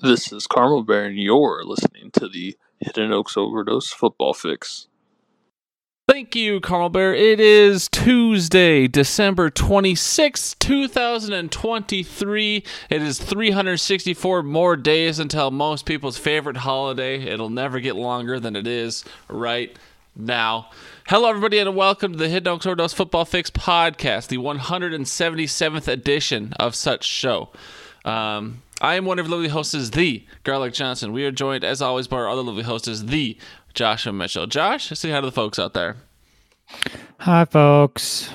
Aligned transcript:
This 0.00 0.32
is 0.32 0.46
Carmel 0.46 0.84
Bear, 0.84 1.06
and 1.06 1.18
you're 1.18 1.64
listening 1.64 2.12
to 2.12 2.28
the 2.28 2.56
Hidden 2.78 3.10
Oaks 3.10 3.36
Overdose 3.36 3.90
Football 3.90 4.32
Fix. 4.32 4.86
Thank 6.08 6.36
you, 6.36 6.60
Carmel 6.60 6.90
Bear. 6.90 7.12
It 7.12 7.40
is 7.40 7.88
Tuesday, 7.88 8.86
December 8.86 9.50
26th, 9.50 10.56
2023. 10.60 12.64
It 12.90 13.02
is 13.02 13.18
364 13.18 14.44
more 14.44 14.76
days 14.76 15.18
until 15.18 15.50
most 15.50 15.84
people's 15.84 16.16
favorite 16.16 16.58
holiday. 16.58 17.20
It'll 17.20 17.50
never 17.50 17.80
get 17.80 17.96
longer 17.96 18.38
than 18.38 18.54
it 18.54 18.68
is 18.68 19.04
right 19.28 19.76
now. 20.14 20.70
Hello, 21.08 21.28
everybody, 21.28 21.58
and 21.58 21.74
welcome 21.74 22.12
to 22.12 22.18
the 22.18 22.28
Hidden 22.28 22.52
Oaks 22.52 22.66
Overdose 22.66 22.92
Football 22.92 23.24
Fix 23.24 23.50
podcast, 23.50 24.28
the 24.28 24.38
177th 24.38 25.88
edition 25.88 26.52
of 26.60 26.76
such 26.76 27.04
show. 27.04 27.48
Um, 28.08 28.62
I 28.80 28.94
am 28.94 29.04
one 29.04 29.18
of 29.18 29.26
the 29.26 29.30
lovely 29.30 29.48
hosts, 29.48 29.90
the 29.90 30.24
Garlic 30.42 30.72
Johnson. 30.72 31.12
We 31.12 31.24
are 31.26 31.30
joined, 31.30 31.62
as 31.62 31.82
always, 31.82 32.08
by 32.08 32.16
our 32.16 32.28
other 32.28 32.42
lovely 32.42 32.62
hosts, 32.62 33.02
the 33.02 33.36
Joshua 33.74 34.14
Mitchell. 34.14 34.46
Josh, 34.46 34.88
say 34.88 35.10
hi 35.10 35.20
to 35.20 35.26
the 35.26 35.32
folks 35.32 35.58
out 35.58 35.74
there. 35.74 35.96
Hi, 37.18 37.44
folks. 37.44 38.30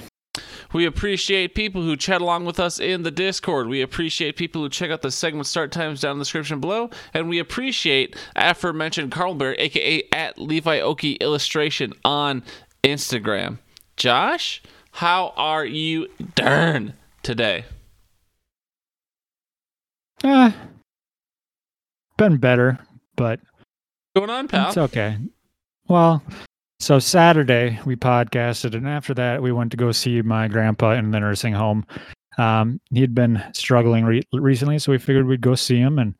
We 0.73 0.85
appreciate 0.85 1.55
people 1.55 1.81
who 1.81 1.95
chat 1.95 2.21
along 2.21 2.45
with 2.45 2.59
us 2.59 2.79
in 2.79 3.01
the 3.01 3.09
Discord. 3.09 3.67
We 3.67 3.81
appreciate 3.81 4.35
people 4.35 4.61
who 4.61 4.69
check 4.69 4.91
out 4.91 5.01
the 5.01 5.11
segment 5.11 5.47
start 5.47 5.71
times 5.71 6.01
down 6.01 6.13
in 6.13 6.17
the 6.19 6.23
description 6.23 6.59
below. 6.59 6.91
And 7.13 7.27
we 7.27 7.39
appreciate 7.39 8.15
aforementioned 8.35 9.11
Carl 9.11 9.33
Bear, 9.33 9.55
aka 9.59 10.03
at 10.11 10.37
Levi 10.37 10.79
Oki 10.81 11.13
Illustration 11.13 11.93
on 12.05 12.43
Instagram. 12.83 13.57
Josh, 13.97 14.61
how 14.91 15.33
are 15.35 15.65
you 15.65 16.07
darn 16.35 16.93
today? 17.23 17.65
Uh, 20.23 20.51
been 22.17 22.37
better, 22.37 22.79
but 23.15 23.39
going 24.15 24.29
on, 24.29 24.47
pal? 24.47 24.69
it's 24.69 24.77
okay. 24.77 25.17
Well, 25.87 26.23
so 26.79 26.99
Saturday 26.99 27.79
we 27.85 27.95
podcasted, 27.95 28.73
and 28.75 28.87
after 28.87 29.13
that 29.15 29.41
we 29.41 29.51
went 29.51 29.71
to 29.71 29.77
go 29.77 29.91
see 29.91 30.21
my 30.21 30.47
grandpa 30.47 30.91
in 30.91 31.11
the 31.11 31.19
nursing 31.19 31.53
home. 31.53 31.85
Um, 32.37 32.79
he'd 32.91 33.13
been 33.13 33.43
struggling 33.53 34.05
re- 34.05 34.23
recently, 34.31 34.79
so 34.79 34.91
we 34.91 34.97
figured 34.97 35.27
we'd 35.27 35.41
go 35.41 35.55
see 35.55 35.77
him 35.77 35.99
and 35.99 36.15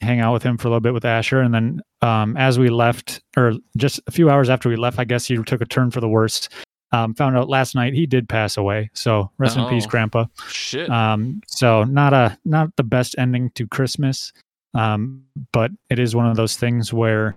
hang 0.00 0.20
out 0.20 0.32
with 0.32 0.42
him 0.42 0.56
for 0.56 0.68
a 0.68 0.70
little 0.70 0.80
bit 0.80 0.94
with 0.94 1.04
Asher. 1.04 1.40
And 1.40 1.54
then, 1.54 1.80
um, 2.00 2.36
as 2.36 2.58
we 2.58 2.68
left, 2.70 3.22
or 3.36 3.54
just 3.76 4.00
a 4.06 4.10
few 4.10 4.30
hours 4.30 4.50
after 4.50 4.68
we 4.68 4.76
left, 4.76 4.98
I 4.98 5.04
guess 5.04 5.26
he 5.26 5.36
took 5.36 5.60
a 5.60 5.66
turn 5.66 5.90
for 5.90 6.00
the 6.00 6.08
worst. 6.08 6.48
Um, 6.92 7.14
found 7.14 7.36
out 7.38 7.48
last 7.48 7.74
night 7.74 7.94
he 7.94 8.04
did 8.06 8.28
pass 8.28 8.56
away. 8.58 8.90
So 8.92 9.30
rest 9.38 9.56
in 9.56 9.66
peace, 9.68 9.84
Oh. 9.86 9.88
Grandpa. 9.88 10.26
Shit. 10.48 10.90
Um, 10.90 11.40
so 11.46 11.84
not 11.84 12.12
a 12.12 12.38
not 12.44 12.74
the 12.76 12.82
best 12.82 13.14
ending 13.18 13.50
to 13.54 13.66
Christmas, 13.66 14.32
um, 14.74 15.22
but 15.52 15.70
it 15.90 15.98
is 15.98 16.14
one 16.14 16.26
of 16.26 16.36
those 16.36 16.56
things 16.56 16.92
where 16.92 17.34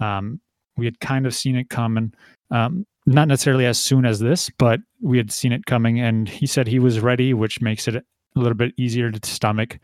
um, 0.00 0.38
we 0.76 0.84
had 0.84 1.00
kind 1.00 1.26
of 1.26 1.34
seen 1.34 1.56
it 1.56 1.70
coming. 1.70 2.12
Um, 2.50 2.86
not 3.06 3.28
necessarily 3.28 3.66
as 3.66 3.78
soon 3.78 4.04
as 4.06 4.18
this, 4.18 4.50
but 4.58 4.80
we 5.00 5.16
had 5.18 5.30
seen 5.32 5.52
it 5.52 5.66
coming, 5.66 6.00
and 6.00 6.28
he 6.28 6.46
said 6.46 6.66
he 6.66 6.78
was 6.78 7.00
ready, 7.00 7.34
which 7.34 7.60
makes 7.60 7.86
it 7.88 7.96
a 7.96 8.02
little 8.34 8.54
bit 8.56 8.72
easier 8.76 9.10
to 9.10 9.28
stomach. 9.30 9.78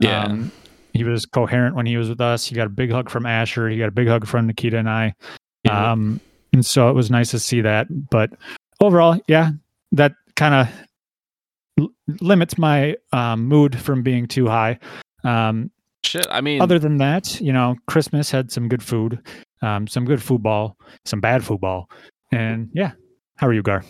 Yeah. 0.00 0.24
Um, 0.24 0.52
he 0.92 1.04
was 1.04 1.26
coherent 1.26 1.74
when 1.76 1.84
he 1.86 1.96
was 1.98 2.08
with 2.08 2.20
us. 2.22 2.46
He 2.46 2.54
got 2.54 2.66
a 2.66 2.70
big 2.70 2.90
hug 2.90 3.10
from 3.10 3.26
Asher. 3.26 3.68
He 3.68 3.76
got 3.78 3.88
a 3.88 3.92
big 3.92 4.08
hug 4.08 4.26
from 4.26 4.46
Nikita 4.46 4.78
and 4.78 4.88
I. 4.88 5.14
Yeah. 5.64 5.92
Um, 5.92 6.20
and 6.56 6.64
so 6.64 6.88
it 6.88 6.94
was 6.94 7.10
nice 7.10 7.30
to 7.32 7.38
see 7.38 7.60
that. 7.60 7.86
But 8.10 8.30
overall, 8.80 9.20
yeah, 9.28 9.50
that 9.92 10.14
kind 10.36 10.54
of 10.54 10.68
l- 11.78 11.92
limits 12.22 12.56
my 12.56 12.96
um, 13.12 13.44
mood 13.44 13.78
from 13.78 14.02
being 14.02 14.26
too 14.26 14.46
high. 14.46 14.78
Um, 15.22 15.70
Shit. 16.02 16.26
I 16.30 16.40
mean, 16.40 16.62
other 16.62 16.78
than 16.78 16.96
that, 16.96 17.38
you 17.42 17.52
know, 17.52 17.76
Christmas 17.88 18.30
had 18.30 18.50
some 18.50 18.70
good 18.70 18.82
food, 18.82 19.20
um, 19.60 19.86
some 19.86 20.06
good 20.06 20.22
football, 20.22 20.78
some 21.04 21.20
bad 21.20 21.44
football, 21.44 21.90
and 22.32 22.70
yeah. 22.72 22.92
How 23.36 23.48
are 23.48 23.52
you, 23.52 23.62
Gar? 23.62 23.84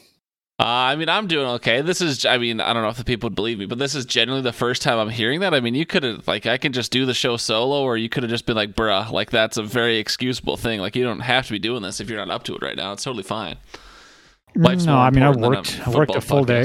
Uh, 0.58 0.64
I 0.64 0.96
mean, 0.96 1.10
I'm 1.10 1.26
doing 1.26 1.46
okay. 1.46 1.82
This 1.82 2.00
is, 2.00 2.24
I 2.24 2.38
mean, 2.38 2.60
I 2.60 2.72
don't 2.72 2.82
know 2.82 2.88
if 2.88 2.96
the 2.96 3.04
people 3.04 3.26
would 3.26 3.34
believe 3.34 3.58
me, 3.58 3.66
but 3.66 3.78
this 3.78 3.94
is 3.94 4.06
generally 4.06 4.40
the 4.40 4.54
first 4.54 4.80
time 4.80 4.98
I'm 4.98 5.10
hearing 5.10 5.40
that. 5.40 5.52
I 5.52 5.60
mean, 5.60 5.74
you 5.74 5.84
could 5.84 6.02
have, 6.02 6.26
like, 6.26 6.46
I 6.46 6.56
can 6.56 6.72
just 6.72 6.90
do 6.90 7.04
the 7.04 7.12
show 7.12 7.36
solo, 7.36 7.82
or 7.82 7.98
you 7.98 8.08
could 8.08 8.22
have 8.22 8.30
just 8.30 8.46
been 8.46 8.56
like, 8.56 8.72
bruh, 8.74 9.10
like, 9.12 9.30
that's 9.30 9.58
a 9.58 9.62
very 9.62 9.98
excusable 9.98 10.56
thing. 10.56 10.80
Like, 10.80 10.96
you 10.96 11.04
don't 11.04 11.20
have 11.20 11.44
to 11.48 11.52
be 11.52 11.58
doing 11.58 11.82
this 11.82 12.00
if 12.00 12.08
you're 12.08 12.18
not 12.24 12.30
up 12.34 12.44
to 12.44 12.54
it 12.54 12.62
right 12.62 12.76
now. 12.76 12.92
It's 12.92 13.04
totally 13.04 13.22
fine. 13.22 13.56
Life's 14.54 14.86
no, 14.86 14.96
I 14.96 15.10
mean 15.10 15.22
I 15.22 15.28
important 15.28 15.42
than 15.42 15.52
a 15.52 15.56
worked. 15.58 15.88
I 15.88 15.90
worked 15.90 16.14
a 16.16 16.20
full 16.22 16.44
day, 16.44 16.64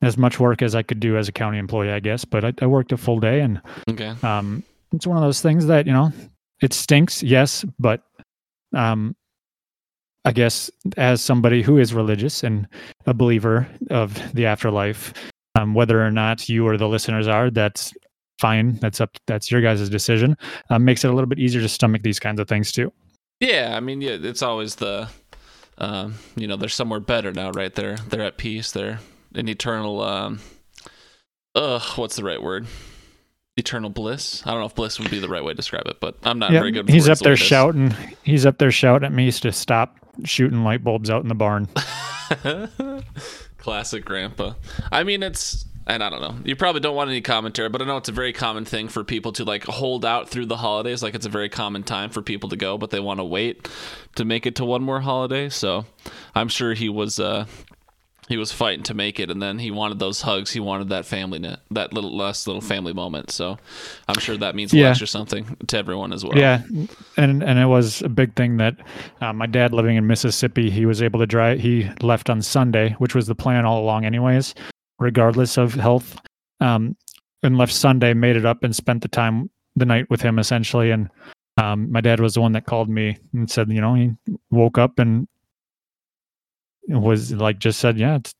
as 0.00 0.16
much 0.16 0.40
work 0.40 0.62
as 0.62 0.74
I 0.74 0.82
could 0.82 0.98
do 0.98 1.18
as 1.18 1.28
a 1.28 1.32
county 1.32 1.58
employee, 1.58 1.90
I 1.90 2.00
guess. 2.00 2.24
But 2.24 2.44
I, 2.46 2.54
I 2.62 2.66
worked 2.66 2.92
a 2.92 2.96
full 2.96 3.20
day, 3.20 3.40
and 3.40 3.60
Okay. 3.90 4.14
um, 4.22 4.62
it's 4.92 5.06
one 5.06 5.18
of 5.18 5.22
those 5.22 5.42
things 5.42 5.66
that 5.66 5.86
you 5.86 5.92
know 5.92 6.10
it 6.62 6.72
stinks 6.72 7.22
yes 7.22 7.64
but 7.78 8.02
um 8.74 9.14
i 10.24 10.32
guess 10.32 10.70
as 10.96 11.22
somebody 11.22 11.62
who 11.62 11.78
is 11.78 11.94
religious 11.94 12.42
and 12.42 12.66
a 13.06 13.14
believer 13.14 13.66
of 13.90 14.14
the 14.34 14.46
afterlife 14.46 15.12
um, 15.56 15.74
whether 15.74 16.04
or 16.04 16.10
not 16.10 16.48
you 16.48 16.66
or 16.66 16.76
the 16.76 16.88
listeners 16.88 17.26
are 17.26 17.50
that's 17.50 17.92
fine 18.38 18.76
that's 18.76 19.00
up 19.00 19.10
that's 19.26 19.50
your 19.50 19.60
guys' 19.60 19.88
decision 19.90 20.36
um, 20.70 20.84
makes 20.84 21.04
it 21.04 21.10
a 21.10 21.12
little 21.12 21.28
bit 21.28 21.38
easier 21.38 21.60
to 21.60 21.68
stomach 21.68 22.02
these 22.02 22.18
kinds 22.18 22.40
of 22.40 22.48
things 22.48 22.72
too 22.72 22.92
Yeah, 23.40 23.72
I 23.74 23.80
mean, 23.80 24.02
yeah, 24.02 24.18
it's 24.20 24.42
always 24.42 24.74
the, 24.76 25.08
um, 25.78 26.16
you 26.36 26.46
know, 26.46 26.56
they're 26.56 26.68
somewhere 26.68 27.00
better 27.00 27.32
now, 27.32 27.50
right? 27.52 27.74
They're 27.74 27.96
they're 27.96 28.22
at 28.22 28.36
peace. 28.36 28.70
They're 28.70 29.00
in 29.34 29.48
eternal. 29.48 30.02
Um, 30.02 30.40
ugh, 31.54 31.82
what's 31.96 32.16
the 32.16 32.24
right 32.24 32.42
word? 32.42 32.66
Eternal 33.56 33.88
bliss. 33.88 34.42
I 34.46 34.50
don't 34.50 34.60
know 34.60 34.66
if 34.66 34.74
bliss 34.74 34.98
would 34.98 35.10
be 35.10 35.20
the 35.20 35.28
right 35.28 35.42
way 35.42 35.52
to 35.52 35.56
describe 35.56 35.86
it, 35.86 36.00
but 36.00 36.16
I'm 36.22 36.38
not 36.38 36.52
yeah 36.52 36.60
very 36.60 36.70
good. 36.70 36.84
With 36.84 36.94
he's 36.94 37.08
up 37.08 37.18
there 37.20 37.32
like 37.32 37.40
shouting 37.40 37.94
he's 38.22 38.44
up 38.44 38.58
there 38.58 38.70
shouting 38.70 39.06
at 39.06 39.12
me 39.12 39.32
to 39.32 39.52
stop 39.52 39.99
shooting 40.24 40.64
light 40.64 40.82
bulbs 40.84 41.10
out 41.10 41.22
in 41.22 41.28
the 41.28 41.34
barn 41.34 41.68
Classic 43.58 44.04
grandpa. 44.04 44.54
I 44.90 45.04
mean, 45.04 45.22
it's 45.22 45.66
and 45.86 46.04
I 46.04 46.10
don't 46.10 46.20
know. 46.20 46.36
You 46.44 46.54
probably 46.54 46.80
don't 46.80 46.94
want 46.94 47.10
any 47.10 47.20
commentary, 47.20 47.68
but 47.68 47.82
I 47.82 47.84
know 47.84 47.96
it's 47.96 48.08
a 48.08 48.12
very 48.12 48.32
common 48.32 48.64
thing 48.64 48.88
for 48.88 49.02
people 49.02 49.32
to 49.32 49.44
like 49.44 49.64
hold 49.64 50.04
out 50.04 50.28
through 50.28 50.46
the 50.46 50.56
holidays. 50.56 51.02
Like 51.02 51.14
it's 51.14 51.26
a 51.26 51.30
very 51.30 51.48
common 51.48 51.82
time 51.82 52.10
for 52.10 52.22
people 52.22 52.48
to 52.50 52.56
go, 52.56 52.78
but 52.78 52.90
they 52.90 53.00
want 53.00 53.18
to 53.18 53.24
wait 53.24 53.68
to 54.14 54.24
make 54.24 54.46
it 54.46 54.56
to 54.56 54.64
one 54.64 54.82
more 54.82 55.00
holiday. 55.00 55.48
So 55.48 55.84
I'm 56.34 56.48
sure 56.48 56.74
he 56.74 56.88
was 56.88 57.18
uh 57.18 57.46
he 58.30 58.36
was 58.38 58.50
fighting 58.52 58.84
to 58.84 58.94
make 58.94 59.20
it, 59.20 59.30
and 59.30 59.42
then 59.42 59.58
he 59.58 59.70
wanted 59.70 59.98
those 59.98 60.22
hugs. 60.22 60.52
He 60.52 60.60
wanted 60.60 60.88
that 60.88 61.04
family, 61.04 61.38
net, 61.40 61.58
that 61.72 61.92
little 61.92 62.16
last 62.16 62.46
little 62.46 62.62
family 62.62 62.92
moment. 62.94 63.30
So 63.30 63.58
I'm 64.08 64.18
sure 64.20 64.36
that 64.38 64.54
means 64.54 64.72
Yeah. 64.72 64.88
extra 64.90 65.06
something 65.06 65.56
to 65.66 65.76
everyone 65.76 66.12
as 66.14 66.24
well. 66.24 66.38
Yeah, 66.38 66.62
and 67.18 67.42
and 67.42 67.58
it 67.58 67.66
was 67.66 68.00
a 68.02 68.08
big 68.08 68.34
thing 68.36 68.56
that 68.58 68.76
uh, 69.20 69.32
my 69.34 69.46
dad 69.46 69.74
living 69.74 69.96
in 69.96 70.06
Mississippi, 70.06 70.70
he 70.70 70.86
was 70.86 71.02
able 71.02 71.18
to 71.20 71.26
drive. 71.26 71.60
He 71.60 71.90
left 72.00 72.30
on 72.30 72.40
Sunday, 72.40 72.94
which 72.98 73.14
was 73.14 73.26
the 73.26 73.34
plan 73.34 73.66
all 73.66 73.82
along, 73.82 74.04
anyways, 74.06 74.54
regardless 74.98 75.58
of 75.58 75.74
health. 75.74 76.18
Um, 76.60 76.96
and 77.42 77.58
left 77.58 77.72
Sunday, 77.72 78.14
made 78.14 78.36
it 78.36 78.46
up, 78.46 78.62
and 78.64 78.76
spent 78.76 79.02
the 79.02 79.08
time 79.08 79.50
the 79.76 79.86
night 79.86 80.08
with 80.10 80.20
him 80.22 80.38
essentially. 80.38 80.90
And 80.90 81.08
um, 81.56 81.90
my 81.90 82.00
dad 82.00 82.20
was 82.20 82.34
the 82.34 82.40
one 82.40 82.52
that 82.52 82.66
called 82.66 82.88
me 82.88 83.18
and 83.32 83.50
said, 83.50 83.70
you 83.70 83.80
know, 83.80 83.94
he 83.94 84.12
woke 84.50 84.78
up 84.78 84.98
and 84.98 85.26
was 86.88 87.32
like 87.32 87.58
just 87.58 87.80
said, 87.80 87.98
yeah, 87.98 88.16
it's 88.16 88.34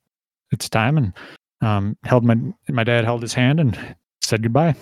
it's 0.53 0.69
time, 0.69 0.99
and 0.99 1.13
um, 1.61 1.97
held 2.05 2.25
my 2.25 2.37
my 2.69 2.85
dad 2.85 3.05
held 3.05 3.23
his 3.23 3.35
hand 3.35 3.61
and 3.61 3.79
said 4.23 4.43
goodbye. 4.43 4.75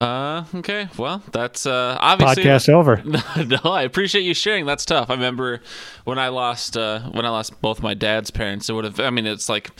Uh. 0.00 0.44
Okay. 0.54 0.88
Well, 0.98 1.22
that's 1.32 1.64
uh 1.64 1.96
obviously 1.98 2.44
Podcast 2.44 2.68
over. 2.68 3.02
no, 3.46 3.70
I 3.70 3.82
appreciate 3.82 4.22
you 4.22 4.34
sharing. 4.34 4.66
That's 4.66 4.84
tough. 4.84 5.08
I 5.08 5.14
remember 5.14 5.62
when 6.04 6.18
I 6.18 6.28
lost 6.28 6.76
uh, 6.76 7.00
when 7.12 7.24
I 7.24 7.30
lost 7.30 7.60
both 7.62 7.82
my 7.82 7.94
dad's 7.94 8.30
parents. 8.30 8.68
It 8.68 8.74
would 8.74 8.84
have. 8.84 9.00
I 9.00 9.08
mean, 9.08 9.26
it's 9.26 9.48
like 9.48 9.70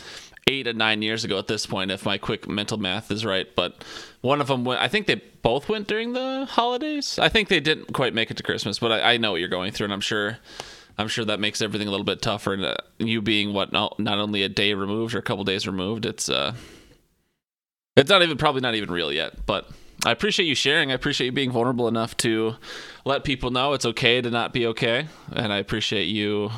eight 0.47 0.67
and 0.67 0.77
nine 0.77 1.01
years 1.01 1.23
ago 1.23 1.37
at 1.37 1.47
this 1.47 1.65
point, 1.65 1.91
if 1.91 2.05
my 2.05 2.17
quick 2.17 2.47
mental 2.47 2.77
math 2.77 3.11
is 3.11 3.25
right. 3.25 3.47
But 3.55 3.83
one 4.21 4.41
of 4.41 4.47
them 4.47 4.63
went. 4.65 4.81
I 4.81 4.87
think 4.87 5.07
they 5.07 5.21
both 5.41 5.69
went 5.69 5.87
during 5.87 6.13
the 6.13 6.47
holidays. 6.49 7.19
I 7.19 7.29
think 7.29 7.49
they 7.49 7.59
didn't 7.59 7.93
quite 7.93 8.13
make 8.13 8.31
it 8.31 8.37
to 8.37 8.43
Christmas, 8.43 8.79
but 8.79 8.91
I, 8.91 9.13
I 9.13 9.17
know 9.17 9.31
what 9.31 9.39
you're 9.39 9.49
going 9.49 9.71
through, 9.71 9.85
and 9.85 9.93
I'm 9.93 10.01
sure. 10.01 10.39
I'm 10.99 11.07
sure 11.07 11.25
that 11.25 11.39
makes 11.39 11.61
everything 11.61 11.87
a 11.87 11.91
little 11.91 12.03
bit 12.03 12.23
tougher. 12.23 12.53
And 12.53 12.65
uh, 12.65 12.75
you 12.97 13.21
being 13.21 13.53
what 13.53 13.71
not, 13.71 13.99
not 13.99 14.17
only 14.17 14.41
a 14.41 14.49
day 14.49 14.73
removed 14.73 15.13
or 15.13 15.19
a 15.19 15.21
couple 15.21 15.43
days 15.43 15.67
removed, 15.67 16.07
it's 16.07 16.27
uh, 16.27 16.55
it's 17.95 18.09
not 18.09 18.23
even 18.23 18.35
probably 18.35 18.61
not 18.61 18.73
even 18.73 18.89
real 18.89 19.11
yet. 19.11 19.45
But 19.45 19.69
I 20.05 20.11
appreciate 20.11 20.47
you 20.47 20.55
sharing. 20.55 20.89
I 20.89 20.95
appreciate 20.95 21.25
you 21.25 21.31
being 21.31 21.51
vulnerable 21.51 21.87
enough 21.87 22.17
to 22.17 22.55
let 23.05 23.23
people 23.23 23.51
know 23.51 23.73
it's 23.73 23.85
okay 23.85 24.21
to 24.21 24.31
not 24.31 24.53
be 24.53 24.65
okay, 24.67 25.07
and 25.31 25.53
I 25.53 25.57
appreciate 25.57 26.05
you, 26.05 26.49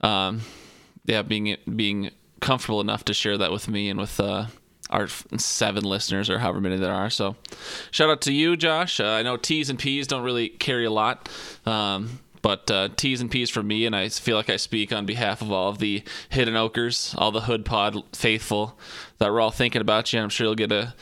um, 0.00 0.40
yeah, 1.04 1.22
being 1.22 1.56
being 1.76 2.10
comfortable 2.42 2.82
enough 2.82 3.04
to 3.06 3.14
share 3.14 3.38
that 3.38 3.50
with 3.50 3.68
me 3.68 3.88
and 3.88 3.98
with 3.98 4.20
uh, 4.20 4.46
our 4.90 5.08
seven 5.38 5.84
listeners 5.84 6.28
or 6.28 6.38
however 6.38 6.60
many 6.60 6.76
there 6.76 6.92
are. 6.92 7.08
So, 7.08 7.36
shout 7.90 8.10
out 8.10 8.20
to 8.22 8.32
you, 8.32 8.56
Josh. 8.56 9.00
Uh, 9.00 9.06
I 9.06 9.22
know 9.22 9.38
T's 9.38 9.70
and 9.70 9.78
P's 9.78 10.06
don't 10.06 10.22
really 10.22 10.50
carry 10.50 10.84
a 10.84 10.90
lot, 10.90 11.30
um, 11.64 12.20
But 12.42 12.70
uh, 12.70 12.88
T's 12.96 13.20
and 13.20 13.30
P's 13.30 13.50
for 13.50 13.62
me, 13.62 13.86
and 13.86 13.94
I 13.94 14.08
feel 14.08 14.36
like 14.36 14.50
I 14.50 14.56
speak 14.56 14.92
on 14.92 15.06
behalf 15.06 15.40
of 15.42 15.52
all 15.52 15.68
of 15.68 15.78
the 15.78 16.02
Hidden 16.28 16.56
Oakers, 16.56 17.14
all 17.16 17.30
the 17.30 17.42
Hood 17.42 17.64
Pod 17.64 17.96
faithful 18.12 18.76
that 19.18 19.30
we're 19.30 19.40
all 19.40 19.52
thinking 19.52 19.80
about 19.80 20.12
you. 20.12 20.18
And 20.18 20.24
I'm 20.24 20.30
sure 20.30 20.46
you'll 20.48 20.56
get 20.56 20.72
a 20.72 20.92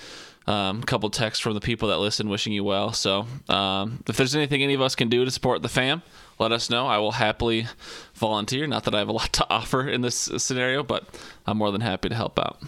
um, 0.47 0.83
couple 0.83 1.09
texts 1.09 1.43
from 1.43 1.55
the 1.55 1.61
people 1.61 1.89
that 1.89 1.99
listen 1.99 2.29
wishing 2.29 2.53
you 2.53 2.63
well. 2.63 2.93
So 2.93 3.27
um, 3.49 4.03
if 4.07 4.17
there's 4.19 4.37
anything 4.37 4.63
any 4.63 4.75
of 4.75 4.83
us 4.83 4.95
can 4.95 5.09
do 5.09 5.25
to 5.25 5.31
support 5.31 5.63
the 5.63 5.69
fam, 5.69 6.03
let 6.41 6.53
us 6.53 6.71
know. 6.71 6.87
I 6.87 6.99
will 6.99 7.13
happily 7.13 7.67
volunteer. 8.15 8.67
Not 8.67 8.85
that 8.85 8.95
I 8.95 8.99
have 8.99 9.09
a 9.09 9.13
lot 9.13 9.33
to 9.35 9.47
offer 9.51 9.87
in 9.89 10.01
this 10.01 10.17
scenario, 10.39 10.83
but 10.83 11.05
I'm 11.47 11.59
more 11.59 11.71
than 11.71 11.81
happy 11.83 12.09
to 12.09 12.15
help 12.15 12.39
out. 12.39 12.61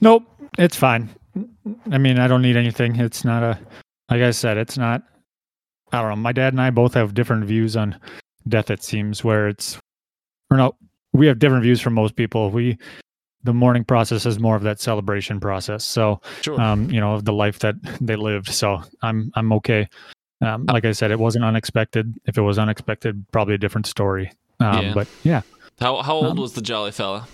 Nope, 0.00 0.24
it's 0.58 0.76
fine. 0.76 1.08
I 1.90 1.98
mean, 1.98 2.18
I 2.18 2.28
don't 2.28 2.42
need 2.42 2.56
anything. 2.56 2.96
It's 2.96 3.24
not 3.24 3.42
a, 3.42 3.58
like 4.10 4.20
I 4.22 4.30
said, 4.32 4.56
it's 4.58 4.76
not. 4.76 5.02
I 5.92 6.00
don't 6.00 6.10
know. 6.10 6.16
My 6.16 6.32
dad 6.32 6.52
and 6.52 6.60
I 6.60 6.70
both 6.70 6.94
have 6.94 7.14
different 7.14 7.44
views 7.44 7.76
on 7.76 7.98
death. 8.48 8.70
It 8.70 8.82
seems 8.82 9.22
where 9.24 9.48
it's, 9.48 9.78
or 10.50 10.56
no, 10.56 10.74
we 11.12 11.26
have 11.26 11.38
different 11.38 11.62
views 11.62 11.80
from 11.80 11.94
most 11.94 12.16
people. 12.16 12.50
We, 12.50 12.76
the 13.44 13.54
mourning 13.54 13.84
process 13.84 14.26
is 14.26 14.40
more 14.40 14.56
of 14.56 14.62
that 14.62 14.80
celebration 14.80 15.38
process. 15.38 15.84
So, 15.84 16.20
Sure. 16.42 16.60
um, 16.60 16.90
you 16.90 17.00
know, 17.00 17.14
of 17.14 17.24
the 17.24 17.32
life 17.32 17.60
that 17.60 17.76
they 18.00 18.16
lived. 18.16 18.48
So 18.48 18.82
I'm, 19.02 19.30
I'm 19.34 19.52
okay. 19.54 19.88
Um, 20.40 20.66
like 20.66 20.84
I 20.84 20.92
said, 20.92 21.10
it 21.10 21.18
wasn't 21.18 21.44
unexpected. 21.44 22.14
If 22.26 22.36
it 22.38 22.42
was 22.42 22.58
unexpected, 22.58 23.24
probably 23.32 23.54
a 23.54 23.58
different 23.58 23.86
story. 23.86 24.32
Um, 24.60 24.86
Yeah. 24.86 24.94
But 24.94 25.08
yeah. 25.22 25.42
how 25.80 26.02
how 26.02 26.14
old 26.14 26.26
um, 26.32 26.36
was 26.36 26.54
the 26.54 26.62
jolly 26.62 26.92
fella? 26.92 27.26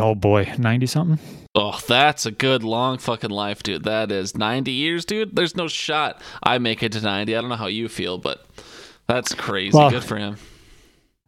Oh 0.00 0.14
boy, 0.14 0.52
ninety 0.58 0.86
something. 0.86 1.18
Oh, 1.54 1.78
that's 1.86 2.24
a 2.24 2.30
good 2.30 2.62
long 2.62 2.98
fucking 2.98 3.30
life, 3.30 3.62
dude. 3.64 3.82
That 3.82 4.12
is 4.12 4.36
90 4.36 4.70
years, 4.70 5.04
dude. 5.04 5.34
There's 5.34 5.56
no 5.56 5.66
shot 5.66 6.22
I 6.40 6.58
make 6.58 6.84
it 6.84 6.92
to 6.92 7.00
90. 7.00 7.34
I 7.34 7.40
don't 7.40 7.50
know 7.50 7.56
how 7.56 7.66
you 7.66 7.88
feel, 7.88 8.16
but 8.16 8.46
that's 9.08 9.34
crazy. 9.34 9.76
Well, 9.76 9.90
good 9.90 10.04
for 10.04 10.16
him. 10.16 10.36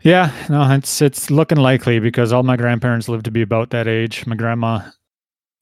Yeah, 0.03 0.31
no, 0.49 0.63
it's 0.73 1.03
it's 1.03 1.31
looking 1.31 1.59
likely 1.59 1.99
because 1.99 2.33
all 2.33 2.43
my 2.43 2.57
grandparents 2.57 3.09
lived 3.09 3.25
to 3.25 3.31
be 3.31 3.43
about 3.43 3.71
that 3.71 3.89
age. 3.89 4.25
My 4.27 4.37
grandma, 4.37 4.83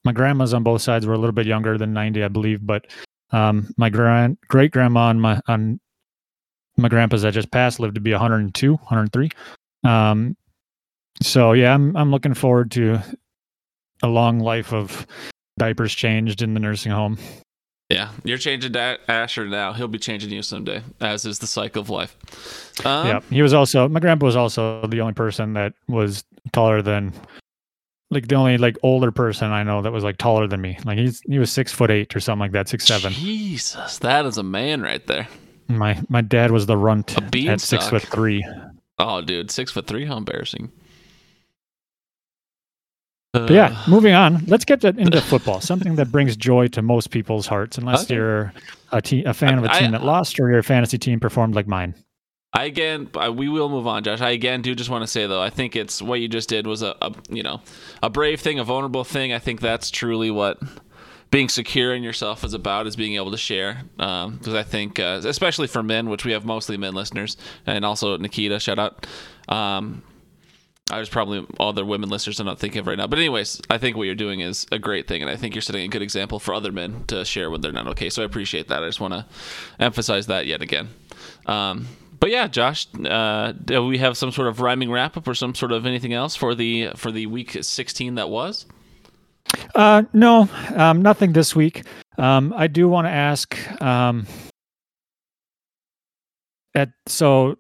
my 0.04 0.12
grandmas 0.12 0.54
on 0.54 0.62
both 0.62 0.82
sides 0.82 1.06
were 1.06 1.14
a 1.14 1.18
little 1.18 1.32
bit 1.32 1.46
younger 1.46 1.76
than 1.78 1.92
ninety, 1.92 2.22
I 2.22 2.28
believe, 2.28 2.64
but 2.64 2.86
um, 3.32 3.72
my 3.76 3.90
grand 3.90 4.38
great 4.48 4.72
grandma 4.72 5.08
on 5.08 5.20
my 5.20 5.40
on 5.48 5.80
my 6.76 6.88
grandpa's 6.88 7.22
that 7.22 7.34
just 7.34 7.50
passed 7.50 7.80
lived 7.80 7.96
to 7.96 8.00
be 8.00 8.12
102, 8.12 8.74
103. 8.74 9.30
Um, 9.84 10.36
so 11.22 11.52
yeah, 11.52 11.74
I'm 11.74 11.96
I'm 11.96 12.10
looking 12.10 12.34
forward 12.34 12.70
to 12.72 13.00
a 14.02 14.08
long 14.08 14.38
life 14.38 14.72
of 14.72 15.06
diapers 15.58 15.92
changed 15.94 16.40
in 16.40 16.54
the 16.54 16.60
nursing 16.60 16.92
home. 16.92 17.18
Yeah, 17.90 18.10
you're 18.22 18.38
changing 18.38 18.72
da- 18.72 18.98
Asher 19.08 19.48
now. 19.48 19.72
He'll 19.72 19.88
be 19.88 19.98
changing 19.98 20.30
you 20.30 20.42
someday, 20.42 20.82
as 21.00 21.24
is 21.24 21.38
the 21.38 21.46
cycle 21.46 21.80
of 21.80 21.88
life. 21.88 22.16
Um, 22.84 23.06
yeah, 23.06 23.20
he 23.30 23.42
was 23.42 23.54
also 23.54 23.88
my 23.88 23.98
grandpa 23.98 24.26
was 24.26 24.36
also 24.36 24.86
the 24.86 25.00
only 25.00 25.14
person 25.14 25.54
that 25.54 25.72
was 25.88 26.22
taller 26.52 26.82
than 26.82 27.12
like 28.10 28.28
the 28.28 28.34
only 28.36 28.56
like 28.58 28.76
older 28.82 29.10
person 29.10 29.50
I 29.50 29.62
know 29.62 29.82
that 29.82 29.92
was 29.92 30.04
like 30.04 30.16
taller 30.16 30.46
than 30.46 30.60
me. 30.60 30.78
Like 30.84 30.98
he's 30.98 31.20
he 31.28 31.38
was 31.38 31.52
six 31.52 31.72
foot 31.72 31.90
eight 31.90 32.14
or 32.16 32.20
something 32.20 32.40
like 32.40 32.52
that, 32.52 32.68
six 32.68 32.86
seven. 32.86 33.12
Jesus, 33.12 33.98
that 33.98 34.24
is 34.26 34.38
a 34.38 34.42
man 34.42 34.82
right 34.82 35.06
there. 35.06 35.28
My 35.68 36.00
my 36.08 36.22
dad 36.22 36.50
was 36.50 36.66
the 36.66 36.76
runt 36.76 37.16
A 37.34 37.48
at 37.48 37.60
six 37.60 37.88
foot 37.88 38.02
three. 38.02 38.44
Oh, 38.98 39.20
dude, 39.20 39.50
six 39.50 39.70
foot 39.70 39.86
three. 39.86 40.06
How 40.06 40.16
embarrassing. 40.16 40.72
But 43.34 43.50
yeah, 43.50 43.76
Uh, 43.86 43.90
moving 43.90 44.14
on. 44.14 44.44
Let's 44.46 44.64
get 44.64 44.80
to, 44.80 44.88
into 44.88 45.20
football. 45.20 45.60
Something 45.60 45.96
that 45.96 46.10
brings 46.10 46.34
joy 46.36 46.68
to 46.68 46.80
most 46.82 47.10
people's 47.10 47.46
hearts, 47.46 47.76
unless 47.76 48.04
Okay. 48.04 48.14
you're 48.14 48.52
a 48.90 49.02
te- 49.02 49.24
a 49.24 49.34
fan 49.34 49.58
of 49.58 49.64
a 49.64 49.68
team 49.68 49.90
that 49.92 50.02
lost 50.02 50.40
or 50.40 50.50
your 50.50 50.62
fantasy 50.62 50.96
team 50.98 51.20
performed 51.20 51.54
like 51.54 51.66
mine. 51.68 51.94
I 52.52 52.64
again, 52.64 53.10
I, 53.14 53.28
we 53.28 53.48
will 53.48 53.68
move 53.68 53.86
on, 53.86 54.04
Josh. 54.04 54.20
I 54.20 54.30
again 54.30 54.62
do 54.62 54.74
just 54.74 54.90
want 54.90 55.02
to 55.02 55.06
say 55.06 55.26
though, 55.26 55.42
I 55.42 55.50
think 55.50 55.76
it's 55.76 56.00
what 56.00 56.20
you 56.20 56.28
just 56.28 56.48
did 56.48 56.66
was 56.66 56.82
a, 56.82 56.96
a 57.02 57.14
you 57.28 57.42
know, 57.42 57.60
a 58.02 58.08
brave 58.08 58.40
thing, 58.40 58.58
a 58.58 58.64
vulnerable 58.64 59.04
thing. 59.04 59.32
I 59.32 59.38
think 59.38 59.60
that's 59.60 59.90
truly 59.90 60.30
what 60.30 60.58
being 61.30 61.48
secure 61.48 61.94
in 61.94 62.02
yourself 62.02 62.42
is 62.44 62.54
about, 62.54 62.86
is 62.86 62.96
being 62.96 63.16
able 63.16 63.30
to 63.30 63.36
share. 63.36 63.82
Because 63.96 64.54
I 64.54 64.62
think, 64.62 64.98
uh, 64.98 65.20
especially 65.24 65.66
for 65.66 65.82
men, 65.82 66.08
which 66.08 66.24
we 66.24 66.32
have 66.32 66.44
mostly 66.44 66.76
men 66.78 66.94
listeners, 66.94 67.36
and 67.66 67.84
also 67.84 68.16
Nikita, 68.16 68.60
shout 68.60 68.78
out. 68.78 69.06
Um, 69.48 70.02
there's 70.86 71.10
probably 71.10 71.46
all 71.58 71.68
other 71.68 71.84
women 71.84 72.08
listeners 72.08 72.40
I'm 72.40 72.46
not 72.46 72.58
thinking 72.58 72.80
of 72.80 72.86
right 72.86 72.96
now. 72.96 73.06
But 73.06 73.18
anyways, 73.18 73.60
I 73.68 73.76
think 73.76 73.98
what 73.98 74.04
you're 74.04 74.14
doing 74.14 74.40
is 74.40 74.66
a 74.72 74.78
great 74.78 75.06
thing, 75.06 75.20
and 75.20 75.30
I 75.30 75.36
think 75.36 75.54
you're 75.54 75.60
setting 75.60 75.84
a 75.84 75.88
good 75.88 76.00
example 76.00 76.38
for 76.38 76.54
other 76.54 76.72
men 76.72 77.04
to 77.08 77.26
share 77.26 77.50
when 77.50 77.60
they're 77.60 77.72
not 77.72 77.88
okay. 77.88 78.08
So 78.08 78.22
I 78.22 78.24
appreciate 78.24 78.68
that. 78.68 78.82
I 78.82 78.86
just 78.86 79.00
want 79.00 79.12
to 79.12 79.26
emphasize 79.78 80.28
that 80.28 80.46
yet 80.46 80.62
again. 80.62 80.88
Um, 81.44 81.88
but 82.20 82.30
yeah, 82.30 82.46
Josh, 82.48 82.86
uh, 83.04 83.52
do 83.52 83.86
we 83.86 83.98
have 83.98 84.16
some 84.16 84.32
sort 84.32 84.48
of 84.48 84.60
rhyming 84.60 84.90
wrap 84.90 85.16
up 85.16 85.28
or 85.28 85.34
some 85.34 85.54
sort 85.54 85.72
of 85.72 85.86
anything 85.86 86.12
else 86.12 86.34
for 86.34 86.54
the 86.54 86.90
for 86.96 87.12
the 87.12 87.26
week 87.26 87.56
16 87.60 88.16
that 88.16 88.28
was? 88.28 88.66
Uh, 89.74 90.02
no, 90.12 90.48
um, 90.74 91.02
nothing 91.02 91.32
this 91.32 91.54
week. 91.54 91.84
Um, 92.18 92.52
I 92.56 92.66
do 92.66 92.88
want 92.88 93.06
to 93.06 93.10
ask. 93.10 93.56
Um, 93.80 94.26
at 96.74 96.90
so 97.06 97.56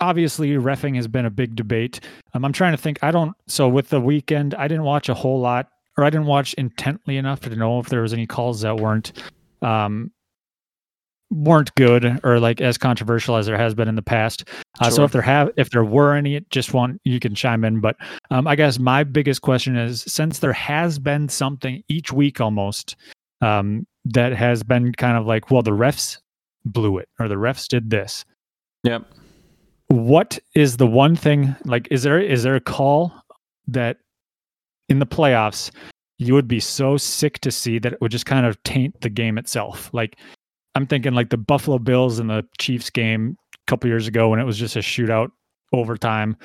obviously 0.00 0.50
refing 0.50 0.96
has 0.96 1.08
been 1.08 1.26
a 1.26 1.30
big 1.30 1.54
debate. 1.54 2.00
Um, 2.32 2.44
I'm 2.44 2.52
trying 2.52 2.72
to 2.72 2.82
think. 2.82 2.98
I 3.02 3.10
don't. 3.10 3.34
So 3.46 3.68
with 3.68 3.88
the 3.88 4.00
weekend, 4.00 4.54
I 4.54 4.68
didn't 4.68 4.84
watch 4.84 5.08
a 5.08 5.14
whole 5.14 5.40
lot, 5.40 5.68
or 5.96 6.04
I 6.04 6.10
didn't 6.10 6.26
watch 6.26 6.54
intently 6.54 7.16
enough 7.16 7.40
to 7.40 7.54
know 7.54 7.78
if 7.80 7.88
there 7.88 8.02
was 8.02 8.12
any 8.12 8.26
calls 8.26 8.62
that 8.62 8.76
weren't 8.76 9.12
um, 9.62 10.10
weren't 11.34 11.74
good 11.74 12.20
or 12.22 12.38
like 12.38 12.60
as 12.60 12.78
controversial 12.78 13.36
as 13.36 13.46
there 13.46 13.58
has 13.58 13.74
been 13.74 13.88
in 13.88 13.96
the 13.96 14.02
past. 14.02 14.48
Uh, 14.80 14.90
So 14.90 15.04
if 15.04 15.12
there 15.12 15.22
have 15.22 15.50
if 15.56 15.70
there 15.70 15.84
were 15.84 16.14
any, 16.14 16.40
just 16.50 16.72
want 16.72 17.00
you 17.04 17.18
can 17.18 17.34
chime 17.34 17.64
in. 17.64 17.80
But 17.80 17.96
um, 18.30 18.46
I 18.46 18.54
guess 18.56 18.78
my 18.78 19.04
biggest 19.04 19.42
question 19.42 19.76
is 19.76 20.02
since 20.02 20.38
there 20.38 20.52
has 20.52 20.98
been 20.98 21.28
something 21.28 21.82
each 21.88 22.12
week 22.12 22.40
almost 22.40 22.96
um, 23.40 23.86
that 24.04 24.32
has 24.32 24.62
been 24.62 24.92
kind 24.92 25.16
of 25.16 25.26
like, 25.26 25.50
well, 25.50 25.62
the 25.62 25.72
refs 25.72 26.18
blew 26.64 26.98
it 26.98 27.08
or 27.18 27.28
the 27.28 27.34
refs 27.34 27.66
did 27.68 27.90
this. 27.90 28.24
Yep. 28.84 29.04
What 29.88 30.38
is 30.54 30.76
the 30.76 30.86
one 30.86 31.16
thing 31.16 31.54
like? 31.64 31.88
Is 31.90 32.02
there 32.02 32.20
is 32.20 32.42
there 32.42 32.54
a 32.54 32.60
call 32.60 33.12
that 33.66 33.98
in 34.88 34.98
the 34.98 35.06
playoffs 35.06 35.70
you 36.18 36.32
would 36.34 36.48
be 36.48 36.60
so 36.60 36.96
sick 36.96 37.40
to 37.40 37.50
see 37.50 37.78
that 37.80 37.94
it 37.94 38.00
would 38.00 38.12
just 38.12 38.26
kind 38.26 38.46
of 38.46 38.62
taint 38.62 39.00
the 39.00 39.10
game 39.10 39.36
itself? 39.36 39.90
Like 39.92 40.16
I'm 40.74 40.86
thinking 40.86 41.14
like 41.14 41.30
the 41.30 41.36
Buffalo 41.36 41.78
Bills 41.78 42.18
and 42.18 42.30
the 42.30 42.46
Chiefs 42.58 42.90
game 42.90 43.36
a 43.54 43.70
couple 43.70 43.88
years 43.88 44.06
ago 44.06 44.28
when 44.28 44.40
it 44.40 44.44
was 44.44 44.58
just 44.58 44.76
a 44.76 44.80
shootout 44.80 45.30
overtime, 45.72 46.36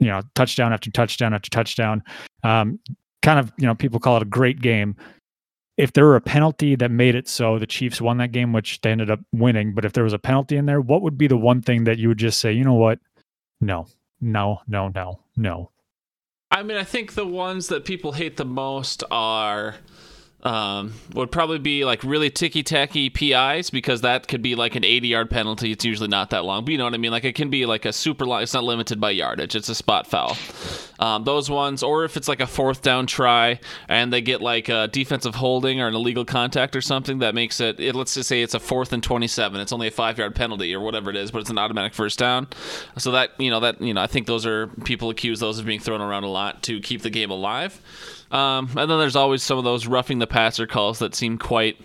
you 0.00 0.08
know, 0.08 0.22
touchdown 0.34 0.72
after 0.72 0.90
touchdown 0.90 1.34
after 1.34 1.50
touchdown. 1.50 2.02
Um, 2.42 2.78
kind 3.22 3.38
of, 3.38 3.52
you 3.58 3.66
know, 3.66 3.74
people 3.74 4.00
call 4.00 4.16
it 4.16 4.22
a 4.22 4.26
great 4.26 4.60
game. 4.60 4.96
If 5.76 5.92
there 5.92 6.04
were 6.06 6.16
a 6.16 6.20
penalty 6.20 6.74
that 6.76 6.90
made 6.90 7.14
it 7.14 7.28
so 7.28 7.58
the 7.58 7.66
Chiefs 7.66 8.00
won 8.00 8.16
that 8.18 8.32
game, 8.32 8.52
which 8.52 8.80
they 8.80 8.90
ended 8.90 9.10
up 9.10 9.20
winning, 9.32 9.74
but 9.74 9.84
if 9.84 9.92
there 9.92 10.04
was 10.04 10.14
a 10.14 10.18
penalty 10.18 10.56
in 10.56 10.66
there, 10.66 10.80
what 10.80 11.02
would 11.02 11.18
be 11.18 11.26
the 11.26 11.36
one 11.36 11.60
thing 11.60 11.84
that 11.84 11.98
you 11.98 12.08
would 12.08 12.18
just 12.18 12.40
say, 12.40 12.52
you 12.52 12.64
know 12.64 12.74
what? 12.74 12.98
No, 13.60 13.86
no, 14.20 14.60
no, 14.66 14.88
no, 14.88 15.20
no. 15.36 15.70
I 16.50 16.62
mean, 16.62 16.76
I 16.76 16.84
think 16.84 17.14
the 17.14 17.26
ones 17.26 17.66
that 17.68 17.84
people 17.84 18.12
hate 18.12 18.36
the 18.36 18.44
most 18.44 19.04
are 19.10 19.74
um, 20.46 20.92
would 21.12 21.32
probably 21.32 21.58
be 21.58 21.84
like 21.84 22.04
really 22.04 22.30
ticky 22.30 22.62
tacky 22.62 23.10
PIs 23.10 23.70
because 23.70 24.02
that 24.02 24.28
could 24.28 24.42
be 24.42 24.54
like 24.54 24.76
an 24.76 24.84
80 24.84 25.08
yard 25.08 25.28
penalty. 25.28 25.72
It's 25.72 25.84
usually 25.84 26.06
not 26.06 26.30
that 26.30 26.44
long, 26.44 26.64
but 26.64 26.70
you 26.70 26.78
know 26.78 26.84
what 26.84 26.94
I 26.94 26.98
mean? 26.98 27.10
Like 27.10 27.24
it 27.24 27.34
can 27.34 27.50
be 27.50 27.66
like 27.66 27.84
a 27.84 27.92
super 27.92 28.24
long, 28.24 28.42
it's 28.42 28.54
not 28.54 28.62
limited 28.62 29.00
by 29.00 29.10
yardage, 29.10 29.56
it's 29.56 29.68
a 29.68 29.74
spot 29.74 30.06
foul. 30.06 30.36
Um, 31.00 31.24
those 31.24 31.50
ones, 31.50 31.82
or 31.82 32.04
if 32.04 32.16
it's 32.16 32.28
like 32.28 32.38
a 32.38 32.46
fourth 32.46 32.80
down 32.80 33.08
try 33.08 33.58
and 33.88 34.12
they 34.12 34.20
get 34.20 34.40
like 34.40 34.68
a 34.68 34.86
defensive 34.86 35.34
holding 35.34 35.80
or 35.80 35.88
an 35.88 35.94
illegal 35.94 36.24
contact 36.24 36.76
or 36.76 36.80
something 36.80 37.18
that 37.18 37.34
makes 37.34 37.60
it, 37.60 37.80
it 37.80 37.96
let's 37.96 38.14
just 38.14 38.28
say 38.28 38.40
it's 38.40 38.54
a 38.54 38.60
fourth 38.60 38.92
and 38.92 39.02
27. 39.02 39.60
It's 39.60 39.72
only 39.72 39.88
a 39.88 39.90
five 39.90 40.16
yard 40.16 40.36
penalty 40.36 40.72
or 40.72 40.78
whatever 40.78 41.10
it 41.10 41.16
is, 41.16 41.32
but 41.32 41.40
it's 41.40 41.50
an 41.50 41.58
automatic 41.58 41.92
first 41.92 42.20
down. 42.20 42.46
So 42.98 43.10
that, 43.10 43.32
you 43.40 43.50
know, 43.50 43.58
that, 43.60 43.80
you 43.80 43.92
know, 43.92 44.00
I 44.00 44.06
think 44.06 44.28
those 44.28 44.46
are 44.46 44.68
people 44.84 45.10
accuse 45.10 45.40
those 45.40 45.58
of 45.58 45.66
being 45.66 45.80
thrown 45.80 46.00
around 46.00 46.22
a 46.22 46.30
lot 46.30 46.62
to 46.64 46.80
keep 46.80 47.02
the 47.02 47.10
game 47.10 47.32
alive. 47.32 47.80
Um, 48.30 48.68
and 48.76 48.90
then 48.90 48.98
there's 48.98 49.16
always 49.16 49.42
some 49.42 49.58
of 49.58 49.64
those 49.64 49.86
roughing 49.86 50.18
the 50.18 50.26
passer 50.26 50.66
calls 50.66 50.98
that 50.98 51.14
seem 51.14 51.38
quite 51.38 51.78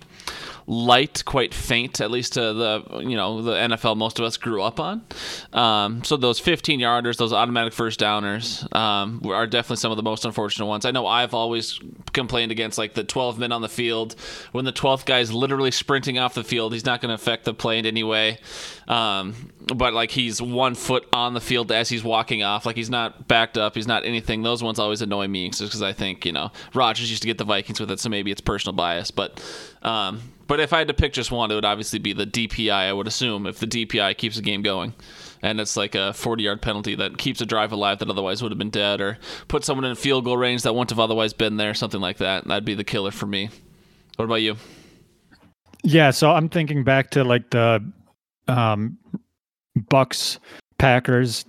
light, 0.72 1.22
quite 1.26 1.54
faint, 1.54 2.00
at 2.00 2.10
least 2.10 2.34
to 2.34 2.40
the 2.40 3.02
you 3.02 3.18
know 3.18 3.42
the 3.42 3.52
NFL 3.52 3.98
most 3.98 4.20
of 4.20 4.26
us 4.26 4.38
grew 4.38 4.62
up 4.62 4.80
on. 4.80 5.04
Um, 5.52 6.02
so 6.06 6.16
those 6.16 6.40
15 6.40 6.80
yarders, 6.80 7.18
those 7.18 7.34
automatic 7.34 7.74
first 7.74 8.00
downers, 8.00 8.74
um, 8.74 9.22
are 9.26 9.46
definitely 9.48 9.76
some 9.76 9.92
of 9.92 9.98
the 9.98 10.04
most 10.04 10.24
unfortunate 10.24 10.66
ones. 10.66 10.86
I 10.86 10.92
know 10.92 11.06
I've 11.06 11.34
always 11.34 11.78
complained 12.14 12.54
against 12.54 12.78
like 12.78 12.94
the 12.94 13.04
12 13.04 13.38
men 13.38 13.52
on 13.52 13.62
the 13.62 13.70
field 13.70 14.16
when 14.54 14.64
the 14.64 14.72
12th 14.72 15.06
guy 15.06 15.20
is 15.20 15.34
literally 15.34 15.72
sprinting 15.72 16.18
off 16.18 16.36
the 16.36 16.44
field. 16.44 16.72
He's 16.72 16.86
not 16.86 17.02
going 17.02 17.10
to 17.10 17.16
affect 17.16 17.44
the 17.44 17.54
play 17.54 17.78
in 17.78 17.86
any 17.86 18.04
way. 18.04 18.40
Um, 18.88 19.52
but 19.76 19.94
like 19.94 20.12
he's 20.12 20.42
one 20.42 20.76
foot 20.76 21.06
on 21.12 21.34
the 21.34 21.42
field 21.42 21.72
as 21.72 21.90
he's 21.90 22.04
walking 22.04 22.44
off, 22.44 22.66
like 22.66 22.76
he's 22.78 22.90
not 22.90 23.28
backed 23.28 23.58
up, 23.58 23.76
he's 23.76 23.88
not 23.88 24.06
anything. 24.06 24.42
Those 24.42 24.64
ones 24.64 24.80
always 24.80 25.02
annoy 25.02 25.28
me 25.28 25.50
just 25.50 25.62
because 25.64 25.82
I 25.82 25.94
think 25.94 26.26
you 26.26 26.32
know 26.32 26.52
Rodgers 26.74 27.10
used 27.10 27.22
to 27.24 27.28
get 27.28 27.38
the 27.38 27.44
Vikings 27.44 27.80
with 27.80 27.92
it, 27.92 28.00
so 28.00 28.10
maybe 28.10 28.32
it's 28.32 28.42
personal 28.42 28.74
bias. 28.74 29.12
But 29.12 29.44
um, 29.84 30.22
but 30.48 30.60
if 30.60 30.74
I 30.74 30.80
had 30.80 30.88
to 30.90 30.94
pick 30.94 31.14
just 31.14 31.32
one, 31.32 31.50
it 31.52 31.56
would 31.56 31.66
obviously 31.66 32.00
be 32.00 32.14
the 32.14 32.26
DPI. 32.26 32.72
I 32.72 32.92
would 32.94 33.08
assume 33.08 33.48
if 33.48 33.60
the 33.60 33.68
DPI 33.68 34.18
keeps 34.18 34.36
the 34.36 34.42
game 34.42 34.62
going, 34.62 34.94
and 35.42 35.62
it's 35.62 35.78
like 35.78 35.96
a 35.96 36.12
40-yard 36.14 36.62
penalty 36.62 36.94
that 36.96 37.18
keeps 37.18 37.40
a 37.42 37.46
drive 37.46 37.72
alive 37.72 38.00
that 38.00 38.10
otherwise 38.10 38.42
would 38.44 38.52
have 38.52 38.60
been 38.60 38.70
dead, 38.70 39.00
or 39.02 39.18
put 39.48 39.64
someone 39.64 39.86
in 39.86 39.96
field 39.96 40.26
goal 40.26 40.38
range 40.38 40.64
that 40.64 40.74
wouldn't 40.74 40.90
have 40.90 41.00
otherwise 41.00 41.32
been 41.34 41.58
there, 41.58 41.74
something 41.74 42.02
like 42.02 42.18
that. 42.18 42.46
That'd 42.48 42.66
be 42.66 42.74
the 42.74 42.84
killer 42.84 43.12
for 43.12 43.26
me. 43.28 43.50
What 44.18 44.26
about 44.26 44.42
you? 44.42 44.58
Yeah, 45.84 46.12
so 46.12 46.32
I'm 46.32 46.50
thinking 46.50 46.84
back 46.84 47.12
to 47.12 47.24
like 47.24 47.50
the 47.50 47.84
um, 48.48 48.98
Bucs 49.90 50.38
Packers 50.78 51.46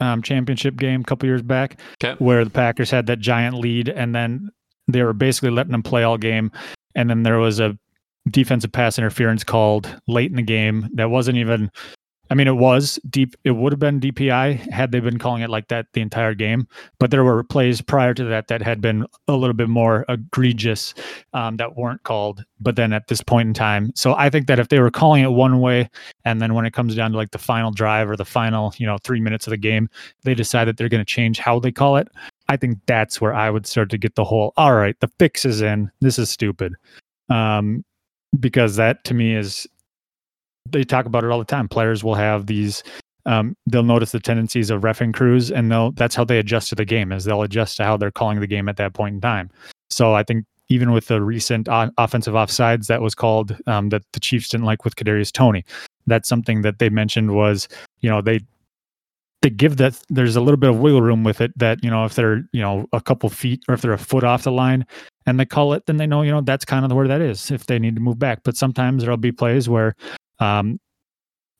um, 0.00 0.22
championship 0.22 0.76
game 0.76 1.00
a 1.00 1.04
couple 1.04 1.26
years 1.28 1.42
back, 1.42 1.80
Okay. 2.02 2.16
where 2.22 2.44
the 2.44 2.50
Packers 2.50 2.90
had 2.90 3.06
that 3.06 3.18
giant 3.18 3.56
lead, 3.56 3.88
and 3.88 4.14
then 4.14 4.50
they 4.88 5.02
were 5.02 5.12
basically 5.12 5.50
letting 5.50 5.72
them 5.72 5.82
play 5.82 6.02
all 6.04 6.18
game, 6.18 6.52
and 6.96 7.08
then 7.08 7.22
there 7.22 7.38
was 7.38 7.60
a 7.60 7.78
defensive 8.28 8.72
pass 8.72 8.98
interference 8.98 9.44
called 9.44 9.94
late 10.08 10.30
in 10.30 10.36
the 10.36 10.42
game 10.42 10.88
that 10.94 11.10
wasn't 11.10 11.38
even. 11.38 11.70
I 12.30 12.34
mean, 12.34 12.48
it 12.48 12.56
was 12.56 12.98
deep. 13.08 13.36
It 13.44 13.52
would 13.52 13.72
have 13.72 13.78
been 13.78 14.00
DPI 14.00 14.70
had 14.70 14.92
they 14.92 15.00
been 15.00 15.18
calling 15.18 15.42
it 15.42 15.50
like 15.50 15.68
that 15.68 15.86
the 15.92 16.00
entire 16.00 16.34
game. 16.34 16.66
But 16.98 17.10
there 17.10 17.24
were 17.24 17.44
plays 17.44 17.80
prior 17.80 18.14
to 18.14 18.24
that 18.24 18.48
that 18.48 18.62
had 18.62 18.80
been 18.80 19.06
a 19.28 19.34
little 19.34 19.54
bit 19.54 19.68
more 19.68 20.04
egregious 20.08 20.94
um, 21.32 21.56
that 21.58 21.76
weren't 21.76 22.02
called. 22.02 22.44
But 22.60 22.76
then 22.76 22.92
at 22.92 23.08
this 23.08 23.22
point 23.22 23.48
in 23.48 23.54
time, 23.54 23.92
so 23.94 24.14
I 24.14 24.30
think 24.30 24.46
that 24.46 24.58
if 24.58 24.68
they 24.68 24.80
were 24.80 24.90
calling 24.90 25.22
it 25.22 25.30
one 25.30 25.60
way, 25.60 25.88
and 26.24 26.40
then 26.40 26.54
when 26.54 26.66
it 26.66 26.72
comes 26.72 26.94
down 26.94 27.12
to 27.12 27.16
like 27.16 27.30
the 27.30 27.38
final 27.38 27.70
drive 27.70 28.10
or 28.10 28.16
the 28.16 28.24
final, 28.24 28.74
you 28.78 28.86
know, 28.86 28.98
three 29.04 29.20
minutes 29.20 29.46
of 29.46 29.50
the 29.50 29.56
game, 29.56 29.88
they 30.24 30.34
decide 30.34 30.64
that 30.66 30.76
they're 30.76 30.88
going 30.88 31.00
to 31.00 31.04
change 31.04 31.38
how 31.38 31.60
they 31.60 31.72
call 31.72 31.96
it. 31.96 32.08
I 32.48 32.56
think 32.56 32.78
that's 32.86 33.20
where 33.20 33.34
I 33.34 33.50
would 33.50 33.66
start 33.66 33.90
to 33.90 33.98
get 33.98 34.14
the 34.14 34.24
whole. 34.24 34.52
All 34.56 34.74
right, 34.74 34.98
the 35.00 35.10
fix 35.18 35.44
is 35.44 35.62
in. 35.62 35.90
This 36.00 36.18
is 36.18 36.30
stupid, 36.30 36.74
um, 37.28 37.84
because 38.38 38.76
that 38.76 39.04
to 39.04 39.14
me 39.14 39.34
is. 39.34 39.66
They 40.70 40.84
talk 40.84 41.06
about 41.06 41.24
it 41.24 41.30
all 41.30 41.38
the 41.38 41.44
time. 41.44 41.68
Players 41.68 42.04
will 42.04 42.14
have 42.14 42.46
these 42.46 42.82
um, 43.26 43.56
they'll 43.66 43.82
notice 43.82 44.12
the 44.12 44.20
tendencies 44.20 44.70
of 44.70 44.82
refing 44.82 45.12
crews 45.12 45.50
and 45.50 45.70
they'll 45.70 45.90
that's 45.92 46.14
how 46.14 46.24
they 46.24 46.38
adjust 46.38 46.68
to 46.70 46.74
the 46.74 46.84
game 46.84 47.12
is 47.12 47.24
they'll 47.24 47.42
adjust 47.42 47.76
to 47.76 47.84
how 47.84 47.96
they're 47.96 48.12
calling 48.12 48.40
the 48.40 48.46
game 48.46 48.68
at 48.68 48.76
that 48.76 48.94
point 48.94 49.16
in 49.16 49.20
time 49.20 49.50
so 49.90 50.14
i 50.14 50.22
think 50.22 50.46
even 50.68 50.92
with 50.92 51.06
the 51.08 51.20
recent 51.20 51.68
offensive 51.70 52.34
offsides 52.34 52.86
that 52.86 53.00
was 53.00 53.14
called 53.14 53.56
um, 53.66 53.88
that 53.90 54.02
the 54.12 54.20
chiefs 54.20 54.48
didn't 54.48 54.64
like 54.64 54.84
with 54.84 54.96
kadarius 54.96 55.32
toney 55.32 55.64
that's 56.06 56.28
something 56.28 56.62
that 56.62 56.78
they 56.78 56.88
mentioned 56.88 57.34
was 57.34 57.68
you 58.00 58.08
know 58.08 58.22
they 58.22 58.40
they 59.42 59.50
give 59.50 59.76
that 59.76 60.00
there's 60.08 60.36
a 60.36 60.40
little 60.40 60.56
bit 60.56 60.70
of 60.70 60.78
wiggle 60.78 61.02
room 61.02 61.22
with 61.24 61.40
it 61.40 61.56
that 61.58 61.82
you 61.82 61.90
know 61.90 62.04
if 62.04 62.14
they're 62.14 62.44
you 62.52 62.60
know 62.60 62.86
a 62.92 63.00
couple 63.00 63.28
feet 63.28 63.62
or 63.68 63.74
if 63.74 63.82
they're 63.82 63.92
a 63.92 63.98
foot 63.98 64.24
off 64.24 64.44
the 64.44 64.52
line 64.52 64.86
and 65.26 65.38
they 65.38 65.44
call 65.44 65.72
it 65.72 65.84
then 65.86 65.96
they 65.96 66.06
know 66.06 66.22
you 66.22 66.30
know 66.30 66.40
that's 66.40 66.64
kind 66.64 66.84
of 66.84 66.88
the 66.88 66.94
where 66.94 67.08
that 67.08 67.20
is 67.20 67.50
if 67.50 67.66
they 67.66 67.78
need 67.78 67.94
to 67.96 68.00
move 68.00 68.18
back 68.18 68.40
but 68.44 68.56
sometimes 68.56 69.02
there'll 69.02 69.16
be 69.16 69.32
plays 69.32 69.68
where 69.68 69.94
um, 70.38 70.80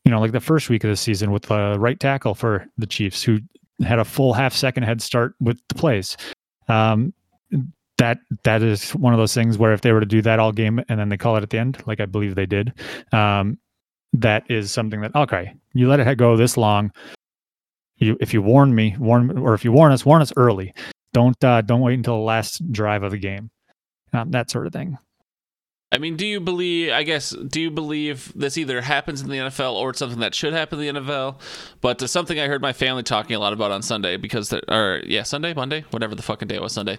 you 0.05 0.11
know, 0.11 0.19
like 0.19 0.31
the 0.31 0.39
first 0.39 0.69
week 0.69 0.83
of 0.83 0.89
the 0.89 0.95
season 0.95 1.31
with 1.31 1.43
the 1.43 1.75
right 1.79 1.99
tackle 1.99 2.33
for 2.33 2.65
the 2.77 2.87
Chiefs, 2.87 3.23
who 3.23 3.39
had 3.85 3.99
a 3.99 4.05
full 4.05 4.33
half 4.33 4.53
second 4.53 4.83
head 4.83 5.01
start 5.01 5.35
with 5.39 5.59
the 5.67 5.75
plays. 5.75 6.17
Um, 6.67 7.13
that 7.97 8.19
that 8.43 8.61
is 8.61 8.91
one 8.91 9.13
of 9.13 9.19
those 9.19 9.33
things 9.33 9.57
where 9.57 9.73
if 9.73 9.81
they 9.81 9.91
were 9.91 9.99
to 9.99 10.05
do 10.05 10.21
that 10.21 10.39
all 10.39 10.51
game 10.51 10.79
and 10.87 10.99
then 10.99 11.09
they 11.09 11.17
call 11.17 11.35
it 11.35 11.43
at 11.43 11.49
the 11.49 11.57
end, 11.57 11.81
like 11.87 11.99
I 11.99 12.05
believe 12.05 12.35
they 12.35 12.45
did, 12.45 12.73
um, 13.11 13.57
that 14.13 14.43
is 14.49 14.71
something 14.71 15.01
that 15.01 15.15
okay, 15.15 15.53
you 15.73 15.87
let 15.87 15.99
it 15.99 16.17
go 16.17 16.37
this 16.37 16.57
long. 16.57 16.91
You 17.97 18.17
if 18.21 18.33
you 18.33 18.41
warn 18.41 18.75
me, 18.75 18.95
warn 18.99 19.37
or 19.37 19.53
if 19.53 19.65
you 19.65 19.71
warn 19.71 19.91
us, 19.91 20.05
warn 20.05 20.21
us 20.21 20.31
early. 20.37 20.73
Don't 21.13 21.41
uh, 21.43 21.61
don't 21.61 21.81
wait 21.81 21.95
until 21.95 22.17
the 22.17 22.23
last 22.23 22.71
drive 22.71 23.03
of 23.03 23.11
the 23.11 23.17
game. 23.17 23.49
Um, 24.13 24.31
that 24.31 24.51
sort 24.51 24.67
of 24.67 24.73
thing. 24.73 24.97
I 25.89 25.99
mean, 25.99 26.17
do 26.17 26.27
you 26.27 26.41
believe? 26.41 26.91
I 26.91 27.03
guess 27.03 27.29
do 27.29 27.61
you 27.61 27.71
believe 27.71 28.33
this 28.35 28.57
either 28.57 28.81
happens 28.81 29.21
in 29.21 29.29
the 29.29 29.37
NFL 29.37 29.73
or 29.75 29.91
it's 29.91 29.99
something 29.99 30.19
that 30.19 30.35
should 30.35 30.51
happen 30.51 30.81
in 30.81 30.95
the 30.95 31.01
NFL? 31.01 31.39
But 31.79 32.01
something 32.09 32.37
I 32.37 32.47
heard 32.47 32.61
my 32.61 32.73
family 32.73 33.03
talking 33.03 33.37
a 33.37 33.39
lot 33.39 33.53
about 33.53 33.71
on 33.71 33.81
Sunday 33.81 34.17
because, 34.17 34.51
or 34.67 35.01
yeah, 35.05 35.23
Sunday, 35.23 35.53
Monday, 35.53 35.85
whatever 35.91 36.13
the 36.13 36.21
fucking 36.21 36.49
day 36.49 36.59
was, 36.59 36.73
Sunday. 36.73 36.97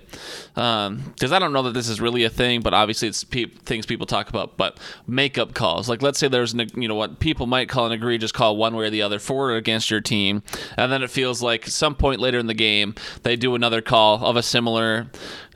Um, 0.57 1.03
because 1.05 1.33
I 1.33 1.39
don't 1.39 1.53
know 1.53 1.65
that 1.65 1.75
this 1.75 1.91
is 1.91 2.01
really 2.01 2.25
a 2.25 2.31
thing, 2.31 2.63
but 2.63 2.73
obviously 2.73 3.09
it's 3.09 3.25
pe- 3.25 3.45
things 3.45 3.85
people 3.85 4.07
talk 4.07 4.31
about. 4.31 4.57
But 4.57 4.79
makeup 5.07 5.53
calls, 5.53 5.91
like 5.91 6.01
let's 6.01 6.19
say 6.19 6.29
there's 6.29 6.55
an, 6.55 6.67
you 6.75 6.89
know 6.89 6.95
what 6.95 7.21
people 7.21 7.47
might 7.47 7.69
call 7.69 7.85
an 7.85 7.93
egregious 7.93 8.33
call 8.33 8.57
one 8.57 8.75
way 8.75 8.87
or 8.87 8.91
the 8.91 9.03
other 9.03 9.19
for 9.19 9.51
or 9.51 9.57
against 9.57 9.91
your 9.91 10.01
team, 10.01 10.43
and 10.79 10.91
then 10.91 11.03
it 11.03 11.11
feels 11.11 11.43
like 11.43 11.67
some 11.67 11.95
point 11.95 12.21
later 12.21 12.39
in 12.39 12.47
the 12.47 12.55
game 12.55 12.95
they 13.23 13.37
do 13.37 13.55
another 13.55 13.83
call 13.83 14.25
of 14.25 14.37
a 14.37 14.43
similar 14.43 15.09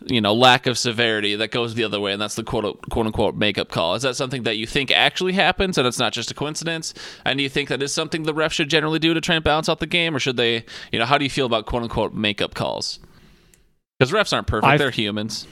you 0.07 0.21
know 0.21 0.35
lack 0.35 0.67
of 0.67 0.77
severity 0.79 1.35
that 1.37 1.51
goes 1.51 1.75
the 1.75 1.85
other 1.85 2.01
way 2.01 2.13
and 2.13 2.21
that's 2.21 2.35
the 2.35 2.43
quote 2.45 2.81
quote 2.91 3.07
unquote 3.07 3.35
makeup 3.37 3.69
call 3.69 3.95
is 3.95 4.03
that 4.03 4.17
something 4.17 4.43
that 4.43 4.57
you 4.57 4.67
think 4.67 4.91
actually 4.91 5.33
happens 5.33 5.79
and 5.79 5.87
it's 5.87 5.99
not 5.99 6.13
just 6.13 6.31
a 6.31 6.35
coincidence 6.35 6.95
and 7.25 7.39
do 7.39 7.43
you 7.43 7.49
think 7.49 7.69
that 7.69 7.83
is 7.83 7.93
something 7.93 8.23
the 8.23 8.35
ref 8.35 8.53
should 8.53 8.69
generally 8.71 8.99
do 8.99 9.15
to 9.15 9.21
try 9.21 9.35
and 9.35 9.45
balance 9.45 9.69
out 9.69 9.81
the 9.81 9.87
game 9.87 10.15
or 10.15 10.19
should 10.19 10.37
they 10.37 10.65
you 10.93 10.99
know 10.99 11.05
how 11.07 11.19
do 11.19 11.25
you 11.25 11.31
feel 11.31 11.47
about 11.47 11.67
quote 11.67 11.83
unquote 11.83 12.15
makeup 12.15 12.55
calls 12.55 12.99
because 13.99 14.13
refs 14.13 14.33
aren't 14.33 14.47
perfect 14.47 14.73
I- 14.73 14.77
they're 14.77 14.91
humans 14.91 15.47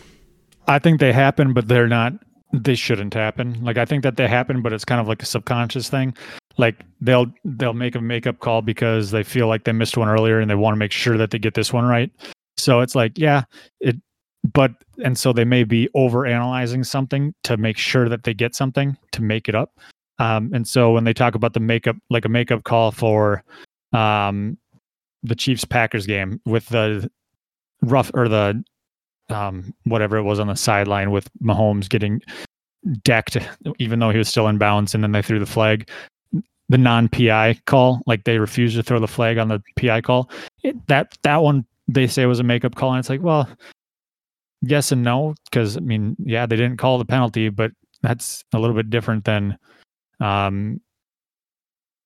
I 0.69 0.79
think 0.79 1.01
they 1.01 1.13
happen, 1.13 1.53
but 1.53 1.67
they're 1.67 1.89
not. 1.89 2.13
They 2.53 2.77
shouldn't 2.77 3.15
happen. 3.15 3.65
Like 3.65 3.77
I 3.77 3.85
think 3.85 4.05
that 4.05 4.17
they 4.17 4.29
happen, 4.29 4.63
but 4.63 4.73
it's 4.73 4.85
kind 4.85 5.01
of 5.01 5.09
like 5.09 5.21
a 5.21 5.27
subconscious 5.27 5.89
thing. 5.89 6.15
Like 6.59 6.77
they'll 7.01 7.27
they'll 7.45 7.73
make 7.73 7.97
a 7.97 8.01
makeup 8.01 8.39
call 8.39 8.63
because 8.63 9.11
they 9.11 9.25
feel 9.25 9.49
like 9.49 9.65
they 9.65 9.73
missed 9.73 9.97
one 9.97 10.09
earlier 10.09 10.39
and 10.39 10.49
they 10.49 10.55
want 10.55 10.75
to 10.75 10.79
make 10.79 10.93
sure 10.93 11.17
that 11.17 11.31
they 11.33 11.39
get 11.41 11.55
this 11.55 11.73
one 11.73 11.87
right. 11.87 12.11
So 12.57 12.81
it's 12.81 12.95
like, 12.95 13.19
yeah, 13.19 13.45
it. 13.81 13.97
But 14.43 14.73
and 15.05 15.19
so 15.19 15.33
they 15.33 15.45
may 15.45 15.65
be 15.65 15.89
over 15.95 16.27
analyzing 16.27 16.85
something 16.85 17.35
to 17.45 17.57
make 17.57 17.77
sure 17.77 18.09
that 18.09 18.25
they 18.25 18.35
get 18.35 18.55
something 18.55 18.97
to 19.13 19.23
make 19.23 19.49
it 19.49 19.55
up. 19.55 19.79
Um, 20.19 20.51
and 20.53 20.67
so 20.67 20.93
when 20.93 21.05
they 21.05 21.13
talk 21.13 21.35
about 21.35 21.55
the 21.55 21.61
makeup, 21.61 21.97
like 22.11 22.25
a 22.25 22.29
makeup 22.29 22.65
call 22.65 22.91
for 22.91 23.43
um, 23.93 24.59
the 25.23 25.35
Chiefs 25.35 25.65
Packers 25.65 26.07
game 26.07 26.41
with 26.45 26.67
the 26.69 27.11
rough 27.83 28.11
or 28.15 28.29
the 28.29 28.63
um, 29.31 29.75
whatever 29.85 30.17
it 30.17 30.23
was 30.23 30.41
on 30.41 30.49
the 30.49 30.57
sideline 30.57 31.11
with 31.11 31.29
Mahomes 31.43 31.89
getting 31.89 32.21
decked, 33.03 33.37
even 33.79 33.99
though 33.99 34.11
he 34.11 34.19
was 34.19 34.29
still 34.29 34.49
in 34.49 34.59
bounds, 34.59 34.95
and 34.95 35.03
then 35.03 35.13
they 35.13 35.23
threw 35.23 35.39
the 35.39 35.47
flag. 35.47 35.89
The 36.69 36.79
non-PI 36.79 37.61
call, 37.67 38.01
like 38.07 38.25
they 38.25 38.39
refused 38.39 38.77
to 38.77 38.83
throw 38.83 39.01
the 39.01 39.09
flag 39.09 39.39
on 39.39 39.49
the 39.49 39.61
PI 39.77 40.03
call. 40.03 40.31
It, 40.63 40.87
that 40.87 41.19
that 41.23 41.39
one 41.39 41.65
they 41.89 42.07
say 42.07 42.27
was 42.27 42.39
a 42.39 42.45
makeup 42.45 42.77
call, 42.77 42.93
and 42.93 43.01
it's 43.01 43.09
like, 43.09 43.23
well, 43.23 43.49
yes 44.63 44.93
and 44.93 45.03
no, 45.03 45.35
because 45.51 45.77
I 45.77 45.81
mean, 45.81 46.17
yeah, 46.19 46.47
they 46.47 46.57
didn't 46.57 46.79
call 46.79 46.99
the 46.99 47.05
penalty, 47.05 47.49
but 47.49 47.73
that's 48.03 48.45
a 48.53 48.59
little 48.59 48.77
bit 48.77 48.91
different 48.91 49.25
than 49.25 49.59
um, 50.21 50.81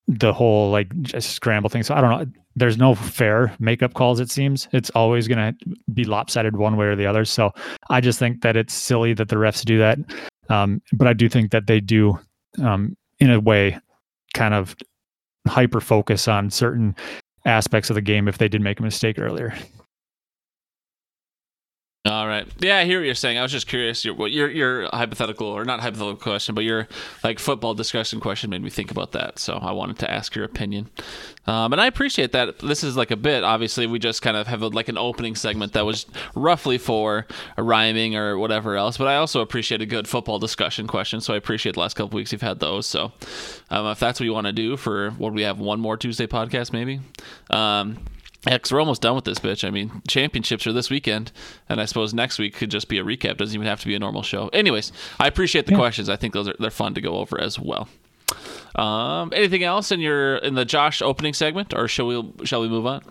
the 0.06 0.32
whole 0.32 0.70
like 0.70 0.88
just 1.02 1.30
scramble 1.30 1.70
thing. 1.70 1.82
So 1.82 1.94
I 1.94 2.00
don't 2.00 2.10
know. 2.10 2.26
There's 2.56 2.78
no 2.78 2.94
fair 2.94 3.54
makeup 3.58 3.94
calls. 3.94 4.20
It 4.20 4.30
seems 4.30 4.68
it's 4.72 4.90
always 4.90 5.26
going 5.26 5.54
to 5.54 5.76
be 5.92 6.04
lopsided 6.04 6.56
one 6.56 6.76
way 6.76 6.86
or 6.86 6.94
the 6.94 7.06
other. 7.06 7.24
So 7.24 7.50
I 7.90 8.00
just 8.00 8.18
think 8.18 8.42
that 8.42 8.56
it's 8.56 8.72
silly 8.72 9.12
that 9.14 9.28
the 9.28 9.36
refs 9.36 9.64
do 9.64 9.78
that. 9.78 9.98
Um, 10.48 10.80
but 10.92 11.08
I 11.08 11.14
do 11.14 11.28
think 11.28 11.50
that 11.50 11.66
they 11.66 11.80
do, 11.80 12.18
um, 12.62 12.96
in 13.18 13.30
a 13.30 13.40
way, 13.40 13.78
kind 14.34 14.54
of 14.54 14.76
hyper 15.48 15.80
focus 15.80 16.28
on 16.28 16.50
certain 16.50 16.94
aspects 17.44 17.90
of 17.90 17.94
the 17.94 18.02
game 18.02 18.28
if 18.28 18.38
they 18.38 18.48
did 18.48 18.60
make 18.60 18.78
a 18.78 18.82
mistake 18.82 19.18
earlier. 19.18 19.54
All 22.14 22.26
right. 22.26 22.46
Yeah 22.60 22.78
i 22.78 22.84
hear 22.84 23.00
what 23.00 23.06
you're 23.06 23.14
saying. 23.14 23.38
I 23.38 23.42
was 23.42 23.52
just 23.52 23.66
curious 23.66 24.04
your 24.04 24.28
your 24.28 24.50
your 24.50 24.88
hypothetical 24.92 25.46
or 25.46 25.64
not 25.64 25.80
hypothetical 25.80 26.16
question 26.16 26.54
but 26.54 26.64
your 26.64 26.88
like 27.22 27.38
football 27.38 27.74
discussion 27.74 28.20
question 28.20 28.50
made 28.50 28.62
me 28.62 28.70
think 28.70 28.90
about 28.90 29.12
that 29.12 29.38
so 29.38 29.54
i 29.54 29.72
wanted 29.72 29.98
to 30.00 30.10
ask 30.10 30.34
your 30.34 30.44
opinion. 30.44 30.90
Um, 31.46 31.72
and 31.72 31.80
i 31.80 31.86
appreciate 31.86 32.32
that. 32.32 32.58
This 32.60 32.84
is 32.84 32.96
like 32.96 33.10
a 33.10 33.16
bit 33.16 33.44
obviously 33.44 33.86
we 33.86 33.98
just 33.98 34.22
kind 34.22 34.36
of 34.36 34.46
have 34.46 34.62
a, 34.62 34.68
like 34.68 34.88
an 34.88 34.98
opening 34.98 35.34
segment 35.34 35.72
that 35.72 35.84
was 35.84 36.06
roughly 36.34 36.78
for 36.78 37.26
rhyming 37.58 38.16
or 38.16 38.38
whatever 38.38 38.76
else 38.76 38.96
but 38.96 39.08
i 39.08 39.16
also 39.16 39.40
appreciate 39.40 39.82
a 39.82 39.86
good 39.86 40.06
football 40.06 40.38
discussion 40.38 40.86
question 40.86 41.20
so 41.20 41.34
i 41.34 41.36
appreciate 41.36 41.74
the 41.74 41.80
last 41.80 41.94
couple 41.94 42.16
weeks 42.16 42.32
you've 42.32 42.42
had 42.42 42.60
those 42.60 42.86
so 42.86 43.12
um, 43.70 43.86
if 43.86 43.98
that's 43.98 44.20
what 44.20 44.24
you 44.24 44.32
want 44.32 44.46
to 44.46 44.52
do 44.52 44.76
for 44.76 45.10
what 45.12 45.32
we 45.32 45.42
have 45.42 45.58
one 45.58 45.80
more 45.80 45.96
tuesday 45.96 46.26
podcast 46.26 46.72
maybe? 46.72 47.00
Um, 47.50 47.98
yeah, 48.46 48.54
because 48.54 48.72
we're 48.72 48.80
almost 48.80 49.02
done 49.02 49.14
with 49.14 49.24
this 49.24 49.38
bitch. 49.38 49.66
I 49.66 49.70
mean, 49.70 50.02
championships 50.08 50.66
are 50.66 50.72
this 50.72 50.90
weekend, 50.90 51.32
and 51.68 51.80
I 51.80 51.84
suppose 51.84 52.12
next 52.14 52.38
week 52.38 52.54
could 52.54 52.70
just 52.70 52.88
be 52.88 52.98
a 52.98 53.04
recap. 53.04 53.36
Doesn't 53.38 53.54
even 53.54 53.66
have 53.66 53.80
to 53.80 53.86
be 53.86 53.94
a 53.94 53.98
normal 53.98 54.22
show. 54.22 54.48
Anyways, 54.48 54.92
I 55.18 55.26
appreciate 55.26 55.66
the 55.66 55.72
Yeah. 55.72 55.78
questions. 55.78 56.08
I 56.08 56.16
think 56.16 56.34
those 56.34 56.48
are 56.48 56.54
they're 56.58 56.70
fun 56.70 56.94
to 56.94 57.00
go 57.00 57.16
over 57.16 57.40
as 57.40 57.58
well. 57.58 57.88
Um, 58.74 59.32
anything 59.34 59.62
else 59.62 59.92
in 59.92 60.00
your 60.00 60.36
in 60.36 60.54
the 60.54 60.64
Josh 60.64 61.00
opening 61.02 61.32
segment, 61.34 61.72
or 61.74 61.86
shall 61.88 62.06
we 62.06 62.46
shall 62.46 62.60
we 62.60 62.68
move 62.68 62.86
on? 62.86 63.02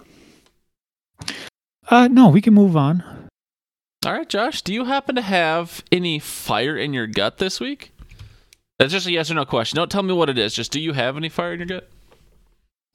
Uh, 1.89 2.07
no, 2.11 2.29
we 2.29 2.41
can 2.41 2.53
move 2.53 2.75
on. 2.77 3.03
All 4.05 4.13
right, 4.13 4.27
Josh, 4.27 4.61
do 4.61 4.73
you 4.73 4.85
happen 4.85 5.15
to 5.15 5.21
have 5.21 5.83
any 5.91 6.19
fire 6.19 6.75
in 6.77 6.93
your 6.93 7.07
gut 7.07 7.37
this 7.37 7.59
week? 7.59 7.91
That's 8.79 8.91
just 8.91 9.07
a 9.07 9.11
yes 9.11 9.31
or 9.31 9.35
no 9.35 9.45
question. 9.45 9.77
Don't 9.77 9.89
tell 9.91 10.03
me 10.03 10.13
what 10.13 10.29
it 10.29 10.37
is. 10.37 10.53
Just 10.53 10.71
do 10.71 10.79
you 10.79 10.93
have 10.93 11.15
any 11.15 11.29
fire 11.29 11.53
in 11.53 11.59
your 11.59 11.67
gut? 11.67 11.89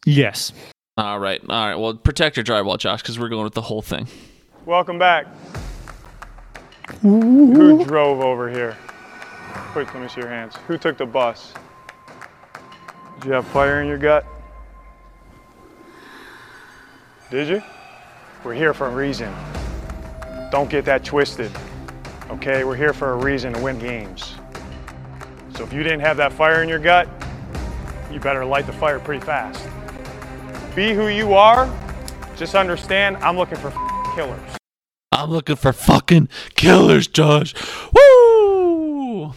Yes. 0.04 0.52
All 0.98 1.20
right, 1.20 1.40
all 1.48 1.68
right. 1.68 1.76
Well, 1.76 1.94
protect 1.94 2.36
your 2.36 2.44
drywall, 2.44 2.76
Josh, 2.76 3.02
because 3.02 3.20
we're 3.20 3.28
going 3.28 3.44
with 3.44 3.54
the 3.54 3.62
whole 3.62 3.82
thing. 3.82 4.08
Welcome 4.66 4.98
back. 4.98 5.28
Who 7.02 7.84
drove 7.84 8.20
over 8.20 8.50
here? 8.50 8.76
Quick, 9.70 9.94
let 9.94 10.02
me 10.02 10.08
see 10.08 10.20
your 10.20 10.28
hands. 10.28 10.56
Who 10.66 10.76
took 10.76 10.98
the 10.98 11.06
bus? 11.06 11.54
Did 13.20 13.26
you 13.26 13.32
have 13.34 13.46
fire 13.46 13.80
in 13.80 13.86
your 13.86 13.96
gut? 13.96 14.26
Did 17.30 17.46
you? 17.46 17.62
We're 18.42 18.54
here 18.54 18.74
for 18.74 18.88
a 18.88 18.92
reason. 18.92 19.32
Don't 20.50 20.68
get 20.68 20.84
that 20.86 21.04
twisted. 21.04 21.52
Okay, 22.28 22.64
we're 22.64 22.74
here 22.74 22.92
for 22.92 23.12
a 23.12 23.16
reason 23.16 23.52
to 23.52 23.62
win 23.62 23.78
games. 23.78 24.34
So 25.54 25.62
if 25.62 25.72
you 25.72 25.84
didn't 25.84 26.00
have 26.00 26.16
that 26.16 26.32
fire 26.32 26.64
in 26.64 26.68
your 26.68 26.80
gut, 26.80 27.08
you 28.10 28.18
better 28.18 28.44
light 28.44 28.66
the 28.66 28.72
fire 28.72 28.98
pretty 28.98 29.24
fast. 29.24 29.64
Be 30.74 30.94
who 30.94 31.08
you 31.08 31.34
are. 31.34 31.68
Just 32.36 32.54
understand, 32.54 33.16
I'm 33.18 33.36
looking 33.36 33.58
for 33.58 33.70
killers. 34.14 34.40
I'm 35.12 35.30
looking 35.30 35.56
for 35.56 35.72
fucking 35.72 36.28
killers, 36.54 37.08
Josh. 37.08 37.54
Woo! 37.92 39.22
All 39.24 39.34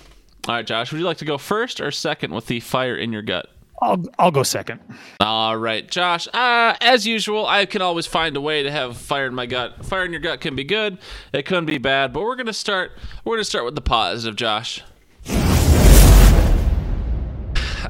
right, 0.47 0.65
Josh, 0.65 0.91
would 0.91 0.99
you 0.99 1.05
like 1.05 1.17
to 1.17 1.25
go 1.25 1.37
first 1.37 1.81
or 1.81 1.91
second 1.91 2.33
with 2.33 2.47
the 2.47 2.59
fire 2.59 2.95
in 2.95 3.11
your 3.11 3.21
gut? 3.21 3.47
I'll 3.81 4.03
I'll 4.19 4.31
go 4.31 4.43
second. 4.43 4.79
All 5.19 5.57
right, 5.57 5.89
Josh. 5.89 6.27
Uh, 6.33 6.75
as 6.81 7.07
usual, 7.07 7.47
I 7.47 7.65
can 7.65 7.81
always 7.81 8.05
find 8.05 8.37
a 8.37 8.41
way 8.41 8.61
to 8.61 8.69
have 8.71 8.95
fire 8.95 9.25
in 9.25 9.33
my 9.33 9.47
gut. 9.47 9.83
Fire 9.83 10.05
in 10.05 10.11
your 10.11 10.21
gut 10.21 10.39
can 10.39 10.55
be 10.55 10.63
good, 10.63 10.99
it 11.33 11.47
can 11.47 11.65
be 11.65 11.79
bad, 11.79 12.13
but 12.13 12.21
we're 12.21 12.35
gonna 12.35 12.53
start. 12.53 12.91
We're 13.25 13.37
gonna 13.37 13.43
start 13.43 13.65
with 13.65 13.73
the 13.73 13.81
positive, 13.81 14.35
Josh. 14.35 14.83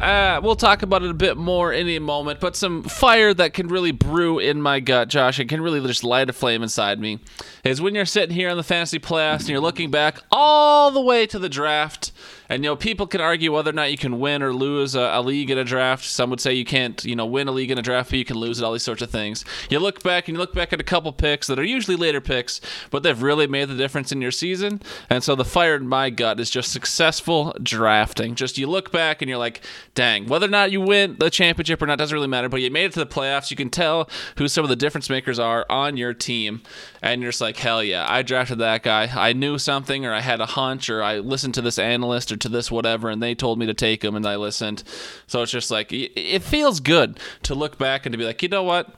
Uh, 0.01 0.41
we'll 0.41 0.55
talk 0.55 0.81
about 0.81 1.03
it 1.03 1.11
a 1.11 1.13
bit 1.13 1.37
more 1.37 1.71
in 1.71 1.87
a 1.87 1.99
moment, 1.99 2.39
but 2.39 2.55
some 2.55 2.81
fire 2.81 3.35
that 3.35 3.53
can 3.53 3.67
really 3.67 3.91
brew 3.91 4.39
in 4.39 4.59
my 4.59 4.79
gut, 4.79 5.09
Josh, 5.09 5.37
and 5.37 5.47
can 5.47 5.61
really 5.61 5.79
just 5.81 6.03
light 6.03 6.27
a 6.27 6.33
flame 6.33 6.63
inside 6.63 6.99
me, 6.99 7.19
is 7.63 7.79
when 7.79 7.93
you're 7.93 8.05
sitting 8.05 8.35
here 8.35 8.49
on 8.49 8.57
the 8.57 8.63
fantasy 8.63 8.97
playoffs 8.97 9.41
and 9.41 9.49
you're 9.49 9.59
looking 9.59 9.91
back 9.91 10.17
all 10.31 10.89
the 10.89 11.01
way 11.01 11.27
to 11.27 11.37
the 11.37 11.49
draft 11.49 12.11
and 12.51 12.65
you 12.65 12.69
know, 12.69 12.75
people 12.75 13.07
can 13.07 13.21
argue 13.21 13.53
whether 13.53 13.69
or 13.69 13.73
not 13.73 13.91
you 13.91 13.97
can 13.97 14.19
win 14.19 14.43
or 14.43 14.53
lose 14.53 14.93
a, 14.93 14.99
a, 14.99 15.21
league 15.21 15.49
in 15.49 15.57
a 15.57 15.63
draft. 15.63 16.03
Some 16.03 16.29
would 16.31 16.41
say 16.41 16.53
you 16.53 16.65
can't, 16.65 17.01
you 17.05 17.15
know, 17.15 17.25
win 17.25 17.47
a 17.47 17.51
league 17.51 17.71
in 17.71 17.77
a 17.77 17.81
draft, 17.81 18.09
but 18.09 18.19
you 18.19 18.25
can 18.25 18.35
lose 18.35 18.59
it. 18.59 18.65
All 18.65 18.73
these 18.73 18.83
sorts 18.83 19.01
of 19.01 19.09
things. 19.09 19.45
You 19.69 19.79
look 19.79 20.03
back 20.03 20.27
and 20.27 20.35
you 20.35 20.39
look 20.39 20.53
back 20.53 20.73
at 20.73 20.81
a 20.81 20.83
couple 20.83 21.13
picks 21.13 21.47
that 21.47 21.57
are 21.57 21.63
usually 21.63 21.95
later 21.95 22.19
picks, 22.19 22.59
but 22.89 23.03
they've 23.03 23.21
really 23.21 23.47
made 23.47 23.69
the 23.69 23.77
difference 23.77 24.11
in 24.11 24.21
your 24.21 24.31
season. 24.31 24.81
And 25.09 25.23
so 25.23 25.33
the 25.33 25.45
fire 25.45 25.77
in 25.77 25.87
my 25.87 26.09
gut 26.09 26.41
is 26.41 26.49
just 26.49 26.73
successful 26.73 27.55
drafting. 27.63 28.35
Just 28.35 28.57
you 28.57 28.67
look 28.67 28.91
back 28.91 29.21
and 29.21 29.29
you're 29.29 29.37
like, 29.37 29.61
dang, 29.95 30.27
whether 30.27 30.47
or 30.47 30.49
not 30.49 30.73
you 30.73 30.81
win 30.81 31.15
the 31.19 31.29
championship 31.29 31.81
or 31.81 31.85
not 31.85 31.99
doesn't 31.99 32.13
really 32.13 32.27
matter. 32.27 32.49
But 32.49 32.59
you 32.59 32.69
made 32.69 32.83
it 32.83 32.91
to 32.93 32.99
the 32.99 33.05
playoffs. 33.05 33.49
You 33.49 33.55
can 33.55 33.69
tell 33.69 34.09
who 34.35 34.49
some 34.49 34.65
of 34.65 34.69
the 34.69 34.75
difference 34.75 35.09
makers 35.09 35.39
are 35.39 35.65
on 35.69 35.95
your 35.95 36.13
team, 36.13 36.63
and 37.01 37.21
you're 37.21 37.31
just 37.31 37.39
like, 37.39 37.55
hell 37.55 37.81
yeah, 37.81 38.05
I 38.09 38.23
drafted 38.23 38.57
that 38.59 38.83
guy. 38.83 39.09
I 39.15 39.31
knew 39.31 39.57
something, 39.57 40.05
or 40.05 40.11
I 40.11 40.19
had 40.19 40.41
a 40.41 40.45
hunch, 40.47 40.89
or 40.89 41.01
I 41.01 41.19
listened 41.19 41.53
to 41.53 41.61
this 41.61 41.79
analyst 41.79 42.29
or 42.29 42.40
to 42.41 42.49
this 42.49 42.69
whatever, 42.69 43.09
and 43.09 43.21
they 43.21 43.35
told 43.35 43.57
me 43.59 43.65
to 43.65 43.73
take 43.73 44.01
them, 44.01 44.15
and 44.15 44.25
I 44.25 44.35
listened. 44.35 44.83
So 45.27 45.41
it's 45.41 45.51
just 45.51 45.71
like 45.71 45.91
it 45.91 46.43
feels 46.43 46.79
good 46.79 47.19
to 47.43 47.55
look 47.55 47.77
back 47.77 48.05
and 48.05 48.13
to 48.13 48.17
be 48.17 48.25
like, 48.25 48.43
you 48.43 48.49
know 48.49 48.63
what, 48.63 48.93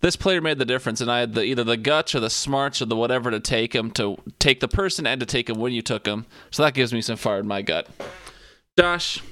this 0.00 0.16
player 0.16 0.40
made 0.40 0.58
the 0.58 0.64
difference, 0.64 1.00
and 1.00 1.10
I 1.10 1.20
had 1.20 1.34
the, 1.34 1.42
either 1.42 1.64
the 1.64 1.76
guts 1.76 2.14
or 2.14 2.20
the 2.20 2.30
smarts 2.30 2.82
or 2.82 2.86
the 2.86 2.96
whatever 2.96 3.30
to 3.30 3.40
take 3.40 3.74
him, 3.74 3.90
to 3.92 4.16
take 4.38 4.60
the 4.60 4.68
person 4.68 5.06
and 5.06 5.20
to 5.20 5.26
take 5.26 5.48
him 5.48 5.58
when 5.58 5.72
you 5.72 5.82
took 5.82 6.06
him. 6.06 6.26
So 6.50 6.62
that 6.62 6.74
gives 6.74 6.92
me 6.92 7.00
some 7.00 7.16
fire 7.16 7.38
in 7.40 7.46
my 7.46 7.62
gut. 7.62 7.88
Josh, 8.78 9.22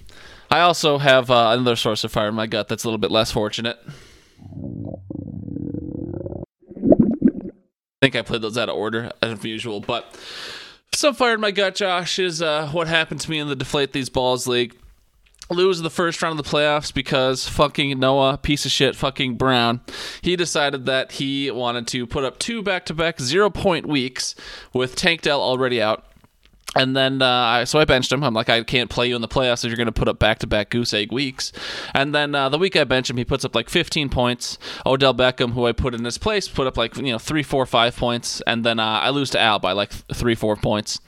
I 0.51 0.61
also 0.61 0.99
have 0.99 1.31
uh, 1.31 1.51
another 1.53 1.77
source 1.77 2.05
of 2.05 2.13
fire 2.13 2.29
in 2.29 2.35
my 2.35 2.47
gut 2.47 2.69
that's 2.69 2.85
a 2.85 2.87
little 2.87 2.99
bit 2.99 3.11
less 3.11 3.31
fortunate. 3.31 3.79
I 7.87 8.07
think 8.07 8.17
I 8.17 8.23
played 8.23 8.43
those 8.43 8.57
out 8.59 8.69
of 8.69 8.77
order 8.77 9.13
as 9.23 9.45
usual, 9.45 9.81
but 9.81 10.19
some 10.97 11.15
fire 11.15 11.35
in 11.35 11.41
my 11.41 11.51
gut, 11.51 11.75
Josh, 11.75 12.19
is 12.19 12.41
uh, 12.43 12.69
what 12.69 12.89
happened 12.89 13.21
to 13.21 13.31
me 13.31 13.39
in 13.39 13.49
the 13.49 13.57
Deflate 13.57 13.93
These 13.93 14.09
Balls 14.09 14.47
League. 14.47 14.75
Lose 15.51 15.81
the 15.83 15.91
first 15.91 16.23
round 16.23 16.39
of 16.39 16.45
the 16.45 16.51
playoffs 16.51 16.93
because 16.93 17.47
fucking 17.47 17.99
Noah, 17.99 18.39
piece 18.39 18.65
of 18.65 18.71
shit, 18.71 18.97
fucking 18.97 19.35
Brown, 19.37 19.83
he 20.23 20.37
decided 20.37 20.87
that 20.87 21.13
he 21.13 21.51
wanted 21.51 21.87
to 21.89 22.07
put 22.07 22.25
up 22.25 22.39
two 22.39 22.63
back 22.63 22.87
to 22.87 22.95
back 22.95 23.21
zero 23.21 23.51
point 23.51 23.87
weeks 23.87 24.35
with 24.73 24.97
Tank 24.97 25.21
Dell 25.21 25.43
already 25.43 25.83
out. 25.83 26.07
And 26.75 26.97
then, 26.97 27.23
uh, 27.23 27.65
so 27.65 27.79
I 27.79 27.85
benched 27.85 28.13
him. 28.13 28.25
I'm 28.25 28.35
like, 28.35 28.49
I 28.49 28.63
can't 28.63 28.91
play 28.91 29.09
you 29.09 29.17
in 29.17 29.23
the 29.23 29.29
playoffs 29.29 29.65
if 29.65 29.71
you're 29.71 29.77
going 29.77 29.87
to 29.87 29.93
put 29.93 30.09
up 30.09 30.19
back 30.19 30.39
to 30.41 30.47
back 30.47 30.71
goose 30.71 30.93
egg 30.93 31.13
weeks. 31.13 31.53
And 31.95 32.15
then 32.15 32.35
uh, 32.35 32.49
the 32.49 32.59
week 32.59 32.77
I 32.77 32.85
bench 32.85 33.11
him, 33.11 33.17
he 33.17 33.25
puts 33.25 33.45
up 33.45 33.55
like 33.55 33.69
15 33.69 34.09
points. 34.09 34.59
Odell 34.85 35.15
Beckham, 35.15 35.53
who 35.53 35.67
I 35.67 35.73
put 35.73 35.95
in 35.95 36.05
his 36.05 36.19
place, 36.19 36.49
put 36.49 36.67
up 36.67 36.77
like, 36.77 36.97
you 36.97 37.13
know, 37.13 37.19
three, 37.19 37.43
four, 37.43 37.67
five 37.67 37.97
points. 37.97 38.41
And 38.47 38.65
then 38.65 38.81
uh, 38.81 39.01
I 39.03 39.11
lose 39.11 39.31
to 39.31 39.41
Al 39.41 39.59
by 39.59 39.73
like 39.73 39.91
three, 39.93 40.35
four 40.35 40.57
points. 40.57 41.01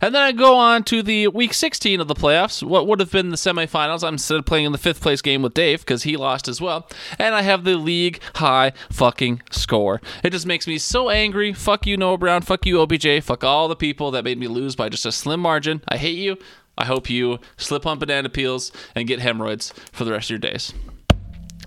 And 0.00 0.14
then 0.14 0.22
I 0.22 0.32
go 0.32 0.56
on 0.56 0.84
to 0.84 1.02
the 1.02 1.28
week 1.28 1.54
16 1.54 2.00
of 2.00 2.08
the 2.08 2.14
playoffs, 2.14 2.62
what 2.62 2.86
would 2.86 3.00
have 3.00 3.10
been 3.10 3.30
the 3.30 3.36
semifinals. 3.36 4.04
I'm 4.06 4.14
instead 4.14 4.38
of 4.38 4.44
playing 4.44 4.66
in 4.66 4.72
the 4.72 4.78
fifth 4.78 5.00
place 5.00 5.22
game 5.22 5.42
with 5.42 5.54
Dave 5.54 5.80
because 5.80 6.02
he 6.02 6.16
lost 6.16 6.48
as 6.48 6.60
well. 6.60 6.88
And 7.18 7.34
I 7.34 7.42
have 7.42 7.64
the 7.64 7.76
league 7.76 8.20
high 8.36 8.72
fucking 8.90 9.42
score. 9.50 10.00
It 10.22 10.30
just 10.30 10.46
makes 10.46 10.66
me 10.66 10.78
so 10.78 11.10
angry. 11.10 11.52
Fuck 11.52 11.86
you, 11.86 11.96
Noah 11.96 12.18
Brown. 12.18 12.42
Fuck 12.42 12.66
you, 12.66 12.80
OBJ. 12.80 13.22
Fuck 13.22 13.44
all 13.44 13.68
the 13.68 13.76
people 13.76 14.10
that 14.12 14.24
made 14.24 14.38
me 14.38 14.48
lose 14.48 14.76
by 14.76 14.88
just 14.88 15.03
a 15.06 15.12
slim 15.12 15.40
margin. 15.40 15.82
I 15.88 15.96
hate 15.96 16.18
you. 16.18 16.36
I 16.76 16.84
hope 16.84 17.08
you 17.08 17.38
slip 17.56 17.86
on 17.86 17.98
banana 17.98 18.28
peels 18.28 18.72
and 18.94 19.06
get 19.06 19.20
hemorrhoids 19.20 19.72
for 19.92 20.04
the 20.04 20.12
rest 20.12 20.26
of 20.26 20.30
your 20.30 20.38
days. 20.40 20.72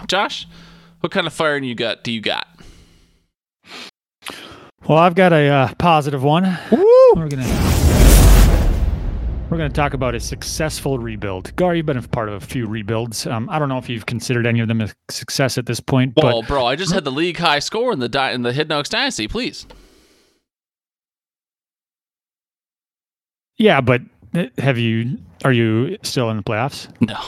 Josh, 0.07 0.47
what 0.99 1.11
kind 1.11 1.27
of 1.27 1.33
fire 1.33 1.57
in 1.57 1.63
you 1.63 1.75
gut 1.75 2.03
do 2.03 2.11
you 2.11 2.21
got? 2.21 2.47
Well, 4.87 4.97
I've 4.97 5.15
got 5.15 5.33
a 5.33 5.47
uh, 5.47 5.73
positive 5.77 6.23
one. 6.23 6.57
Woo! 6.71 7.13
We're 7.15 7.27
gonna 7.27 7.77
we're 9.49 9.57
going 9.57 9.71
to 9.71 9.75
talk 9.75 9.93
about 9.93 10.13
a 10.13 10.19
successful 10.19 10.99
rebuild. 10.99 11.55
Gar, 11.55 11.73
you've 11.73 11.85
been 11.85 11.97
a 11.97 12.01
part 12.01 12.27
of 12.27 12.43
a 12.43 12.45
few 12.45 12.67
rebuilds. 12.67 13.25
Um, 13.25 13.49
I 13.49 13.59
don't 13.59 13.69
know 13.69 13.77
if 13.77 13.87
you've 13.87 14.05
considered 14.05 14.45
any 14.45 14.59
of 14.59 14.67
them 14.67 14.81
a 14.81 14.89
success 15.09 15.57
at 15.57 15.65
this 15.65 15.79
point. 15.79 16.13
Well, 16.21 16.41
bro, 16.41 16.65
I 16.65 16.75
just 16.75 16.91
had 16.91 17.05
the 17.05 17.13
league 17.13 17.37
high 17.37 17.59
score 17.59 17.93
in 17.93 17.99
the 17.99 18.09
di- 18.09 18.31
in 18.33 18.41
the 18.41 18.51
Hidden 18.51 18.73
Oaks 18.73 18.89
Dynasty. 18.89 19.29
Please. 19.29 19.65
Yeah, 23.57 23.81
but 23.81 24.01
uh, 24.33 24.45
have 24.57 24.77
you? 24.77 25.17
Are 25.43 25.53
you 25.53 25.97
still 26.03 26.29
in 26.29 26.37
the 26.37 26.43
playoffs? 26.43 26.87
No, 27.01 27.19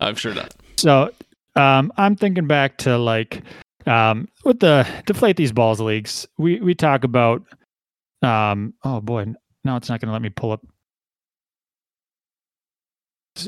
I'm 0.00 0.14
sure 0.14 0.34
not. 0.34 0.54
So, 0.76 1.10
um, 1.54 1.92
I'm 1.96 2.16
thinking 2.16 2.46
back 2.46 2.78
to 2.78 2.98
like 2.98 3.42
um, 3.86 4.28
with 4.44 4.60
the 4.60 4.86
deflate 5.06 5.36
these 5.36 5.52
balls 5.52 5.80
leagues. 5.80 6.26
We 6.38 6.60
we 6.60 6.74
talk 6.74 7.04
about. 7.04 7.42
Um, 8.22 8.74
oh 8.82 9.00
boy, 9.00 9.26
now 9.64 9.76
it's 9.76 9.88
not 9.88 10.00
going 10.00 10.08
to 10.08 10.12
let 10.12 10.22
me 10.22 10.30
pull 10.30 10.52
up 10.52 10.66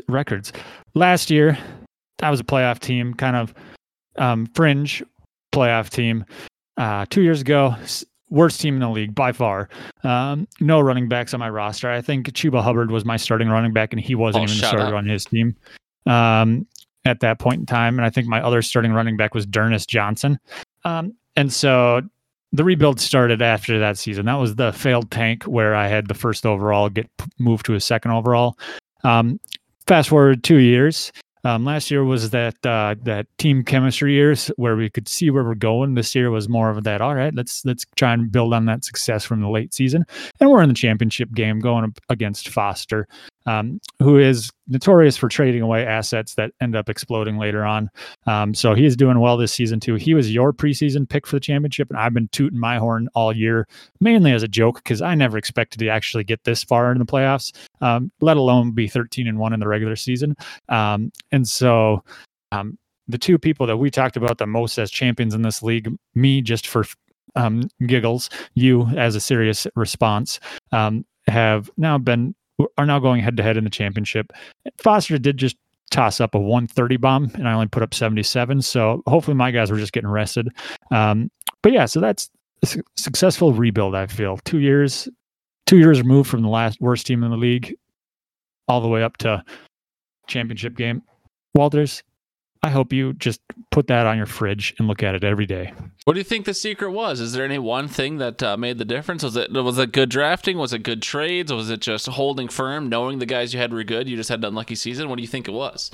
records. 0.09 0.53
Last 0.95 1.31
year, 1.31 1.59
that 2.19 2.31
was 2.31 2.41
a 2.41 2.45
playoff 2.45 2.79
team, 2.79 3.15
kind 3.15 3.37
of 3.37 3.55
um, 4.17 4.47
fringe 4.55 5.03
playoff 5.53 5.91
team. 5.91 6.25
Uh, 6.77 7.07
two 7.09 7.23
years 7.23 7.41
ago, 7.41 7.75
worst 8.31 8.61
team 8.61 8.75
in 8.75 8.81
the 8.81 8.89
league 8.89 9.15
by 9.15 9.33
far. 9.33 9.69
Um, 10.05 10.47
no 10.61 10.81
running 10.81 11.09
backs 11.09 11.35
on 11.35 11.41
my 11.41 11.51
roster. 11.51 11.91
I 11.91 12.01
think 12.01 12.29
Chuba 12.29 12.63
Hubbard 12.63 12.91
was 12.91 13.05
my 13.05 13.17
starting 13.17 13.49
running 13.49 13.73
back, 13.73 13.93
and 13.93 14.01
he 14.01 14.15
wasn't 14.15 14.43
oh, 14.43 14.45
even 14.45 14.61
the 14.61 14.67
starter 14.67 14.87
up. 14.87 14.95
on 14.95 15.07
his 15.07 15.25
team 15.25 15.57
um, 16.07 16.67
at 17.05 17.21
that 17.21 17.39
point 17.39 17.61
in 17.61 17.67
time. 17.67 17.99
And 17.99 18.05
I 18.05 18.11
think 18.11 18.27
my 18.27 18.41
other 18.41 18.63
starting 18.63 18.93
running 18.93 19.17
back 19.17 19.35
was 19.35 19.47
D'Ernest 19.47 19.89
Johnson. 19.89 20.39
Um, 20.85 21.15
and 21.37 21.53
so 21.53 22.03
the 22.53 22.65
rebuild 22.65 23.01
started 23.01 23.43
after 23.43 23.79
that 23.79 23.99
season. 23.99 24.27
That 24.27 24.35
was 24.35 24.57
the 24.57 24.73
failed 24.73 25.11
tank 25.11 25.45
where 25.45 25.75
I 25.75 25.89
had 25.89 26.09
the 26.09 26.15
first 26.15 26.47
overall 26.47 26.89
get 26.89 27.09
moved 27.39 27.67
to 27.67 27.75
a 27.75 27.81
second 27.81 28.13
overall. 28.13 28.59
Um, 29.05 29.39
fast 29.87 30.09
forward 30.09 30.43
two 30.43 30.57
years. 30.57 31.13
Um, 31.49 31.65
last 31.65 31.91
year 31.91 32.05
was 32.05 32.29
that 32.29 32.57
uh, 32.67 32.95
that 33.05 33.27
team 33.39 33.65
chemistry 33.65 34.13
years 34.13 34.49
where 34.57 34.77
we 34.77 34.91
could 34.91 35.09
see 35.09 35.31
where 35.31 35.43
we're 35.43 35.55
going. 35.55 35.95
This 35.95 36.15
year 36.15 36.31
was 36.31 36.47
more 36.47 36.69
of 36.69 36.85
that. 36.85 37.01
All 37.01 37.15
right, 37.15 37.35
let's 37.35 37.65
let's 37.65 37.87
try 37.97 38.13
and 38.13 38.31
build 38.31 38.53
on 38.53 38.67
that 38.67 38.85
success 38.85 39.25
from 39.25 39.41
the 39.41 39.49
late 39.49 39.73
season, 39.73 40.05
and 40.41 40.51
we're 40.51 40.61
in 40.61 40.69
the 40.69 40.75
championship 40.75 41.33
game 41.33 41.59
going 41.59 41.95
against 42.11 42.51
Foster 42.51 43.09
um, 43.49 43.81
who 43.99 44.19
is 44.19 44.51
notorious 44.67 45.17
for 45.17 45.29
trading 45.29 45.63
away 45.63 45.87
assets 45.87 46.35
that 46.35 46.53
end 46.61 46.77
up 46.77 46.91
exploding 46.91 47.39
later 47.39 47.65
on. 47.65 47.89
Um, 48.27 48.53
so 48.53 48.75
he 48.75 48.85
is 48.85 48.95
doing 48.95 49.21
well 49.21 49.39
this 49.39 49.53
season 49.53 49.81
too. 49.81 49.95
He 49.95 50.13
was 50.13 50.33
your 50.33 50.53
preseason 50.53 51.09
pick 51.09 51.27
for 51.27 51.37
the 51.37 51.41
championship, 51.41 51.89
and 51.89 51.99
I've 51.99 52.13
been 52.13 52.29
tooting 52.29 52.59
my 52.59 52.77
horn 52.77 53.09
all 53.15 53.35
year, 53.35 53.67
mainly 54.01 54.33
as 54.33 54.43
a 54.43 54.49
joke 54.49 54.83
because 54.85 55.01
I 55.01 55.15
never 55.15 55.39
expected 55.39 55.79
to 55.79 55.89
actually 55.89 56.25
get 56.25 56.45
this 56.45 56.63
far 56.63 56.93
in 56.93 56.99
the 56.99 57.07
playoffs, 57.07 57.57
um, 57.81 58.13
let 58.21 58.37
alone 58.37 58.73
be 58.73 58.87
13 58.87 59.27
and 59.27 59.39
one 59.39 59.55
in 59.55 59.61
the 59.61 59.69
regular 59.69 59.97
season. 59.97 60.37
Um, 60.69 61.11
and 61.33 61.49
so. 61.49 62.05
Um, 62.53 62.79
the 63.11 63.19
two 63.19 63.39
people 63.39 63.67
that 63.67 63.79
we 63.79 63.91
talked 63.91 64.19
about 64.19 64.37
the 64.37 64.47
most 64.47 64.77
as 64.77 64.91
champions 64.91 65.33
in 65.35 65.41
this 65.41 65.63
league, 65.63 65.91
me 66.15 66.43
just 66.43 66.67
for 66.67 66.85
um, 67.37 67.63
giggles, 67.87 68.29
you 68.55 68.87
as 68.99 69.15
a 69.15 69.21
serious 69.21 69.67
response, 69.77 70.39
um, 70.73 71.07
have 71.27 71.71
now 71.79 71.97
been 71.97 72.35
are 72.77 72.87
now 72.87 72.99
going 72.99 73.21
head 73.23 73.37
to 73.37 73.43
head 73.43 73.57
in 73.57 73.65
the 73.65 73.71
championship. 73.71 74.33
Foster 74.79 75.19
did 75.19 75.37
just 75.37 75.57
toss 75.91 76.21
up 76.21 76.35
a 76.35 76.39
130 76.39 76.97
bomb, 76.99 77.31
and 77.35 77.49
I 77.49 77.53
only 77.55 77.67
put 77.69 77.83
up 77.83 77.95
77. 77.95 78.63
So 78.63 79.03
hopefully 79.07 79.37
my 79.37 79.51
guys 79.51 79.71
were 79.71 79.79
just 79.79 79.93
getting 79.93 80.11
rested. 80.11 80.49
Um, 80.91 81.31
but 81.63 81.73
yeah, 81.73 81.87
so 81.87 82.01
that's 82.01 82.29
a 82.63 82.83
successful 82.97 83.53
rebuild. 83.53 83.95
I 83.95 84.07
feel 84.07 84.37
two 84.39 84.59
years, 84.59 85.09
two 85.67 85.79
years 85.79 86.01
removed 86.01 86.29
from 86.29 86.43
the 86.43 86.49
last 86.49 86.81
worst 86.81 87.07
team 87.07 87.23
in 87.25 87.31
the 87.31 87.37
league. 87.37 87.75
all 88.69 88.81
the 88.81 88.89
way 88.89 89.03
up 89.03 89.17
to 89.19 89.43
championship 90.27 90.77
game. 90.77 91.03
Walters, 91.55 92.03
I 92.63 92.71
hope 92.71 92.93
you 92.93 93.13
just 93.15 93.41
put 93.71 93.87
that 93.87 94.07
on 94.07 94.17
your 94.17 94.27
fridge 94.27 94.75
and 94.79 94.89
look 94.89 95.03
at 95.03 95.15
it 95.15 95.25
every 95.25 95.47
day. 95.47 95.73
What 96.05 96.15
do 96.15 96.21
you 96.21 96.25
think 96.25 96.45
the 96.45 96.55
secret 96.55 96.91
was? 96.91 97.21
Is 97.21 97.33
there 97.33 97.45
any 97.45 97.59
one 97.59 97.87
thing 97.89 98.19
that 98.19 98.43
uh, 98.43 98.57
made 98.57 98.79
the 98.79 98.85
difference? 98.85 99.23
Was 99.23 99.37
it 99.37 99.53
was 99.53 99.79
it 99.79 99.93
good 99.93 100.09
drafting? 100.09 100.59
Was 100.59 100.73
it 100.73 100.83
good 100.83 101.03
trades? 101.03 101.53
Was 101.53 101.71
it 101.71 101.81
just 101.81 102.07
holding 102.07 102.49
firm, 102.49 102.89
knowing 102.89 103.19
the 103.19 103.27
guys 103.27 103.53
you 103.53 103.61
had 103.61 103.73
were 103.73 103.85
good? 103.85 104.09
You 104.09 104.17
just 104.17 104.29
had 104.29 104.41
an 104.41 104.47
unlucky 104.47 104.75
season. 104.75 105.09
What 105.09 105.17
do 105.17 105.23
you 105.23 105.29
think 105.29 105.49
it 105.49 105.53
was? 105.53 105.91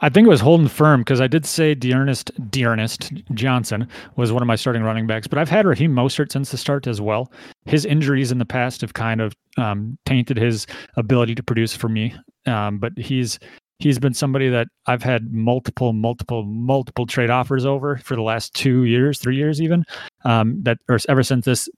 I 0.00 0.08
think 0.08 0.26
it 0.26 0.30
was 0.30 0.40
holding 0.40 0.68
firm 0.68 1.00
because 1.00 1.20
I 1.20 1.26
did 1.26 1.46
say 1.46 1.74
D'Ernest, 1.74 2.30
D'Ernest 2.50 3.12
Johnson 3.32 3.88
was 4.16 4.32
one 4.32 4.42
of 4.42 4.46
my 4.46 4.56
starting 4.56 4.82
running 4.82 5.06
backs, 5.06 5.26
but 5.26 5.38
I've 5.38 5.48
had 5.48 5.66
Raheem 5.66 5.92
Mostert 5.92 6.30
since 6.30 6.50
the 6.50 6.58
start 6.58 6.86
as 6.86 7.00
well. 7.00 7.32
His 7.64 7.84
injuries 7.84 8.30
in 8.30 8.38
the 8.38 8.44
past 8.44 8.82
have 8.82 8.94
kind 8.94 9.20
of 9.20 9.34
um, 9.56 9.98
tainted 10.06 10.36
his 10.36 10.66
ability 10.96 11.34
to 11.36 11.42
produce 11.42 11.74
for 11.74 11.88
me, 11.88 12.14
um, 12.46 12.78
but 12.78 12.96
he's 12.96 13.38
he's 13.78 13.98
been 13.98 14.14
somebody 14.14 14.48
that 14.48 14.68
I've 14.86 15.02
had 15.02 15.32
multiple, 15.32 15.92
multiple, 15.92 16.44
multiple 16.44 17.06
trade 17.06 17.30
offers 17.30 17.64
over 17.64 17.96
for 17.98 18.14
the 18.14 18.22
last 18.22 18.54
two 18.54 18.84
years, 18.84 19.18
three 19.18 19.36
years 19.36 19.60
even. 19.60 19.84
Um, 20.24 20.62
that 20.62 20.78
or 20.88 20.98
ever 21.08 21.22
since 21.22 21.44
this 21.44 21.68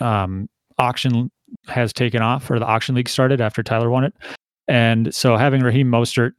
um, 0.00 0.48
auction 0.78 1.30
has 1.68 1.92
taken 1.92 2.22
off 2.22 2.50
or 2.50 2.58
the 2.58 2.66
auction 2.66 2.94
league 2.94 3.08
started 3.08 3.40
after 3.40 3.62
Tyler 3.62 3.90
won 3.90 4.04
it, 4.04 4.14
and 4.68 5.14
so 5.14 5.36
having 5.36 5.62
Raheem 5.62 5.88
Mostert 5.88 6.32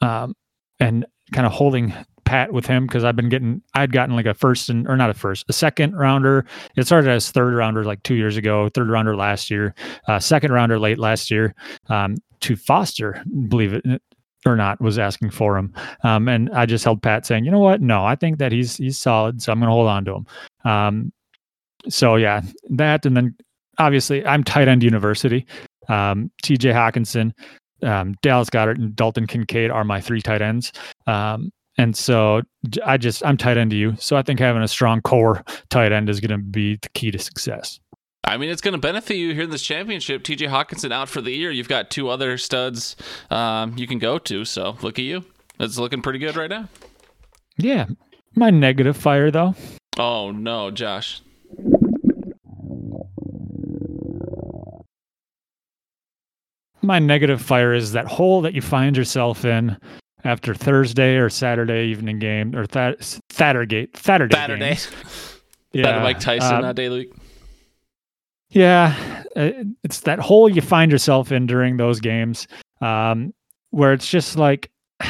um, 0.00 0.34
and 0.80 1.06
kind 1.32 1.46
of 1.46 1.52
holding 1.52 1.92
pat 2.24 2.52
with 2.52 2.64
him 2.64 2.86
because 2.86 3.04
I've 3.04 3.16
been 3.16 3.28
getting 3.28 3.62
I'd 3.74 3.92
gotten 3.92 4.16
like 4.16 4.24
a 4.26 4.32
first 4.32 4.70
and 4.70 4.88
or 4.88 4.96
not 4.96 5.10
a 5.10 5.14
first 5.14 5.44
a 5.48 5.52
second 5.52 5.94
rounder. 5.94 6.46
It 6.76 6.86
started 6.86 7.10
as 7.10 7.30
third 7.30 7.54
rounder 7.54 7.84
like 7.84 8.02
two 8.02 8.14
years 8.14 8.36
ago, 8.36 8.68
third 8.70 8.88
rounder 8.88 9.14
last 9.14 9.50
year, 9.50 9.74
uh, 10.08 10.18
second 10.18 10.52
rounder 10.52 10.78
late 10.78 10.98
last 10.98 11.30
year. 11.30 11.54
Um, 11.88 12.16
to 12.40 12.56
Foster, 12.56 13.22
believe 13.48 13.72
it 13.72 14.02
or 14.46 14.56
not, 14.56 14.80
was 14.80 14.98
asking 14.98 15.30
for 15.30 15.56
him, 15.56 15.72
um, 16.02 16.28
and 16.28 16.50
I 16.50 16.66
just 16.66 16.84
held 16.84 17.02
pat, 17.02 17.26
saying, 17.26 17.44
you 17.44 17.50
know 17.50 17.60
what, 17.60 17.80
no, 17.80 18.04
I 18.04 18.14
think 18.16 18.38
that 18.38 18.52
he's 18.52 18.76
he's 18.76 18.98
solid, 18.98 19.42
so 19.42 19.52
I'm 19.52 19.58
going 19.58 19.68
to 19.68 19.74
hold 19.74 19.88
on 19.88 20.04
to 20.04 20.14
him. 20.16 20.26
Um, 20.64 21.12
so 21.88 22.16
yeah, 22.16 22.42
that 22.70 23.04
and 23.06 23.16
then 23.16 23.36
obviously 23.78 24.24
I'm 24.26 24.44
tight 24.44 24.68
end 24.68 24.82
university. 24.82 25.46
Um, 25.88 26.30
T.J. 26.42 26.70
Hockenson, 26.70 27.32
um, 27.82 28.14
Dallas 28.22 28.48
Goedert, 28.50 28.78
and 28.78 28.94
Dalton 28.96 29.26
Kincaid 29.26 29.70
are 29.70 29.84
my 29.84 30.00
three 30.00 30.22
tight 30.22 30.42
ends. 30.42 30.72
Um, 31.06 31.50
and 31.76 31.96
so 31.96 32.42
I 32.86 32.96
just 32.96 33.24
I'm 33.24 33.36
tight 33.36 33.56
end 33.56 33.70
to 33.72 33.76
you. 33.76 33.94
So 33.98 34.16
I 34.16 34.22
think 34.22 34.38
having 34.38 34.62
a 34.62 34.68
strong 34.68 35.00
core 35.02 35.42
tight 35.70 35.92
end 35.92 36.08
is 36.08 36.20
going 36.20 36.38
to 36.38 36.44
be 36.44 36.76
the 36.76 36.88
key 36.94 37.10
to 37.10 37.18
success. 37.18 37.80
I 38.26 38.36
mean, 38.38 38.48
it's 38.50 38.62
going 38.62 38.72
to 38.72 38.78
benefit 38.78 39.16
you 39.16 39.34
here 39.34 39.44
in 39.44 39.50
this 39.50 39.62
championship. 39.62 40.22
TJ 40.22 40.48
Hockenson 40.48 40.92
out 40.92 41.08
for 41.08 41.20
the 41.20 41.30
year. 41.30 41.50
You've 41.50 41.68
got 41.68 41.90
two 41.90 42.08
other 42.08 42.38
studs 42.38 42.96
um, 43.30 43.76
you 43.76 43.86
can 43.86 43.98
go 43.98 44.18
to. 44.18 44.44
So 44.44 44.76
look 44.82 44.98
at 44.98 45.04
you. 45.04 45.24
It's 45.60 45.78
looking 45.78 46.02
pretty 46.02 46.18
good 46.18 46.36
right 46.36 46.50
now. 46.50 46.68
Yeah. 47.56 47.86
My 48.34 48.50
negative 48.50 48.96
fire, 48.96 49.30
though. 49.30 49.54
Oh, 49.98 50.30
no, 50.32 50.70
Josh. 50.70 51.20
My 56.82 56.98
negative 56.98 57.40
fire 57.40 57.72
is 57.72 57.92
that 57.92 58.06
hole 58.06 58.42
that 58.42 58.54
you 58.54 58.60
find 58.60 58.96
yourself 58.96 59.44
in 59.44 59.76
after 60.24 60.54
Thursday 60.54 61.16
or 61.16 61.30
Saturday 61.30 61.86
evening 61.86 62.18
game 62.18 62.54
or 62.54 62.66
th- 62.66 62.98
Sattergate, 63.30 63.96
Saturday. 63.96 64.34
Saturday. 64.34 64.64
games. 64.70 64.90
Yeah. 65.76 66.04
Mike 66.04 66.20
Tyson 66.20 66.54
uh, 66.54 66.60
that 66.62 66.76
day 66.76 66.84
of 66.86 66.92
week. 66.92 67.12
Yeah, 68.50 69.24
uh, 69.34 69.50
it's 69.82 70.00
that 70.00 70.20
hole 70.20 70.48
you 70.48 70.62
find 70.62 70.92
yourself 70.92 71.32
in 71.32 71.46
during 71.46 71.76
those 71.76 72.00
games, 72.00 72.46
um, 72.80 73.34
where 73.70 73.92
it's 73.92 74.08
just 74.08 74.36
like 74.36 74.70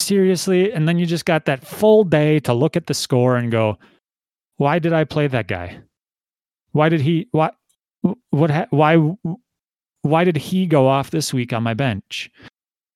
seriously, 0.00 0.72
and 0.72 0.88
then 0.88 0.98
you 0.98 1.06
just 1.06 1.24
got 1.24 1.44
that 1.44 1.66
full 1.66 2.04
day 2.04 2.40
to 2.40 2.52
look 2.52 2.76
at 2.76 2.86
the 2.86 2.94
score 2.94 3.36
and 3.36 3.52
go, 3.52 3.78
"Why 4.56 4.78
did 4.78 4.92
I 4.92 5.04
play 5.04 5.26
that 5.28 5.46
guy? 5.46 5.78
Why 6.72 6.88
did 6.88 7.00
he? 7.00 7.28
Why? 7.30 7.50
What? 8.30 8.50
Ha- 8.50 8.66
why? 8.70 8.96
Why 10.02 10.24
did 10.24 10.36
he 10.36 10.66
go 10.66 10.88
off 10.88 11.10
this 11.10 11.32
week 11.32 11.52
on 11.52 11.62
my 11.62 11.74
bench?" 11.74 12.30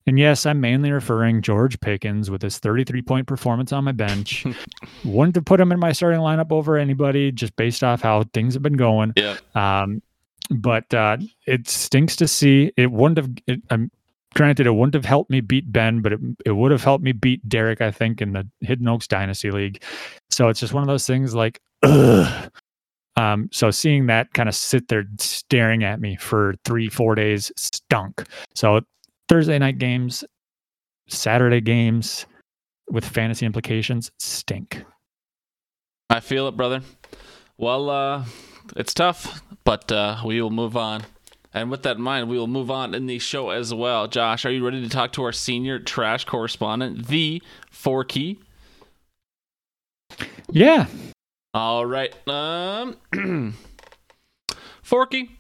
And 0.07 0.19
yes, 0.19 0.47
I'm 0.47 0.61
mainly 0.61 0.93
referring 0.93 1.43
George 1.43 1.81
Pickens 1.81 2.31
with 2.31 2.41
his 2.41 2.59
33 2.59 3.03
point 3.03 3.27
performance 3.27 3.73
on 3.73 3.85
my 3.85 3.93
bench. 3.93 4.47
Wouldn't 5.05 5.35
have 5.35 5.45
put 5.45 5.61
him 5.61 5.73
in 5.73 5.81
my 5.81 5.93
starting 5.93 6.21
lineup 6.21 6.53
over 6.53 6.77
anybody 6.77 7.33
just 7.33 7.57
based 7.57 7.83
off 7.83 8.03
how 8.03 8.23
things 8.33 8.55
have 8.55 8.63
been 8.63 8.77
going. 8.77 9.13
Yeah. 9.17 9.37
Um, 9.55 10.03
but 10.51 10.93
uh, 10.95 11.17
it 11.47 11.69
stinks 11.69 12.15
to 12.17 12.29
see. 12.29 12.73
It 12.77 12.93
wouldn't 12.93 13.19
have. 13.19 13.31
It, 13.49 13.63
um, 13.71 13.91
granted, 14.35 14.69
it 14.69 14.75
wouldn't 14.75 14.95
have 14.95 15.05
helped 15.05 15.29
me 15.29 15.41
beat 15.41 15.73
Ben, 15.73 16.03
but 16.03 16.13
it, 16.13 16.21
it 16.45 16.53
would 16.53 16.71
have 16.71 16.85
helped 16.85 17.03
me 17.03 17.11
beat 17.11 17.47
Derek. 17.49 17.81
I 17.81 17.91
think 17.91 18.23
in 18.23 18.33
the 18.33 18.47
Hidden 18.61 18.87
Oaks 18.87 19.09
Dynasty 19.09 19.51
League. 19.51 19.83
So 20.31 20.49
it's 20.49 20.61
just 20.61 20.73
one 20.73 20.83
of 20.83 20.89
those 20.89 21.07
things 21.07 21.35
like. 21.35 21.61
Ugh. 21.83 22.51
Um, 23.19 23.49
so 23.51 23.71
seeing 23.71 24.07
that 24.07 24.35
kind 24.35 24.47
of 24.47 24.55
sit 24.55 24.89
there 24.89 25.05
staring 25.19 25.85
at 25.85 26.01
me 26.01 26.17
for 26.17 26.55
three, 26.65 26.91
four 26.91 27.15
days 27.15 27.51
stunk. 27.57 28.25
So 28.55 28.83
Thursday 29.29 29.59
night 29.59 29.79
games, 29.79 30.25
Saturday 31.09 31.61
games 31.61 32.27
with 32.91 33.05
fantasy 33.05 33.47
implications 33.47 34.11
stink. 34.19 34.85
I 36.09 36.21
feel 36.21 36.47
it, 36.49 36.57
brother. 36.57 36.83
Well, 37.59 37.91
uh, 37.91 38.25
it's 38.77 38.95
tough, 38.95 39.43
but 39.65 39.91
uh, 39.91 40.19
we 40.25 40.41
will 40.41 40.51
move 40.51 40.77
on. 40.77 41.03
And 41.53 41.71
with 41.71 41.83
that 41.85 41.97
in 41.97 42.03
mind, 42.03 42.29
we 42.29 42.39
will 42.39 42.47
move 42.47 42.71
on 42.71 42.95
in 42.95 43.07
the 43.07 43.19
show 43.19 43.51
as 43.51 43.73
well. 43.73 44.09
Josh, 44.09 44.45
are 44.45 44.51
you 44.51 44.65
ready 44.65 44.83
to 44.83 44.91
talk 44.91 45.13
to 45.13 45.25
our 45.25 45.33
senior 45.33 45.79
trash 45.79 46.25
correspondent, 46.27 47.07
the 47.07 47.43
Forky? 47.71 48.39
Yeah. 50.51 50.87
All 51.55 51.87
right. 51.87 52.15
Um, 52.29 52.97
Forky. 54.83 55.31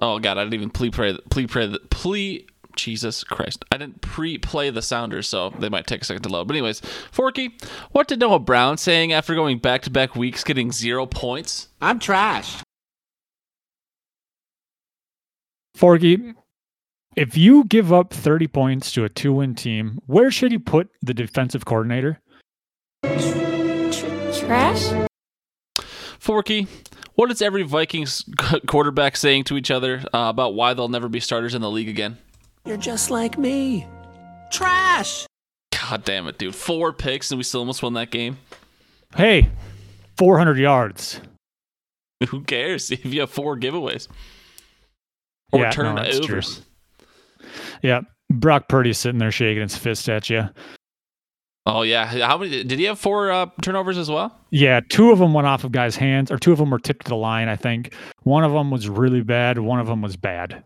Oh 0.00 0.18
God, 0.18 0.38
I 0.38 0.44
didn't 0.44 0.54
even 0.54 0.70
plea 0.70 0.90
pray, 0.90 1.18
plea 1.30 1.46
pray, 1.46 1.74
plea. 1.90 2.46
Jesus 2.82 3.22
Christ, 3.22 3.64
I 3.70 3.76
didn't 3.76 4.00
pre-play 4.00 4.70
the 4.70 4.82
sounders, 4.82 5.28
so 5.28 5.50
they 5.50 5.68
might 5.68 5.86
take 5.86 6.02
a 6.02 6.04
second 6.04 6.24
to 6.24 6.28
load. 6.28 6.48
But 6.48 6.54
anyways, 6.54 6.80
Forky, 7.12 7.56
what 7.92 8.08
did 8.08 8.18
Noah 8.18 8.40
Brown 8.40 8.76
saying 8.76 9.12
after 9.12 9.36
going 9.36 9.58
back-to-back 9.58 10.16
weeks, 10.16 10.42
getting 10.42 10.72
zero 10.72 11.06
points? 11.06 11.68
I'm 11.80 12.00
trash. 12.00 12.60
Forky, 15.76 16.34
if 17.14 17.36
you 17.36 17.64
give 17.64 17.92
up 17.92 18.12
30 18.12 18.48
points 18.48 18.90
to 18.92 19.04
a 19.04 19.08
two 19.08 19.34
win 19.34 19.54
team, 19.54 20.00
where 20.06 20.32
should 20.32 20.50
you 20.50 20.58
put 20.58 20.90
the 21.00 21.14
defensive 21.14 21.64
coordinator? 21.64 22.20
Trash? 23.04 24.92
Forky, 26.18 26.66
what 27.14 27.30
is 27.30 27.40
every 27.40 27.62
Vikings 27.62 28.24
quarterback 28.66 29.16
saying 29.16 29.44
to 29.44 29.56
each 29.56 29.70
other 29.70 30.02
uh, 30.12 30.26
about 30.28 30.54
why 30.54 30.74
they'll 30.74 30.88
never 30.88 31.08
be 31.08 31.20
starters 31.20 31.54
in 31.54 31.62
the 31.62 31.70
league 31.70 31.88
again? 31.88 32.18
You're 32.64 32.76
just 32.76 33.10
like 33.10 33.38
me. 33.38 33.86
Trash. 34.50 35.26
God 35.72 36.04
damn 36.04 36.26
it, 36.28 36.38
dude. 36.38 36.54
Four 36.54 36.92
picks 36.92 37.30
and 37.30 37.38
we 37.38 37.44
still 37.44 37.60
almost 37.60 37.82
won 37.82 37.94
that 37.94 38.10
game. 38.10 38.38
Hey, 39.16 39.50
400 40.18 40.58
yards. 40.58 41.20
Who 42.28 42.42
cares 42.42 42.90
if 42.90 43.04
you 43.04 43.20
have 43.20 43.30
four 43.30 43.56
giveaways? 43.56 44.08
Or 45.52 45.60
Yeah, 45.60 45.72
no, 45.76 45.94
that's 45.96 46.18
true. 46.18 46.26
turnovers. 46.28 46.62
Yeah. 47.82 48.02
Brock 48.30 48.68
Purdy 48.68 48.92
sitting 48.92 49.18
there 49.18 49.30
shaking 49.32 49.62
his 49.62 49.76
fist 49.76 50.08
at 50.08 50.30
you. 50.30 50.48
Oh 51.64 51.82
yeah, 51.82 52.06
how 52.26 52.38
many 52.38 52.64
did 52.64 52.78
he 52.80 52.86
have 52.86 52.98
four 52.98 53.30
uh, 53.30 53.46
turnovers 53.60 53.96
as 53.96 54.10
well? 54.10 54.36
Yeah, 54.50 54.80
two 54.88 55.12
of 55.12 55.20
them 55.20 55.32
went 55.32 55.46
off 55.46 55.62
of 55.62 55.70
guys' 55.70 55.94
hands, 55.94 56.32
or 56.32 56.36
two 56.38 56.50
of 56.50 56.58
them 56.58 56.70
were 56.70 56.80
tipped 56.80 57.04
to 57.06 57.10
the 57.10 57.16
line, 57.16 57.48
I 57.48 57.54
think. 57.54 57.94
One 58.24 58.42
of 58.42 58.50
them 58.52 58.70
was 58.72 58.88
really 58.88 59.20
bad, 59.22 59.58
one 59.60 59.78
of 59.78 59.86
them 59.86 60.02
was 60.02 60.16
bad. 60.16 60.64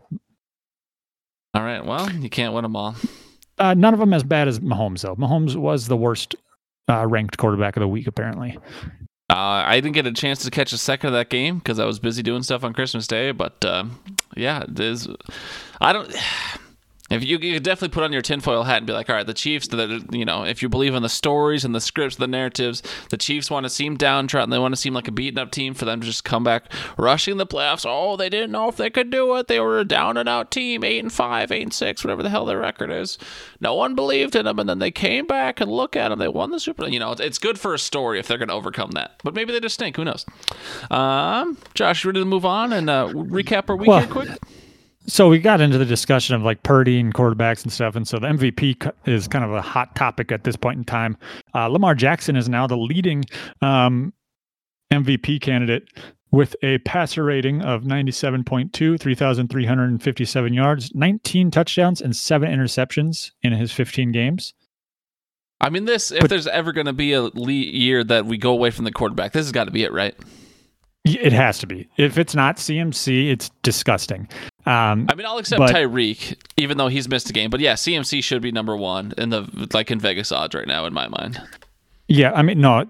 All 1.56 1.62
right, 1.62 1.82
well, 1.84 2.10
you 2.12 2.28
can't 2.28 2.52
win 2.52 2.64
them 2.64 2.76
all. 2.76 2.94
Uh, 3.58 3.72
none 3.72 3.94
of 3.94 4.00
them 4.00 4.12
as 4.12 4.22
bad 4.22 4.46
as 4.46 4.60
Mahomes, 4.60 5.00
though. 5.00 5.16
Mahomes 5.16 5.56
was 5.56 5.88
the 5.88 5.96
worst 5.96 6.34
uh, 6.86 7.06
ranked 7.06 7.38
quarterback 7.38 7.76
of 7.76 7.80
the 7.80 7.88
week, 7.88 8.06
apparently. 8.06 8.58
Uh, 9.30 9.64
I 9.64 9.80
didn't 9.80 9.94
get 9.94 10.06
a 10.06 10.12
chance 10.12 10.44
to 10.44 10.50
catch 10.50 10.74
a 10.74 10.78
second 10.78 11.08
of 11.08 11.14
that 11.14 11.30
game 11.30 11.56
because 11.56 11.78
I 11.78 11.86
was 11.86 11.98
busy 11.98 12.22
doing 12.22 12.42
stuff 12.42 12.62
on 12.62 12.74
Christmas 12.74 13.06
Day. 13.06 13.32
But 13.32 13.64
uh, 13.64 13.84
yeah, 14.36 14.64
there's, 14.68 15.08
I 15.80 15.94
don't. 15.94 16.14
If 17.08 17.24
you, 17.24 17.38
you 17.38 17.54
could 17.54 17.62
definitely 17.62 17.94
put 17.94 18.02
on 18.02 18.12
your 18.12 18.22
tinfoil 18.22 18.64
hat 18.64 18.78
and 18.78 18.86
be 18.86 18.92
like, 18.92 19.08
all 19.08 19.16
right, 19.16 19.26
the 19.26 19.34
Chiefs, 19.34 19.68
the, 19.68 20.04
you 20.10 20.24
know, 20.24 20.44
if 20.44 20.62
you 20.62 20.68
believe 20.68 20.94
in 20.94 21.02
the 21.02 21.08
stories 21.08 21.64
and 21.64 21.74
the 21.74 21.80
scripts, 21.80 22.16
the 22.16 22.26
narratives, 22.26 22.82
the 23.10 23.16
Chiefs 23.16 23.50
want 23.50 23.64
to 23.64 23.70
seem 23.70 23.96
downtrodden. 23.96 24.50
They 24.50 24.58
want 24.58 24.74
to 24.74 24.80
seem 24.80 24.94
like 24.94 25.06
a 25.06 25.12
beaten 25.12 25.38
up 25.38 25.50
team 25.52 25.74
for 25.74 25.84
them 25.84 26.00
to 26.00 26.06
just 26.06 26.24
come 26.24 26.42
back 26.42 26.72
rushing 26.98 27.36
the 27.36 27.46
playoffs. 27.46 27.86
Oh, 27.88 28.16
they 28.16 28.28
didn't 28.28 28.50
know 28.50 28.68
if 28.68 28.76
they 28.76 28.90
could 28.90 29.10
do 29.10 29.36
it. 29.36 29.46
They 29.46 29.60
were 29.60 29.78
a 29.78 29.84
down 29.84 30.16
and 30.16 30.28
out 30.28 30.50
team, 30.50 30.82
eight 30.82 30.98
and 30.98 31.12
five, 31.12 31.52
eight 31.52 31.62
and 31.62 31.72
six, 31.72 32.02
whatever 32.02 32.22
the 32.22 32.30
hell 32.30 32.44
their 32.44 32.58
record 32.58 32.90
is. 32.90 33.18
No 33.60 33.74
one 33.74 33.94
believed 33.94 34.34
in 34.34 34.44
them, 34.44 34.58
and 34.58 34.68
then 34.68 34.80
they 34.80 34.90
came 34.90 35.26
back 35.26 35.60
and 35.60 35.70
look 35.70 35.94
at 35.94 36.08
them. 36.08 36.18
They 36.18 36.28
won 36.28 36.50
the 36.50 36.58
Super. 36.58 36.82
Bowl. 36.82 36.92
You 36.92 36.98
know, 36.98 37.12
it's, 37.12 37.20
it's 37.20 37.38
good 37.38 37.58
for 37.58 37.72
a 37.72 37.78
story 37.78 38.18
if 38.18 38.26
they're 38.26 38.38
going 38.38 38.48
to 38.48 38.54
overcome 38.54 38.90
that. 38.92 39.20
But 39.22 39.34
maybe 39.34 39.52
they 39.52 39.60
just 39.60 39.74
stink. 39.76 39.96
Who 39.96 40.04
knows? 40.04 40.26
Um, 40.90 41.56
Josh, 41.74 42.04
you 42.04 42.08
ready 42.10 42.20
to 42.20 42.26
move 42.26 42.44
on 42.44 42.72
and 42.72 42.90
uh, 42.90 43.08
recap 43.08 43.70
our 43.70 43.76
weekend 43.76 44.12
Well, 44.14 44.26
quick? 44.26 44.38
So 45.08 45.28
we 45.28 45.38
got 45.38 45.60
into 45.60 45.78
the 45.78 45.84
discussion 45.84 46.34
of 46.34 46.42
like 46.42 46.62
Purdy 46.64 46.98
and 46.98 47.14
quarterbacks 47.14 47.62
and 47.62 47.72
stuff, 47.72 47.94
and 47.94 48.06
so 48.08 48.18
the 48.18 48.26
MVP 48.26 48.90
is 49.06 49.28
kind 49.28 49.44
of 49.44 49.52
a 49.52 49.62
hot 49.62 49.94
topic 49.94 50.32
at 50.32 50.42
this 50.44 50.56
point 50.56 50.78
in 50.78 50.84
time. 50.84 51.16
Uh, 51.54 51.68
Lamar 51.68 51.94
Jackson 51.94 52.34
is 52.36 52.48
now 52.48 52.66
the 52.66 52.76
leading 52.76 53.24
um, 53.62 54.12
MVP 54.92 55.40
candidate 55.40 55.84
with 56.32 56.56
a 56.62 56.78
passer 56.78 57.22
rating 57.22 57.62
of 57.62 57.82
97.2, 57.84 58.98
3,357 59.00 60.52
yards, 60.52 60.92
19 60.94 61.50
touchdowns, 61.52 62.00
and 62.02 62.14
seven 62.16 62.50
interceptions 62.50 63.30
in 63.42 63.52
his 63.52 63.70
15 63.72 64.10
games. 64.10 64.54
I 65.60 65.70
mean, 65.70 65.84
this 65.84 66.10
if 66.10 66.20
But- 66.22 66.30
there's 66.30 66.48
ever 66.48 66.72
going 66.72 66.86
to 66.86 66.92
be 66.92 67.12
a 67.12 67.22
le- 67.22 67.52
year 67.52 68.02
that 68.02 68.26
we 68.26 68.38
go 68.38 68.50
away 68.50 68.70
from 68.70 68.84
the 68.84 68.92
quarterback, 68.92 69.32
this 69.32 69.46
has 69.46 69.52
got 69.52 69.64
to 69.64 69.70
be 69.70 69.84
it, 69.84 69.92
right? 69.92 70.14
It 71.04 71.32
has 71.32 71.58
to 71.60 71.68
be. 71.68 71.88
If 71.96 72.18
it's 72.18 72.34
not 72.34 72.56
CMC, 72.56 73.30
it's 73.30 73.50
disgusting. 73.62 74.28
Um, 74.66 75.06
I 75.08 75.14
mean, 75.14 75.26
I'll 75.26 75.38
accept 75.38 75.58
But- 75.58 75.74
Tyreek, 75.74 76.36
even 76.56 76.76
though 76.76 76.88
he's 76.88 77.08
missed 77.08 77.30
a 77.30 77.32
game. 77.32 77.50
But 77.50 77.60
yeah, 77.60 77.74
CMC 77.74 78.22
should 78.22 78.42
be 78.42 78.50
number 78.50 78.76
one 78.76 79.14
in 79.16 79.30
the 79.30 79.68
like 79.72 79.90
in 79.90 80.00
Vegas 80.00 80.32
odds 80.32 80.54
right 80.54 80.66
now, 80.66 80.86
in 80.86 80.92
my 80.92 81.06
mind. 81.08 81.40
Yeah, 82.08 82.32
I 82.32 82.42
mean, 82.42 82.60
no. 82.60 82.86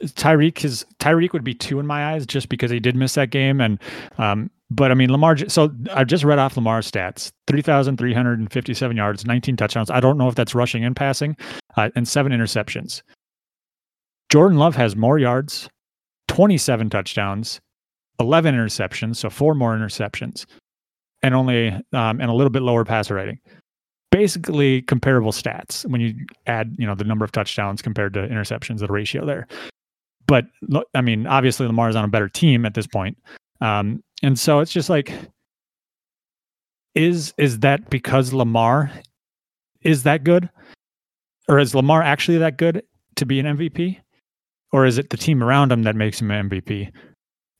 Tyreek 0.00 0.64
is 0.64 0.86
Tyreek 1.00 1.32
would 1.32 1.42
be 1.44 1.54
two 1.54 1.80
in 1.80 1.86
my 1.86 2.12
eyes 2.14 2.24
just 2.24 2.48
because 2.48 2.70
he 2.70 2.78
did 2.80 2.94
miss 2.94 3.14
that 3.14 3.30
game, 3.30 3.60
and 3.60 3.78
um, 4.18 4.48
but 4.70 4.90
I 4.92 4.94
mean 4.94 5.10
Lamar. 5.10 5.36
So 5.48 5.72
I 5.92 6.04
just 6.04 6.22
read 6.22 6.38
off 6.38 6.56
Lamar's 6.56 6.90
stats: 6.90 7.32
three 7.48 7.60
thousand 7.62 7.96
three 7.98 8.14
hundred 8.14 8.38
and 8.38 8.50
fifty-seven 8.50 8.96
yards, 8.96 9.26
nineteen 9.26 9.56
touchdowns. 9.56 9.90
I 9.90 9.98
don't 10.00 10.16
know 10.16 10.28
if 10.28 10.36
that's 10.36 10.54
rushing 10.54 10.84
and 10.84 10.94
passing, 10.94 11.36
uh, 11.76 11.90
and 11.96 12.06
seven 12.06 12.30
interceptions. 12.32 13.02
Jordan 14.30 14.58
Love 14.58 14.76
has 14.76 14.94
more 14.94 15.18
yards, 15.18 15.68
twenty-seven 16.28 16.88
touchdowns, 16.88 17.60
eleven 18.20 18.54
interceptions, 18.54 19.16
so 19.16 19.28
four 19.28 19.54
more 19.56 19.76
interceptions, 19.76 20.46
and 21.22 21.34
only 21.34 21.68
um, 21.68 22.20
and 22.20 22.24
a 22.24 22.32
little 22.32 22.50
bit 22.50 22.62
lower 22.62 22.84
passer 22.84 23.14
rating. 23.14 23.38
Basically 24.10 24.82
comparable 24.82 25.32
stats 25.32 25.86
when 25.86 26.00
you 26.00 26.14
add 26.46 26.74
you 26.78 26.86
know 26.86 26.94
the 26.94 27.04
number 27.04 27.24
of 27.24 27.32
touchdowns 27.32 27.82
compared 27.82 28.14
to 28.14 28.20
interceptions 28.20 28.78
the 28.78 28.88
ratio 28.88 29.24
there. 29.24 29.46
But 30.26 30.46
i 30.94 31.00
mean 31.00 31.26
obviously 31.26 31.66
lamar's 31.66 31.96
on 31.96 32.04
a 32.04 32.08
better 32.08 32.28
team 32.28 32.64
at 32.66 32.74
this 32.74 32.86
point. 32.86 33.16
Um 33.60 34.02
and 34.22 34.38
so 34.38 34.60
it's 34.60 34.72
just 34.72 34.90
like 34.90 35.12
is 36.94 37.32
is 37.38 37.60
that 37.60 37.88
because 37.90 38.32
lamar 38.32 38.90
is 39.82 40.02
that 40.02 40.24
good? 40.24 40.50
Or 41.48 41.58
is 41.58 41.74
lamar 41.74 42.02
actually 42.02 42.38
that 42.38 42.58
good 42.58 42.82
to 43.16 43.26
be 43.26 43.38
an 43.40 43.46
mvp 43.56 43.98
or 44.72 44.86
is 44.86 44.98
it 44.98 45.10
the 45.10 45.16
team 45.16 45.42
around 45.42 45.72
him 45.72 45.82
that 45.82 45.96
makes 45.96 46.20
him 46.20 46.30
an 46.30 46.48
mvp 46.48 46.90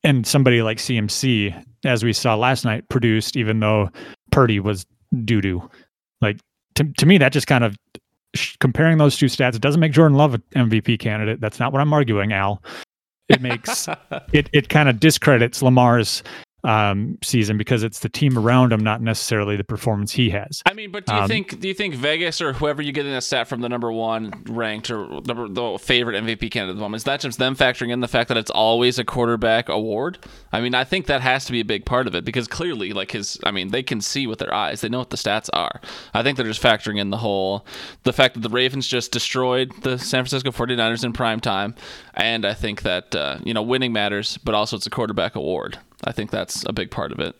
and 0.03 0.27
somebody 0.27 0.63
like 0.63 0.79
cmc 0.79 1.65
as 1.85 2.05
we 2.05 2.13
saw 2.13 2.35
last 2.35 2.65
night 2.65 2.89
produced 2.89 3.37
even 3.37 3.61
though 3.61 3.91
purdy 4.33 4.61
was 4.61 4.87
doo-doo. 5.25 5.69
Like 6.21 6.39
to, 6.75 6.85
to 6.85 7.07
me 7.07 7.19
that 7.19 7.33
just 7.33 7.47
kind 7.47 7.65
of 7.65 7.77
sh- 8.35 8.57
comparing 8.61 8.99
those 8.99 9.17
two 9.17 9.27
stats 9.27 9.55
it 9.55 9.63
doesn't 9.63 9.81
make 9.81 9.93
jordan 9.93 10.17
love 10.17 10.35
an 10.35 10.43
mvp 10.55 10.99
candidate. 10.99 11.41
That's 11.41 11.59
not 11.59 11.73
what 11.73 11.81
i'm 11.81 11.93
arguing 11.93 12.33
al. 12.33 12.63
It 13.29 13.41
makes 13.41 13.89
it, 14.33 14.49
it 14.53 14.69
kind 14.69 14.89
of 14.89 15.01
discredits 15.01 15.63
lamar's 15.63 16.23
um, 16.65 17.19
season 17.23 17.57
because 17.57 17.83
it's 17.83 18.01
the 18.01 18.09
team 18.09 18.37
around 18.39 18.73
him 18.73 18.81
not 18.81 19.01
necessarily 19.01 19.57
the 19.57 19.65
performance 19.65 20.13
he 20.13 20.31
has 20.31 20.63
I 20.67 20.73
mean, 20.75 20.91
but 20.91 21.07
do 21.07 21.15
you 21.15 21.21
Um, 21.21 21.29
think 21.29 21.61
do 21.61 21.69
you 21.69 21.75
think 21.75 21.95
Vegas 21.95 22.41
or 22.41 22.53
whoever 22.53 22.83
you 22.83 22.93
get 22.93 23.07
in 23.07 23.13
a 23.13 23.21
stat 23.21 23.49
from 23.49 23.61
the 23.61 23.69
number 23.69 23.91
one 23.93 24.43
ranked 24.47 24.91
or 24.91 25.21
number 25.23 25.49
the 25.49 25.79
favorite 25.79 26.23
MVP 26.23 26.51
candidate 26.51 26.75
at 26.75 26.77
the 26.77 26.83
moment 26.83 27.01
is 27.01 27.05
that 27.05 27.21
just 27.21 27.39
them 27.39 27.57
factoring 27.57 27.91
in 27.91 28.01
the 28.01 28.09
fact 28.09 28.29
that 28.29 28.37
it's 28.37 28.51
always 28.51 28.99
a 28.99 29.05
quarterback 29.05 29.69
award? 29.69 30.19
I 30.53 30.61
mean, 30.61 30.75
I 30.75 30.85
think 30.85 31.07
that 31.07 31.21
has 31.21 31.45
to 31.47 31.53
be 31.53 31.61
a 31.61 31.65
big 31.65 31.85
part 31.85 32.07
of 32.07 32.15
it 32.15 32.25
because 32.25 32.49
clearly, 32.49 32.93
like 32.93 33.13
his, 33.13 33.39
I 33.45 33.51
mean, 33.51 33.69
they 33.71 33.83
can 33.83 34.01
see 34.01 34.27
with 34.27 34.39
their 34.39 34.53
eyes, 34.53 34.81
they 34.81 34.89
know 34.89 34.99
what 34.99 35.11
the 35.11 35.17
stats 35.17 35.49
are. 35.53 35.81
I 36.13 36.23
think 36.23 36.37
they're 36.37 36.47
just 36.47 36.63
factoring 36.63 36.99
in 36.99 37.11
the 37.11 37.19
whole 37.19 37.65
the 38.03 38.13
fact 38.13 38.35
that 38.35 38.41
the 38.41 38.49
Ravens 38.49 38.87
just 38.87 39.13
destroyed 39.13 39.73
the 39.83 39.99
San 39.99 40.25
Francisco 40.25 40.51
49ers 40.51 41.05
in 41.05 41.13
prime 41.13 41.41
time, 41.41 41.75
and 42.15 42.45
I 42.45 42.55
think 42.55 42.83
that 42.83 43.15
uh, 43.15 43.39
you 43.45 43.55
know 43.55 43.63
winning 43.63 43.93
matters, 43.93 44.39
but 44.39 44.55
also 44.55 44.77
it's 44.77 44.87
a 44.87 44.91
quarterback 44.91 45.35
award. 45.37 45.79
I 46.05 46.13
think 46.13 46.31
that's 46.31 46.65
a 46.67 46.73
big 46.73 46.91
part 46.91 47.13
of 47.13 47.21
it. 47.21 47.37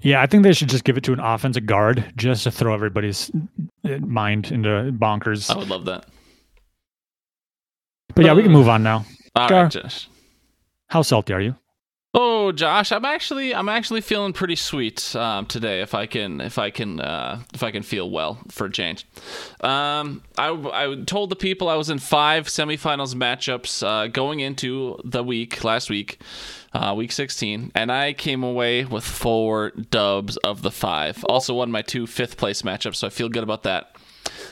yeah 0.00 0.20
i 0.20 0.26
think 0.26 0.42
they 0.42 0.52
should 0.52 0.68
just 0.68 0.84
give 0.84 0.96
it 0.98 1.04
to 1.04 1.12
an 1.12 1.20
offensive 1.20 1.64
guard 1.66 2.12
just 2.16 2.42
to 2.44 2.50
throw 2.50 2.74
everybody's 2.74 3.30
uh, 3.84 3.98
mind 3.98 4.50
into 4.50 4.68
bonkers 4.98 5.48
I 5.48 5.56
would 5.56 5.68
love 5.68 5.84
that. 5.86 6.06
but 8.14 8.24
yeah 8.24 8.34
we 8.34 8.42
can 8.42 8.52
move 8.52 8.68
on 8.68 8.82
now 8.82 9.04
All 9.36 9.48
Gar. 9.48 9.62
right, 9.64 9.72
Josh. 9.72 10.08
how 10.88 11.02
salty 11.02 11.32
are 11.32 11.40
you 11.40 11.54
Oh, 12.44 12.52
Josh, 12.52 12.92
I'm 12.92 13.06
actually 13.06 13.54
I'm 13.54 13.70
actually 13.70 14.02
feeling 14.02 14.34
pretty 14.34 14.56
sweet 14.56 15.16
um, 15.16 15.46
today. 15.46 15.80
If 15.80 15.94
I 15.94 16.04
can 16.04 16.42
if 16.42 16.58
I 16.58 16.68
can 16.68 17.00
uh, 17.00 17.40
if 17.54 17.62
I 17.62 17.70
can 17.70 17.82
feel 17.82 18.10
well 18.10 18.38
for 18.50 18.66
a 18.66 18.70
change. 18.70 19.06
Um, 19.62 20.22
I 20.36 20.50
I 20.50 20.94
told 21.06 21.30
the 21.30 21.36
people 21.36 21.70
I 21.70 21.76
was 21.76 21.88
in 21.88 21.98
five 21.98 22.48
semifinals 22.48 23.14
matchups 23.14 23.82
uh, 23.82 24.08
going 24.08 24.40
into 24.40 25.00
the 25.04 25.24
week 25.24 25.64
last 25.64 25.88
week, 25.88 26.20
uh, 26.74 26.92
week 26.94 27.12
16, 27.12 27.72
and 27.74 27.90
I 27.90 28.12
came 28.12 28.44
away 28.44 28.84
with 28.84 29.04
four 29.04 29.70
dubs 29.70 30.36
of 30.36 30.60
the 30.60 30.70
five. 30.70 31.24
Also 31.24 31.54
won 31.54 31.70
my 31.70 31.80
two 31.80 32.06
fifth 32.06 32.36
place 32.36 32.60
matchups, 32.60 32.96
so 32.96 33.06
I 33.06 33.10
feel 33.10 33.30
good 33.30 33.42
about 33.42 33.62
that. 33.62 33.96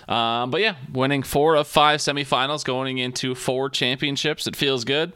Um, 0.08 0.50
but 0.50 0.62
yeah, 0.62 0.76
winning 0.90 1.22
four 1.22 1.56
of 1.56 1.68
five 1.68 2.00
semifinals, 2.00 2.64
going 2.64 2.96
into 2.96 3.34
four 3.34 3.68
championships, 3.68 4.46
it 4.46 4.56
feels 4.56 4.84
good. 4.84 5.12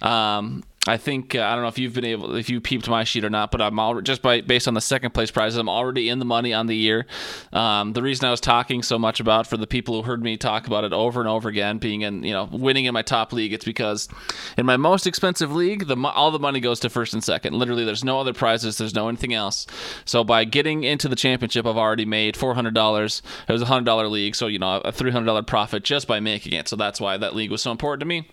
Um, 0.00 0.62
I 0.86 0.96
think 0.96 1.34
uh, 1.34 1.42
I 1.42 1.52
don't 1.54 1.60
know 1.60 1.68
if 1.68 1.78
you've 1.78 1.92
been 1.92 2.06
able, 2.06 2.34
if 2.36 2.48
you 2.48 2.58
peeped 2.58 2.88
my 2.88 3.04
sheet 3.04 3.22
or 3.22 3.28
not, 3.28 3.50
but 3.50 3.60
I'm 3.60 4.02
just 4.02 4.22
by 4.22 4.40
based 4.40 4.66
on 4.66 4.72
the 4.72 4.80
second 4.80 5.12
place 5.12 5.30
prizes, 5.30 5.58
I'm 5.58 5.68
already 5.68 6.08
in 6.08 6.20
the 6.20 6.24
money 6.24 6.54
on 6.54 6.68
the 6.68 6.74
year. 6.74 7.04
Um, 7.52 7.92
the 7.92 8.02
reason 8.02 8.26
I 8.26 8.30
was 8.30 8.40
talking 8.40 8.82
so 8.82 8.98
much 8.98 9.20
about 9.20 9.46
for 9.46 9.58
the 9.58 9.66
people 9.66 9.94
who 9.94 10.08
heard 10.08 10.22
me 10.22 10.38
talk 10.38 10.66
about 10.66 10.84
it 10.84 10.94
over 10.94 11.20
and 11.20 11.28
over 11.28 11.50
again, 11.50 11.76
being 11.76 12.00
in 12.00 12.22
you 12.22 12.32
know 12.32 12.48
winning 12.50 12.86
in 12.86 12.94
my 12.94 13.02
top 13.02 13.34
league, 13.34 13.52
it's 13.52 13.64
because 13.64 14.08
in 14.56 14.64
my 14.64 14.78
most 14.78 15.06
expensive 15.06 15.54
league, 15.54 15.86
the 15.86 15.96
all 16.14 16.30
the 16.30 16.38
money 16.38 16.60
goes 16.60 16.80
to 16.80 16.88
first 16.88 17.12
and 17.12 17.22
second. 17.22 17.52
Literally, 17.52 17.84
there's 17.84 18.02
no 18.02 18.18
other 18.18 18.32
prizes, 18.32 18.78
there's 18.78 18.94
no 18.94 19.08
anything 19.08 19.34
else. 19.34 19.66
So 20.06 20.24
by 20.24 20.44
getting 20.44 20.84
into 20.84 21.08
the 21.08 21.16
championship, 21.16 21.66
I've 21.66 21.76
already 21.76 22.06
made 22.06 22.38
four 22.38 22.54
hundred 22.54 22.72
dollars. 22.72 23.20
It 23.46 23.52
was 23.52 23.60
a 23.60 23.66
hundred 23.66 23.84
dollar 23.84 24.08
league, 24.08 24.34
so 24.34 24.46
you 24.46 24.58
know 24.58 24.78
a 24.78 24.92
three 24.92 25.10
hundred 25.10 25.26
dollar 25.26 25.42
profit 25.42 25.84
just 25.84 26.08
by 26.08 26.20
making 26.20 26.54
it. 26.54 26.68
So 26.68 26.76
that's 26.76 27.02
why 27.02 27.18
that 27.18 27.34
league 27.34 27.50
was 27.50 27.60
so 27.60 27.70
important 27.70 28.00
to 28.00 28.06
me. 28.06 28.28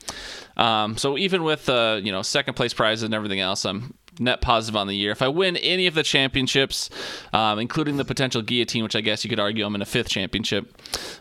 Um, 0.57 0.97
so 0.97 1.17
even 1.17 1.43
with 1.43 1.69
uh, 1.69 1.99
you 2.03 2.11
know 2.11 2.21
second 2.21 2.55
place 2.55 2.73
prizes 2.73 3.03
and 3.03 3.13
everything 3.13 3.39
else, 3.39 3.65
I'm 3.65 3.93
net 4.19 4.41
positive 4.41 4.75
on 4.75 4.87
the 4.87 4.95
year. 4.95 5.11
If 5.11 5.21
I 5.21 5.27
win 5.27 5.57
any 5.57 5.87
of 5.87 5.93
the 5.93 6.03
championships, 6.03 6.89
um, 7.33 7.59
including 7.59 7.97
the 7.97 8.05
potential 8.05 8.41
guillotine, 8.41 8.83
which 8.83 8.95
I 8.95 9.01
guess 9.01 9.23
you 9.23 9.29
could 9.29 9.39
argue 9.39 9.65
I'm 9.65 9.75
in 9.75 9.81
a 9.81 9.85
fifth 9.85 10.09
championship, 10.09 10.75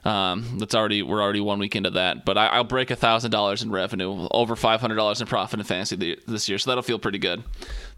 um, 0.06 0.58
that's 0.58 0.74
already 0.74 1.02
we're 1.02 1.22
already 1.22 1.40
one 1.40 1.58
week 1.58 1.76
into 1.76 1.90
that. 1.90 2.24
But 2.24 2.38
I, 2.38 2.46
I'll 2.46 2.64
break 2.64 2.90
a 2.90 2.96
thousand 2.96 3.30
dollars 3.30 3.62
in 3.62 3.70
revenue, 3.70 4.28
over 4.30 4.56
five 4.56 4.80
hundred 4.80 4.96
dollars 4.96 5.20
in 5.20 5.26
profit 5.26 5.60
in 5.60 5.66
fantasy 5.66 6.16
this 6.26 6.48
year, 6.48 6.58
so 6.58 6.70
that'll 6.70 6.82
feel 6.82 6.98
pretty 6.98 7.18
good. 7.18 7.42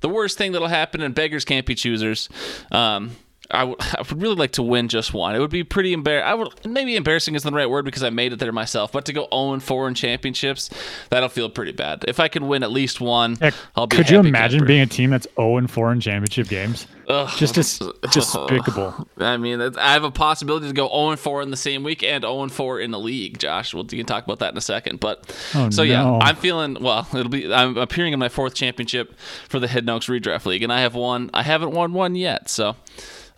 The 0.00 0.08
worst 0.08 0.38
thing 0.38 0.52
that'll 0.52 0.68
happen, 0.68 1.00
and 1.02 1.14
beggars 1.14 1.44
can't 1.44 1.66
be 1.66 1.74
choosers. 1.74 2.28
Um, 2.70 3.12
I 3.50 3.64
would 3.64 4.20
really 4.22 4.34
like 4.34 4.52
to 4.52 4.62
win 4.62 4.88
just 4.88 5.14
one. 5.14 5.34
It 5.34 5.38
would 5.38 5.50
be 5.50 5.64
pretty 5.64 5.92
embarrassing. 5.94 6.28
I 6.28 6.34
would 6.34 6.66
maybe 6.66 6.96
embarrassing 6.96 7.34
isn't 7.34 7.50
the 7.50 7.56
right 7.56 7.68
word 7.70 7.84
because 7.86 8.02
I 8.02 8.10
made 8.10 8.32
it 8.32 8.38
there 8.38 8.52
myself. 8.52 8.92
But 8.92 9.04
to 9.06 9.12
go 9.14 9.26
0 9.32 9.60
4 9.60 9.88
in 9.88 9.94
championships, 9.94 10.68
that'll 11.10 11.28
feel 11.30 11.48
pretty 11.48 11.72
bad. 11.72 12.04
If 12.06 12.20
I 12.20 12.28
can 12.28 12.46
win 12.46 12.62
at 12.62 12.70
least 12.70 13.00
one, 13.00 13.36
Heck, 13.36 13.54
I'll 13.74 13.86
be. 13.86 13.96
could 13.96 14.10
you 14.10 14.20
imagine 14.20 14.66
being 14.66 14.82
a 14.82 14.86
team 14.86 15.10
that's 15.10 15.26
0 15.36 15.56
and 15.56 15.70
4 15.70 15.92
in 15.92 16.00
championship 16.00 16.48
games? 16.48 16.86
Ugh. 17.08 17.30
Just 17.38 17.54
dis- 17.54 17.78
despicable. 18.12 19.08
I 19.16 19.38
mean, 19.38 19.62
I 19.62 19.92
have 19.94 20.04
a 20.04 20.10
possibility 20.10 20.66
to 20.66 20.74
go 20.74 20.86
0 20.88 21.16
4 21.16 21.40
in 21.42 21.50
the 21.50 21.56
same 21.56 21.82
week 21.84 22.02
and 22.02 22.24
0 22.24 22.48
4 22.48 22.80
in 22.80 22.90
the 22.90 22.98
league. 23.00 23.38
Josh, 23.38 23.72
well, 23.72 23.84
you 23.84 23.96
can 23.96 24.04
talk 24.06 24.24
about 24.24 24.40
that 24.40 24.52
in 24.52 24.58
a 24.58 24.62
second. 24.62 25.00
But 25.00 25.24
Oh, 25.54 25.70
so 25.70 25.82
yeah. 25.82 26.18
I'm 26.20 26.36
feeling 26.36 26.76
well. 26.82 27.08
It'll 27.14 27.30
be. 27.30 27.50
I'm 27.52 27.78
appearing 27.78 28.12
in 28.12 28.18
my 28.18 28.28
fourth 28.28 28.52
championship 28.54 29.14
for 29.48 29.58
the 29.58 29.68
Hidden 29.68 29.88
Oaks 29.88 30.06
Redraft 30.06 30.44
League, 30.44 30.62
and 30.62 30.70
I 30.72 30.80
have 30.80 30.94
won. 30.94 31.30
I 31.32 31.42
haven't 31.42 31.70
won 31.70 31.94
one 31.94 32.14
yet. 32.14 32.50
So, 32.50 32.76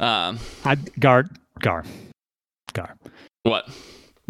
um, 0.01 0.39
I 0.65 0.77
Gar 0.99 1.27
Gar 1.61 1.85
Gar. 2.73 2.97
what? 3.45 3.69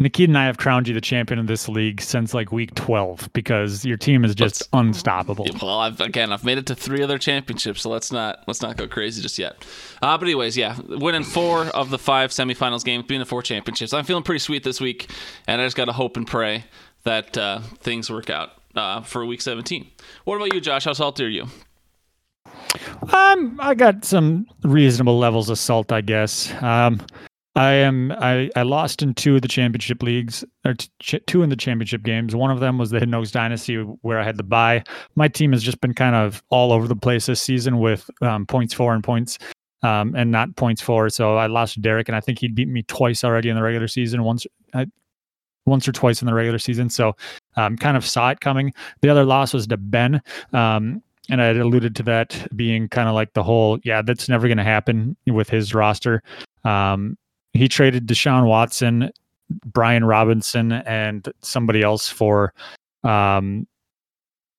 Nikita 0.01 0.31
and 0.31 0.37
I 0.37 0.45
have 0.45 0.57
crowned 0.57 0.87
you 0.87 0.95
the 0.95 1.01
champion 1.01 1.39
of 1.39 1.45
this 1.45 1.69
league 1.69 2.01
since 2.01 2.33
like 2.33 2.51
week 2.51 2.73
12 2.73 3.29
because 3.33 3.85
your 3.85 3.97
team 3.97 4.25
is 4.25 4.33
just 4.33 4.67
unstoppable. 4.73 5.45
Well, 5.61 5.79
I've 5.79 6.01
again, 6.01 6.33
I've 6.33 6.43
made 6.43 6.57
it 6.57 6.65
to 6.67 6.75
three 6.75 7.03
other 7.03 7.19
championships, 7.19 7.81
so 7.81 7.89
let's 7.89 8.11
not 8.11 8.43
let's 8.47 8.61
not 8.61 8.77
go 8.77 8.87
crazy 8.87 9.21
just 9.21 9.37
yet. 9.37 9.63
Uh, 10.01 10.17
but 10.17 10.25
anyways, 10.25 10.57
yeah, 10.57 10.79
winning 10.87 11.23
four 11.23 11.65
of 11.67 11.91
the 11.91 11.99
five 11.99 12.31
semifinals 12.31 12.83
games, 12.83 13.05
being 13.05 13.19
the 13.19 13.25
four 13.25 13.43
championships. 13.43 13.93
I'm 13.93 14.05
feeling 14.05 14.23
pretty 14.23 14.39
sweet 14.39 14.63
this 14.63 14.81
week, 14.81 15.09
and 15.47 15.61
I 15.61 15.65
just 15.65 15.77
got 15.77 15.85
to 15.85 15.93
hope 15.93 16.17
and 16.17 16.25
pray 16.25 16.65
that 17.03 17.37
uh, 17.37 17.59
things 17.79 18.09
work 18.09 18.29
out 18.29 18.51
uh, 18.75 19.01
for 19.01 19.25
week 19.25 19.41
17. 19.41 19.87
What 20.25 20.37
about 20.37 20.53
you, 20.53 20.61
Josh? 20.61 20.85
How 20.85 20.93
salty 20.93 21.25
are 21.25 21.29
you? 21.29 21.47
Um, 23.13 23.59
I 23.59 23.73
got 23.75 24.05
some 24.05 24.45
reasonable 24.63 25.17
levels 25.17 25.49
of 25.49 25.57
salt, 25.57 25.91
I 25.91 26.01
guess. 26.01 26.53
Um, 26.61 27.01
I 27.55 27.71
am. 27.73 28.13
I, 28.13 28.49
I 28.55 28.61
lost 28.61 29.01
in 29.01 29.13
two 29.13 29.35
of 29.35 29.41
the 29.41 29.47
championship 29.47 30.01
leagues, 30.01 30.45
or 30.65 30.73
t- 30.99 31.19
two 31.27 31.43
in 31.43 31.49
the 31.49 31.55
championship 31.57 32.01
games. 32.01 32.33
One 32.33 32.49
of 32.49 32.61
them 32.61 32.77
was 32.77 32.91
the 32.91 32.99
Hidden 32.99 33.13
Oaks 33.13 33.31
Dynasty, 33.31 33.75
where 33.75 34.19
I 34.19 34.23
had 34.23 34.37
to 34.37 34.43
buy. 34.43 34.83
My 35.15 35.27
team 35.27 35.51
has 35.51 35.61
just 35.61 35.81
been 35.81 35.93
kind 35.93 36.15
of 36.15 36.41
all 36.49 36.71
over 36.71 36.87
the 36.87 36.95
place 36.95 37.25
this 37.25 37.41
season 37.41 37.79
with 37.79 38.09
um, 38.21 38.45
points 38.45 38.73
four 38.73 38.93
and 38.93 39.03
points, 39.03 39.37
um, 39.83 40.15
and 40.15 40.31
not 40.31 40.55
points 40.55 40.81
four. 40.81 41.09
So 41.09 41.35
I 41.35 41.47
lost 41.47 41.81
Derek, 41.81 42.07
and 42.07 42.15
I 42.15 42.21
think 42.21 42.39
he'd 42.39 42.55
beat 42.55 42.69
me 42.69 42.83
twice 42.83 43.21
already 43.21 43.49
in 43.49 43.57
the 43.57 43.63
regular 43.63 43.89
season. 43.89 44.23
Once, 44.23 44.47
I, 44.73 44.85
once 45.65 45.85
or 45.89 45.91
twice 45.91 46.21
in 46.21 46.27
the 46.27 46.33
regular 46.33 46.59
season. 46.59 46.89
So, 46.89 47.17
um, 47.57 47.75
kind 47.75 47.97
of 47.97 48.05
saw 48.05 48.29
it 48.29 48.39
coming. 48.39 48.73
The 49.01 49.09
other 49.09 49.25
loss 49.25 49.53
was 49.53 49.67
to 49.67 49.77
Ben. 49.77 50.21
Um, 50.53 51.03
and 51.29 51.41
I 51.41 51.45
had 51.45 51.57
alluded 51.57 51.95
to 51.97 52.03
that 52.03 52.47
being 52.55 52.89
kind 52.89 53.07
of 53.07 53.15
like 53.15 53.33
the 53.33 53.43
whole, 53.43 53.79
yeah, 53.83 54.01
that's 54.01 54.27
never 54.27 54.47
going 54.47 54.57
to 54.57 54.63
happen 54.63 55.15
with 55.27 55.49
his 55.49 55.73
roster. 55.73 56.23
Um, 56.63 57.17
he 57.53 57.67
traded 57.67 58.07
Deshaun 58.07 58.47
Watson, 58.47 59.11
Brian 59.65 60.05
Robinson, 60.05 60.71
and 60.71 61.27
somebody 61.41 61.81
else 61.81 62.07
for 62.07 62.53
um, 63.03 63.67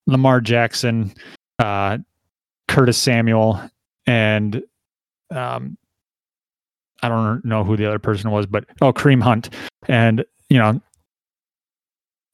Lamar 0.07 0.40
Jackson, 0.40 1.12
uh, 1.59 1.98
Curtis 2.68 2.98
Samuel, 2.98 3.61
and 4.07 4.62
um, 5.31 5.77
I 7.03 7.09
don't 7.09 7.44
know 7.44 7.64
who 7.64 7.77
the 7.77 7.87
other 7.87 7.98
person 7.98 8.31
was, 8.31 8.46
but 8.46 8.64
oh, 8.81 8.92
Kareem 8.92 9.22
Hunt, 9.22 9.51
and 9.88 10.25
you 10.48 10.59
know 10.59 10.81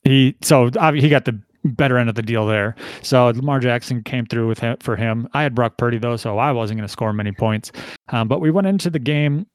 he 0.05 0.37
so 0.43 0.71
he 0.95 1.09
got 1.09 1.25
the 1.25 1.41
better 1.65 1.99
end 1.99 2.09
of 2.09 2.15
the 2.15 2.23
deal 2.23 2.47
there. 2.47 2.75
So 3.03 3.27
Lamar 3.29 3.61
Jackson 3.61 4.03
came 4.03 4.27
through 4.27 4.49
with 4.49 4.59
him 4.59 4.77
for 4.81 4.97
him. 4.97 5.29
I 5.33 5.43
had 5.43 5.55
Brock 5.55 5.77
Purdy 5.77 5.99
though, 5.99 6.17
so 6.17 6.39
I 6.39 6.53
wasn't 6.53 6.79
going 6.79 6.87
to 6.87 6.93
score 6.93 7.13
many 7.13 7.33
points. 7.33 7.73
Um, 8.09 8.29
but 8.29 8.41
we 8.41 8.51
went 8.51 8.67
into 8.67 8.91
the 8.91 8.99
game 8.99 9.47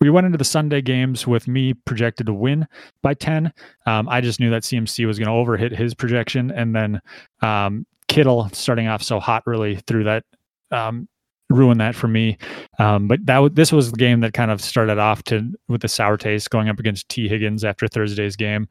we 0.00 0.10
went 0.10 0.26
into 0.26 0.38
the 0.38 0.44
Sunday 0.44 0.80
games 0.80 1.26
with 1.26 1.48
me 1.48 1.74
projected 1.74 2.26
to 2.26 2.32
win 2.32 2.68
by 3.02 3.14
10. 3.14 3.52
Um, 3.86 4.08
I 4.08 4.20
just 4.20 4.38
knew 4.38 4.50
that 4.50 4.62
CMC 4.62 5.06
was 5.06 5.18
going 5.18 5.26
to 5.26 5.32
overhit 5.32 5.76
his 5.76 5.92
projection. 5.92 6.52
And 6.52 6.74
then 6.74 7.00
um, 7.42 7.84
Kittle 8.06 8.48
starting 8.52 8.86
off 8.86 9.02
so 9.02 9.18
hot 9.18 9.42
really 9.44 9.76
through 9.88 10.04
that 10.04 10.24
um, 10.70 11.08
ruined 11.50 11.80
that 11.80 11.94
for 11.94 12.08
me. 12.08 12.38
Um, 12.78 13.08
but 13.08 13.24
that 13.26 13.34
w- 13.34 13.54
this 13.54 13.72
was 13.72 13.90
the 13.90 13.96
game 13.96 14.20
that 14.20 14.34
kind 14.34 14.50
of 14.50 14.60
started 14.60 14.98
off 14.98 15.22
to 15.24 15.52
with 15.68 15.80
the 15.80 15.88
sour 15.88 16.16
taste 16.16 16.50
going 16.50 16.68
up 16.68 16.78
against 16.78 17.08
Tee 17.08 17.28
Higgins 17.28 17.64
after 17.64 17.88
Thursday's 17.88 18.36
game, 18.36 18.68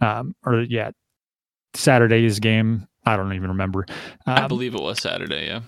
um, 0.00 0.34
or 0.44 0.62
yeah, 0.62 0.90
Saturday's 1.74 2.38
game. 2.38 2.86
I 3.06 3.16
don't 3.16 3.32
even 3.32 3.48
remember. 3.50 3.86
I 4.26 4.46
believe 4.46 4.74
it 4.74 4.82
was 4.82 5.00
Saturday. 5.00 5.46
Yeah. 5.46 5.60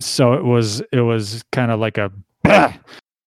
So 0.00 0.34
it 0.34 0.44
was 0.44 0.80
it 0.92 1.00
was 1.00 1.44
kind 1.52 1.70
of 1.70 1.80
like 1.80 1.98
a 1.98 2.10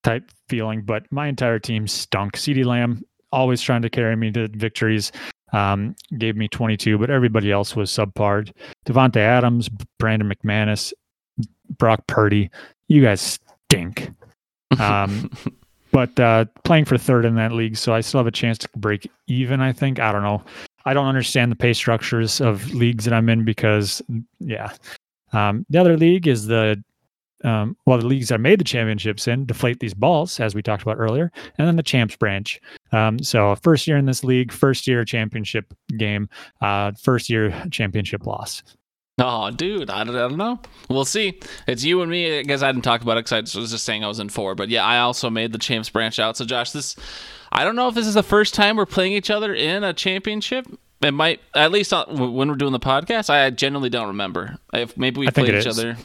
type 0.03 0.29
feeling, 0.49 0.81
but 0.81 1.11
my 1.11 1.27
entire 1.27 1.59
team 1.59 1.87
stunk. 1.87 2.33
CeeDee 2.33 2.65
Lamb 2.65 3.03
always 3.31 3.61
trying 3.61 3.81
to 3.81 3.89
carry 3.89 4.15
me 4.15 4.31
to 4.31 4.47
victories. 4.49 5.11
Um, 5.53 5.95
gave 6.17 6.35
me 6.35 6.47
22, 6.47 6.97
but 6.97 7.09
everybody 7.09 7.51
else 7.51 7.75
was 7.75 7.89
subpar. 7.89 8.51
Davante 8.85 9.17
Adams, 9.17 9.69
Brandon 9.99 10.29
McManus, 10.29 10.91
Brock 11.77 12.05
Purdy, 12.07 12.49
you 12.87 13.01
guys 13.01 13.39
stink. 13.69 14.11
Um, 14.79 15.29
but 15.91 16.19
uh, 16.19 16.45
playing 16.63 16.85
for 16.85 16.97
third 16.97 17.25
in 17.25 17.35
that 17.35 17.51
league, 17.51 17.77
so 17.77 17.93
I 17.93 18.01
still 18.01 18.19
have 18.19 18.27
a 18.27 18.31
chance 18.31 18.57
to 18.59 18.69
break 18.75 19.09
even. 19.27 19.61
I 19.61 19.71
think 19.71 19.99
I 19.99 20.11
don't 20.11 20.23
know. 20.23 20.43
I 20.85 20.93
don't 20.93 21.07
understand 21.07 21.51
the 21.51 21.55
pay 21.55 21.73
structures 21.73 22.41
of 22.41 22.73
leagues 22.73 23.05
that 23.05 23.13
I'm 23.13 23.29
in 23.29 23.43
because, 23.43 24.01
yeah. 24.39 24.71
Um, 25.33 25.65
the 25.69 25.79
other 25.79 25.97
league 25.97 26.27
is 26.27 26.47
the 26.47 26.81
um, 27.43 27.77
well, 27.85 27.99
the 27.99 28.07
leagues 28.07 28.29
that 28.29 28.39
made 28.39 28.59
the 28.59 28.65
championships 28.65 29.27
in 29.27 29.45
deflate 29.45 29.79
these 29.79 29.93
balls, 29.93 30.39
as 30.39 30.55
we 30.55 30.63
talked 30.63 30.81
about 30.81 30.97
earlier, 30.97 31.31
and 31.57 31.67
then 31.67 31.75
the 31.75 31.83
champs 31.83 32.15
branch. 32.15 32.59
Um, 32.91 33.19
so, 33.19 33.55
first 33.55 33.87
year 33.87 33.97
in 33.97 34.05
this 34.05 34.23
league, 34.23 34.51
first 34.51 34.87
year 34.87 35.05
championship 35.05 35.73
game, 35.97 36.27
uh, 36.61 36.93
first 37.01 37.29
year 37.29 37.53
championship 37.71 38.25
loss. 38.25 38.63
Oh, 39.17 39.49
dude, 39.51 39.89
I 39.89 40.03
don't, 40.03 40.15
I 40.15 40.27
don't 40.27 40.37
know. 40.37 40.59
We'll 40.89 41.05
see. 41.05 41.39
It's 41.67 41.83
you 41.85 42.01
and 42.01 42.11
me. 42.11 42.39
I 42.39 42.43
guess 42.43 42.61
I 42.61 42.71
didn't 42.71 42.83
talk 42.83 43.01
about 43.01 43.17
it 43.17 43.25
because 43.25 43.55
I 43.55 43.59
was 43.59 43.71
just 43.71 43.85
saying 43.85 44.03
I 44.03 44.07
was 44.07 44.19
in 44.19 44.27
four. 44.27 44.55
But 44.55 44.69
yeah, 44.69 44.83
I 44.83 44.99
also 44.99 45.29
made 45.29 45.53
the 45.53 45.57
champs 45.57 45.89
branch 45.89 46.19
out. 46.19 46.35
So, 46.35 46.45
Josh, 46.45 46.71
this 46.71 46.95
I 47.55 47.63
don't 47.63 47.75
know 47.75 47.87
if 47.87 47.95
this 47.95 48.05
is 48.05 48.13
the 48.15 48.23
first 48.23 48.53
time 48.53 48.75
we're 48.75 48.85
playing 48.85 49.13
each 49.13 49.31
other 49.31 49.53
in 49.53 49.83
a 49.83 49.93
championship. 49.93 50.67
It 51.01 51.11
might, 51.11 51.39
at 51.55 51.71
least 51.71 51.91
when 51.91 52.49
we're 52.49 52.55
doing 52.55 52.73
the 52.73 52.79
podcast. 52.79 53.29
I 53.29 53.49
generally 53.49 53.89
don't 53.89 54.07
remember. 54.07 54.57
If 54.73 54.97
maybe 54.97 55.19
we 55.19 55.27
played 55.29 55.53
each 55.53 55.65
is. 55.65 55.79
other 55.79 55.97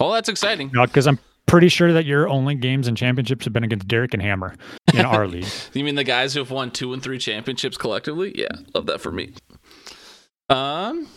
Oh, 0.00 0.12
that's 0.12 0.28
exciting. 0.28 0.70
No, 0.72 0.86
because 0.86 1.06
I'm 1.06 1.18
pretty 1.46 1.68
sure 1.68 1.92
that 1.92 2.04
your 2.04 2.28
only 2.28 2.54
games 2.54 2.86
and 2.88 2.96
championships 2.96 3.44
have 3.44 3.52
been 3.52 3.64
against 3.64 3.88
Derek 3.88 4.14
and 4.14 4.22
Hammer 4.22 4.54
in 4.94 5.04
our 5.04 5.26
league. 5.26 5.46
You 5.72 5.84
mean 5.84 5.94
the 5.94 6.04
guys 6.04 6.34
who 6.34 6.40
have 6.40 6.50
won 6.50 6.70
two 6.70 6.92
and 6.92 7.02
three 7.02 7.18
championships 7.18 7.76
collectively? 7.76 8.32
Yeah, 8.36 8.48
love 8.74 8.86
that 8.86 9.00
for 9.00 9.10
me. 9.10 9.32
Um. 10.48 11.08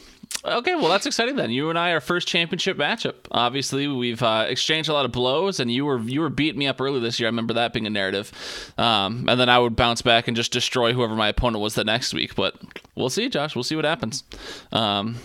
Okay, 0.44 0.74
well 0.76 0.90
that's 0.90 1.06
exciting 1.06 1.36
then. 1.36 1.52
You 1.52 1.70
and 1.70 1.78
I 1.78 1.92
are 1.92 2.00
first 2.00 2.28
championship 2.28 2.78
matchup. 2.78 3.16
Obviously, 3.32 3.88
we've 3.88 4.24
uh, 4.24 4.46
exchanged 4.48 4.90
a 4.90 4.94
lot 4.94 5.06
of 5.06 5.12
blows, 5.12 5.60
and 5.60 5.72
you 5.72 5.86
were 5.86 6.00
you 6.00 6.22
were 6.22 6.30
beating 6.30 6.58
me 6.58 6.68
up 6.68 6.82
early 6.82 7.00
this 7.00 7.20
year. 7.20 7.28
I 7.28 7.30
remember 7.30 7.54
that 7.54 7.74
being 7.74 7.86
a 7.86 7.92
narrative, 7.92 8.32
um, 8.78 9.26
and 9.30 9.40
then 9.40 9.50
I 9.50 9.60
would 9.60 9.76
bounce 9.76 10.02
back 10.02 10.28
and 10.28 10.36
just 10.36 10.52
destroy 10.52 10.94
whoever 10.94 11.16
my 11.16 11.28
opponent 11.28 11.62
was 11.62 11.76
the 11.76 11.84
next 11.84 12.14
week. 12.14 12.36
But 12.36 12.56
we'll 12.96 13.10
see, 13.10 13.30
Josh. 13.30 13.56
We'll 13.56 13.64
see 13.64 13.76
what 13.76 13.86
happens. 13.86 14.24
Um, 14.72 15.18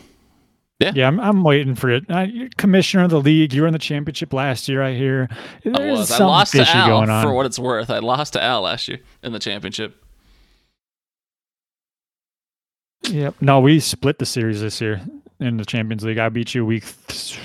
yeah, 0.80 0.92
yeah, 0.94 1.08
I'm, 1.08 1.18
I'm 1.18 1.42
waiting 1.42 1.74
for 1.74 1.88
it. 1.88 2.04
Uh, 2.10 2.26
commissioner 2.58 3.04
of 3.04 3.10
the 3.10 3.20
league, 3.20 3.54
you 3.54 3.62
were 3.62 3.66
in 3.66 3.72
the 3.72 3.78
championship 3.78 4.34
last 4.34 4.68
year. 4.68 4.82
I 4.82 4.94
hear. 4.94 5.28
There's 5.64 5.78
I 5.78 5.90
was. 5.90 6.10
I 6.12 6.24
lost 6.24 6.52
to 6.52 6.68
Al 6.68 7.22
for 7.22 7.32
what 7.32 7.46
it's 7.46 7.58
worth. 7.58 7.88
I 7.88 8.00
lost 8.00 8.34
to 8.34 8.42
Al 8.42 8.60
last 8.62 8.86
year 8.86 9.00
in 9.22 9.32
the 9.32 9.38
championship. 9.38 10.02
Yep. 13.02 13.36
No, 13.40 13.60
we 13.60 13.80
split 13.80 14.18
the 14.18 14.26
series 14.26 14.60
this 14.60 14.80
year 14.80 15.00
in 15.40 15.56
the 15.56 15.64
Champions 15.64 16.04
League. 16.04 16.18
I 16.18 16.28
beat 16.28 16.54
you 16.54 16.64
week 16.66 16.84
th- 17.06 17.38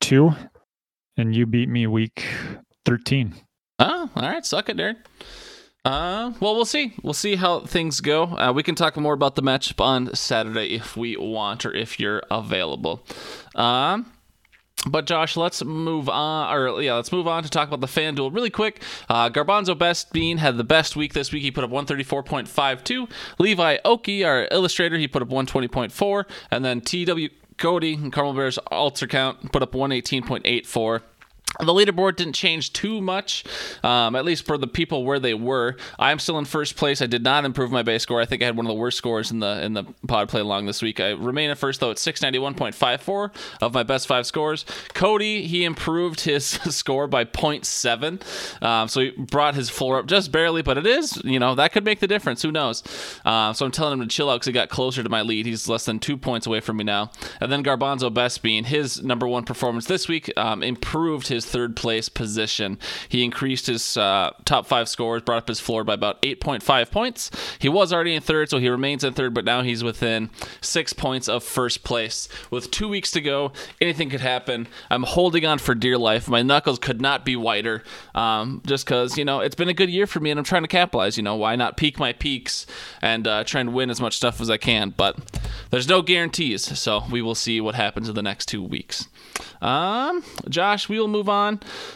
two, 0.00 0.32
and 1.16 1.34
you 1.34 1.46
beat 1.46 1.68
me 1.68 1.86
week 1.86 2.24
thirteen. 2.84 3.34
Oh, 3.78 4.10
all 4.14 4.22
right. 4.22 4.44
Suck 4.46 4.68
it, 4.68 4.76
Darren. 4.76 4.96
Uh, 5.84 6.32
well, 6.40 6.56
we'll 6.56 6.64
see. 6.64 6.94
We'll 7.02 7.12
see 7.12 7.36
how 7.36 7.60
things 7.60 8.00
go. 8.00 8.24
Uh, 8.24 8.52
we 8.52 8.62
can 8.62 8.74
talk 8.74 8.96
more 8.96 9.12
about 9.14 9.36
the 9.36 9.42
matchup 9.42 9.80
on 9.80 10.12
Saturday 10.16 10.74
if 10.74 10.96
we 10.96 11.16
want 11.16 11.64
or 11.64 11.72
if 11.72 12.00
you're 12.00 12.22
available. 12.30 13.06
Um, 13.54 14.10
but 14.88 15.06
Josh, 15.06 15.36
let's 15.36 15.64
move 15.64 16.08
on, 16.08 16.54
or 16.54 16.80
yeah, 16.82 16.94
let's 16.94 17.12
move 17.12 17.26
on 17.26 17.42
to 17.42 17.48
talk 17.50 17.68
about 17.68 17.80
the 17.80 17.86
FanDuel 17.86 18.34
really 18.34 18.50
quick. 18.50 18.82
Uh, 19.08 19.28
Garbanzo 19.28 19.76
Best 19.76 20.12
Bean 20.12 20.38
had 20.38 20.56
the 20.56 20.64
best 20.64 20.96
week 20.96 21.12
this 21.12 21.32
week. 21.32 21.42
He 21.42 21.50
put 21.50 21.64
up 21.64 21.70
134.52. 21.70 23.10
Levi 23.38 23.78
Oki, 23.84 24.24
our 24.24 24.48
illustrator, 24.50 24.96
he 24.96 25.08
put 25.08 25.22
up 25.22 25.28
120.4, 25.28 26.24
and 26.50 26.64
then 26.64 26.80
TW 26.80 27.30
Cody, 27.58 27.94
and 27.94 28.12
Carmel 28.12 28.34
Bears 28.34 28.58
Alter 28.70 29.06
Count, 29.06 29.50
put 29.52 29.62
up 29.62 29.72
118.84. 29.72 31.02
The 31.60 31.72
leaderboard 31.72 32.16
didn't 32.16 32.34
change 32.34 32.72
too 32.72 33.00
much, 33.00 33.44
um, 33.82 34.14
at 34.14 34.24
least 34.24 34.44
for 34.44 34.58
the 34.58 34.66
people 34.66 35.04
where 35.04 35.18
they 35.18 35.34
were. 35.34 35.76
I'm 35.98 36.18
still 36.18 36.38
in 36.38 36.44
first 36.44 36.76
place. 36.76 37.00
I 37.00 37.06
did 37.06 37.22
not 37.22 37.44
improve 37.44 37.70
my 37.70 37.82
base 37.82 38.02
score. 38.02 38.20
I 38.20 38.26
think 38.26 38.42
I 38.42 38.46
had 38.46 38.56
one 38.56 38.66
of 38.66 38.70
the 38.70 38.74
worst 38.74 38.98
scores 38.98 39.30
in 39.30 39.40
the 39.40 39.62
in 39.64 39.72
the 39.72 39.84
pod 40.06 40.28
play 40.28 40.40
along 40.40 40.66
this 40.66 40.82
week. 40.82 41.00
I 41.00 41.10
remain 41.10 41.50
at 41.50 41.58
first 41.58 41.80
though 41.80 41.90
at 41.90 41.96
691.54 41.96 43.30
of 43.62 43.74
my 43.74 43.82
best 43.82 44.06
five 44.06 44.26
scores. 44.26 44.64
Cody 44.94 45.46
he 45.46 45.64
improved 45.64 46.20
his 46.20 46.46
score 46.74 47.06
by 47.06 47.24
0.7, 47.24 48.62
um, 48.62 48.88
so 48.88 49.00
he 49.00 49.10
brought 49.10 49.54
his 49.54 49.70
floor 49.70 49.98
up 49.98 50.06
just 50.06 50.30
barely, 50.30 50.62
but 50.62 50.76
it 50.76 50.86
is 50.86 51.20
you 51.24 51.38
know 51.38 51.54
that 51.54 51.72
could 51.72 51.84
make 51.84 52.00
the 52.00 52.08
difference. 52.08 52.42
Who 52.42 52.52
knows? 52.52 52.82
Uh, 53.24 53.52
so 53.52 53.64
I'm 53.64 53.72
telling 53.72 53.94
him 53.94 54.00
to 54.00 54.14
chill 54.14 54.28
out 54.28 54.36
because 54.36 54.46
he 54.46 54.52
got 54.52 54.68
closer 54.68 55.02
to 55.02 55.08
my 55.08 55.22
lead. 55.22 55.46
He's 55.46 55.68
less 55.68 55.84
than 55.86 55.98
two 55.98 56.16
points 56.16 56.46
away 56.46 56.60
from 56.60 56.76
me 56.76 56.84
now. 56.84 57.10
And 57.40 57.50
then 57.50 57.64
Garbanzo 57.64 58.12
Best 58.12 58.42
being 58.42 58.64
his 58.64 59.02
number 59.02 59.26
one 59.26 59.44
performance 59.44 59.86
this 59.86 60.08
week 60.08 60.30
um, 60.36 60.62
improved 60.62 61.28
his 61.28 61.45
third 61.46 61.76
place 61.76 62.08
position. 62.08 62.78
He 63.08 63.24
increased 63.24 63.66
his 63.66 63.96
uh, 63.96 64.32
top 64.44 64.66
five 64.66 64.88
scores, 64.88 65.22
brought 65.22 65.38
up 65.38 65.48
his 65.48 65.60
floor 65.60 65.84
by 65.84 65.94
about 65.94 66.20
8.5 66.22 66.90
points. 66.90 67.30
He 67.58 67.68
was 67.68 67.92
already 67.92 68.14
in 68.14 68.22
third, 68.22 68.50
so 68.50 68.58
he 68.58 68.68
remains 68.68 69.04
in 69.04 69.14
third, 69.14 69.32
but 69.32 69.44
now 69.44 69.62
he's 69.62 69.82
within 69.84 70.30
six 70.60 70.92
points 70.92 71.28
of 71.28 71.42
first 71.42 71.84
place. 71.84 72.28
With 72.50 72.70
two 72.70 72.88
weeks 72.88 73.10
to 73.12 73.20
go, 73.20 73.52
anything 73.80 74.10
could 74.10 74.20
happen. 74.20 74.68
I'm 74.90 75.04
holding 75.04 75.46
on 75.46 75.58
for 75.58 75.74
dear 75.74 75.98
life. 75.98 76.28
My 76.28 76.42
knuckles 76.42 76.78
could 76.78 77.00
not 77.00 77.24
be 77.24 77.36
whiter, 77.36 77.82
um, 78.14 78.62
just 78.66 78.84
because 78.84 79.16
you 79.16 79.24
know 79.24 79.40
it's 79.40 79.54
been 79.54 79.68
a 79.68 79.74
good 79.74 79.90
year 79.90 80.06
for 80.06 80.20
me, 80.20 80.30
and 80.30 80.38
I'm 80.38 80.44
trying 80.44 80.62
to 80.62 80.68
capitalize. 80.68 81.16
You 81.16 81.22
know, 81.22 81.36
why 81.36 81.56
not 81.56 81.76
peak 81.76 81.98
my 81.98 82.12
peaks 82.12 82.66
and 83.00 83.26
uh, 83.26 83.44
try 83.44 83.60
and 83.60 83.72
win 83.72 83.90
as 83.90 84.00
much 84.00 84.16
stuff 84.16 84.40
as 84.40 84.50
I 84.50 84.56
can? 84.56 84.90
But 84.90 85.16
there's 85.70 85.88
no 85.88 86.02
guarantees, 86.02 86.78
so 86.78 87.04
we 87.10 87.22
will 87.22 87.34
see 87.34 87.60
what 87.60 87.74
happens 87.74 88.08
in 88.08 88.14
the 88.14 88.22
next 88.22 88.46
two 88.46 88.62
weeks. 88.62 89.08
Um, 89.60 90.22
Josh, 90.48 90.88
we 90.88 90.98
will 90.98 91.08
move 91.08 91.28
on. 91.28 91.35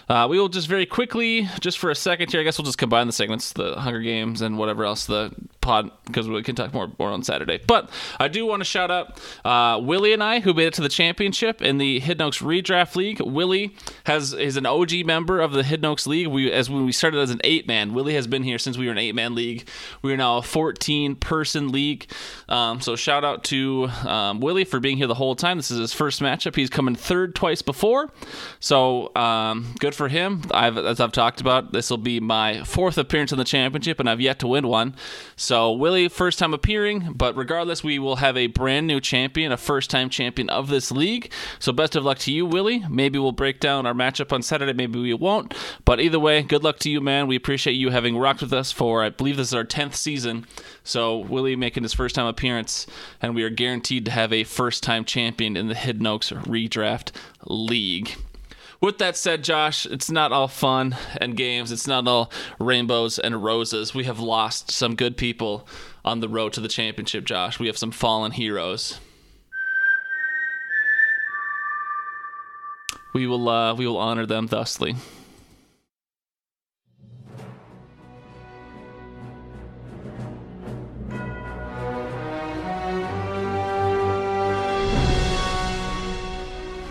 Uh, 0.09 0.26
we 0.28 0.38
will 0.38 0.49
just 0.49 0.68
very 0.68 0.86
quickly, 0.86 1.49
just 1.61 1.78
for 1.78 1.91
a 1.91 1.95
second 1.95 2.30
here, 2.30 2.41
I 2.41 2.45
guess 2.45 2.59
we'll 2.59 2.66
just 2.66 2.78
combine 2.78 3.07
the 3.07 3.12
segments, 3.12 3.53
the 3.53 3.74
Hunger 3.80 4.01
Games 4.01 4.41
and 4.41 4.59
whatever 4.59 4.84
else 4.84 5.07
the 5.07 5.32
pod, 5.61 5.90
because 6.06 6.28
we 6.28 6.42
can 6.42 6.54
talk 6.54 6.72
more, 6.72 6.90
more 6.98 7.11
on 7.11 7.22
Saturday. 7.22 7.61
But 7.66 7.90
I 8.18 8.28
do 8.28 8.46
want 8.46 8.61
to 8.61 8.64
shout 8.64 8.90
out 8.90 9.20
uh, 9.44 9.80
Willie 9.80 10.12
and 10.12 10.22
I, 10.22 10.40
who 10.40 10.54
made 10.54 10.68
it 10.68 10.74
to 10.74 10.82
the 10.82 10.88
championship 10.88 11.61
in 11.62 11.78
the 11.78 12.00
Hidden 12.00 12.22
Oaks 12.22 12.38
Redraft 12.38 12.96
League. 12.96 13.20
Willie 13.20 13.76
has 14.04 14.32
is 14.32 14.56
an 14.56 14.66
OG 14.66 15.04
member 15.04 15.40
of 15.40 15.52
the 15.52 15.62
Hidden 15.62 15.84
Oaks 15.84 16.06
League. 16.06 16.28
We 16.28 16.50
as 16.50 16.70
when 16.70 16.84
we 16.84 16.92
started 16.92 17.20
as 17.20 17.30
an 17.30 17.40
eight 17.44 17.66
man. 17.66 17.92
Willie 17.92 18.14
has 18.14 18.26
been 18.26 18.42
here 18.42 18.58
since 18.58 18.78
we 18.78 18.86
were 18.86 18.92
an 18.92 18.98
eight 18.98 19.14
man 19.14 19.34
league. 19.34 19.68
We 20.02 20.12
are 20.12 20.16
now 20.16 20.38
a 20.38 20.42
14 20.42 21.16
person 21.16 21.70
league. 21.70 22.11
Um, 22.48 22.80
so 22.80 22.96
shout 22.96 23.24
out 23.24 23.44
to 23.44 23.88
um, 24.06 24.40
Willie 24.40 24.64
for 24.64 24.80
being 24.80 24.96
here 24.96 25.06
the 25.06 25.14
whole 25.14 25.36
time. 25.36 25.58
This 25.58 25.70
is 25.70 25.78
his 25.78 25.92
first 25.92 26.20
matchup. 26.20 26.56
He's 26.56 26.70
come 26.70 26.88
in 26.88 26.94
third 26.94 27.34
twice 27.34 27.62
before, 27.62 28.11
so 28.61 29.14
um, 29.14 29.74
good 29.78 29.94
for 29.94 30.08
him. 30.08 30.42
I've, 30.52 30.76
as 30.76 31.00
I've 31.00 31.12
talked 31.12 31.40
about, 31.40 31.72
this 31.72 31.90
will 31.90 31.98
be 31.98 32.20
my 32.20 32.62
fourth 32.64 32.98
appearance 32.98 33.32
in 33.32 33.38
the 33.38 33.44
championship, 33.44 34.00
and 34.00 34.08
I've 34.08 34.20
yet 34.20 34.38
to 34.40 34.46
win 34.46 34.66
one. 34.66 34.94
So 35.36 35.49
Willie, 35.51 36.09
first 36.09 36.38
time 36.38 36.55
appearing, 36.55 37.12
but 37.14 37.36
regardless, 37.36 37.82
we 37.82 37.98
will 37.98 38.16
have 38.16 38.36
a 38.36 38.46
brand 38.46 38.86
new 38.86 39.01
champion, 39.01 39.53
a 39.53 39.57
first 39.57 39.90
time 39.90 40.09
champion 40.09 40.48
of 40.48 40.68
this 40.68 40.92
league. 40.92 41.32
So 41.59 41.72
best 41.72 41.96
of 41.96 42.05
luck 42.05 42.18
to 42.18 42.32
you, 42.32 42.46
Willie. 42.46 42.84
Maybe 42.88 43.18
we'll 43.18 43.32
break 43.32 43.59
down 43.59 43.86
our 43.86 43.92
matchup 43.92 44.32
on 44.32 44.42
Saturday. 44.42 44.72
Maybe 44.72 45.01
we 45.01 45.12
won't. 45.14 45.55
But 45.84 46.01
either 46.01 46.20
way, 46.20 46.42
good 46.42 46.62
luck 46.62 46.78
to 46.80 46.90
you, 46.90 47.01
man. 47.01 47.26
We 47.26 47.36
appreciate 47.36 47.74
you 47.74 47.90
having 47.90 48.16
rocked 48.16 48.42
with 48.42 48.53
us 48.53 48.70
for, 48.70 49.03
I 49.03 49.11
believe 49.11 49.36
this 49.36 49.48
is 49.48 49.55
our 49.55 49.64
10th 49.64 49.94
season. 49.94 50.46
So 50.84 51.18
Willie 51.18 51.57
making 51.57 51.82
his 51.82 51.94
first 51.94 52.14
time 52.14 52.26
appearance, 52.26 52.86
and 53.20 53.34
we 53.34 53.42
are 53.42 53.51
guaranteed 53.51 54.05
to 54.05 54.11
have 54.11 54.32
a 54.32 54.44
first 54.44 54.82
time 54.82 55.05
champion 55.05 55.57
in 55.57 55.68
the 55.68 55.74
Hidden 55.74 56.07
Oaks 56.07 56.30
Redraft 56.30 57.11
League. 57.44 58.16
With 58.81 58.97
that 58.97 59.14
said, 59.14 59.45
Josh, 59.45 59.85
it's 59.85 60.11
not 60.11 60.33
all 60.33 60.49
fun 60.49 60.97
and 61.20 61.37
games. 61.37 61.70
It's 61.70 61.87
not 61.87 62.09
all 62.09 62.33
rainbows 62.59 63.18
and 63.18 63.45
roses. 63.45 63.95
We 63.95 64.05
have 64.05 64.18
lost 64.18 64.70
some 64.70 64.95
good 64.95 65.18
people 65.18 65.68
on 66.03 66.20
the 66.20 66.31
road 66.31 66.55
to 66.55 66.61
the 66.61 66.68
championship, 66.68 67.26
Josh. 67.26 67.59
We 67.59 67.66
have 67.66 67.76
some 67.76 67.91
fallen 67.91 68.33
heroes. 68.33 68.99
We 73.12 73.26
will 73.26 73.49
uh, 73.51 73.74
we 73.74 73.87
will 73.87 73.99
honor 73.99 74.24
them 74.24 74.47
thusly. 74.47 74.97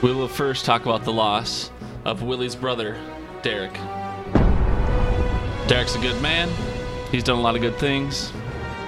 We 0.01 0.13
will 0.13 0.27
first 0.27 0.65
talk 0.65 0.83
about 0.83 1.03
the 1.03 1.11
loss 1.11 1.71
of 2.05 2.23
Willie's 2.23 2.55
brother, 2.55 2.97
Derek. 3.41 3.73
Derek's 5.67 5.95
a 5.95 5.99
good 5.99 6.21
man. 6.21 6.49
He's 7.11 7.23
done 7.23 7.37
a 7.37 7.41
lot 7.41 7.55
of 7.55 7.61
good 7.61 7.77
things, 7.77 8.31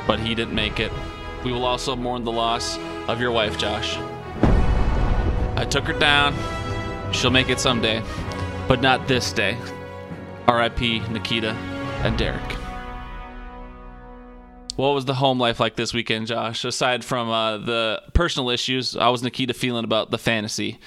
but 0.07 0.19
he 0.19 0.35
didn't 0.35 0.55
make 0.55 0.79
it. 0.79 0.91
We 1.43 1.51
will 1.51 1.65
also 1.65 1.95
mourn 1.95 2.23
the 2.23 2.31
loss 2.31 2.77
of 3.07 3.19
your 3.19 3.31
wife, 3.31 3.57
Josh. 3.57 3.97
I 5.55 5.65
took 5.69 5.85
her 5.85 5.93
down. 5.93 6.35
She'll 7.13 7.31
make 7.31 7.49
it 7.49 7.59
someday, 7.59 8.01
but 8.67 8.81
not 8.81 9.07
this 9.07 9.31
day. 9.31 9.57
R.I.P. 10.47 10.99
Nikita 11.09 11.51
and 12.03 12.17
Derek. 12.17 12.41
What 14.75 14.93
was 14.95 15.05
the 15.05 15.13
home 15.13 15.39
life 15.39 15.59
like 15.59 15.75
this 15.75 15.93
weekend, 15.93 16.27
Josh? 16.27 16.65
Aside 16.65 17.03
from 17.03 17.29
uh, 17.29 17.57
the 17.57 18.01
personal 18.13 18.49
issues, 18.49 18.95
how 18.95 19.11
was 19.11 19.21
Nikita 19.21 19.53
feeling 19.53 19.83
about 19.83 20.09
the 20.09 20.17
fantasy? 20.17 20.79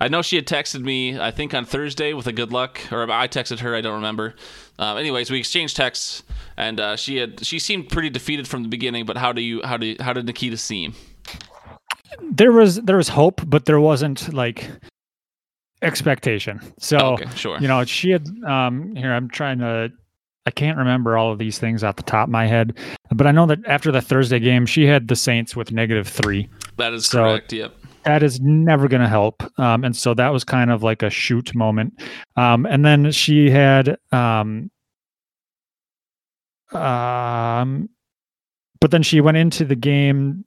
I 0.00 0.08
know 0.08 0.22
she 0.22 0.36
had 0.36 0.46
texted 0.46 0.82
me, 0.82 1.18
I 1.18 1.30
think 1.30 1.54
on 1.54 1.64
Thursday 1.64 2.12
with 2.12 2.26
a 2.26 2.32
good 2.32 2.52
luck, 2.52 2.80
or 2.92 3.10
I 3.10 3.28
texted 3.28 3.60
her. 3.60 3.74
I 3.74 3.80
don't 3.80 3.94
remember. 3.94 4.34
Uh, 4.78 4.96
anyways, 4.96 5.30
we 5.30 5.38
exchanged 5.38 5.76
texts, 5.76 6.24
and 6.56 6.80
uh, 6.80 6.96
she 6.96 7.16
had 7.18 7.44
she 7.46 7.58
seemed 7.58 7.88
pretty 7.90 8.10
defeated 8.10 8.48
from 8.48 8.62
the 8.64 8.68
beginning. 8.68 9.06
But 9.06 9.16
how 9.16 9.32
do 9.32 9.40
you 9.40 9.62
how 9.62 9.76
do 9.76 9.86
you, 9.86 9.96
how 10.00 10.12
did 10.12 10.26
Nikita 10.26 10.56
seem? 10.56 10.94
There 12.20 12.52
was 12.52 12.76
there 12.82 12.96
was 12.96 13.08
hope, 13.08 13.40
but 13.46 13.66
there 13.66 13.80
wasn't 13.80 14.32
like 14.34 14.68
expectation. 15.82 16.60
So 16.78 16.98
Okay, 17.14 17.26
sure. 17.36 17.58
you 17.60 17.68
know, 17.68 17.84
she 17.84 18.10
had 18.10 18.26
um 18.46 18.94
here 18.96 19.12
I'm 19.12 19.28
trying 19.28 19.58
to 19.58 19.92
I 20.46 20.50
can't 20.50 20.76
remember 20.76 21.16
all 21.16 21.32
of 21.32 21.38
these 21.38 21.58
things 21.58 21.82
off 21.82 21.96
the 21.96 22.02
top 22.02 22.28
of 22.28 22.32
my 22.32 22.46
head, 22.46 22.76
but 23.10 23.26
I 23.26 23.30
know 23.32 23.46
that 23.46 23.60
after 23.66 23.90
the 23.90 24.02
Thursday 24.02 24.38
game, 24.38 24.66
she 24.66 24.84
had 24.86 25.08
the 25.08 25.16
Saints 25.16 25.56
with 25.56 25.72
negative 25.72 26.06
three. 26.06 26.48
That 26.76 26.92
is 26.92 27.06
So- 27.06 27.22
correct. 27.22 27.52
Yep. 27.52 27.74
That 28.04 28.22
is 28.22 28.40
never 28.40 28.88
going 28.88 29.02
to 29.02 29.08
help. 29.08 29.42
Um, 29.58 29.84
and 29.84 29.96
so 29.96 30.14
that 30.14 30.28
was 30.28 30.44
kind 30.44 30.70
of 30.70 30.82
like 30.82 31.02
a 31.02 31.10
shoot 31.10 31.54
moment. 31.54 32.00
Um, 32.36 32.66
and 32.66 32.84
then 32.84 33.10
she 33.12 33.50
had, 33.50 33.96
um, 34.12 34.70
um, 36.72 37.88
but 38.80 38.90
then 38.90 39.02
she 39.02 39.20
went 39.20 39.36
into 39.36 39.64
the 39.64 39.76
game 39.76 40.44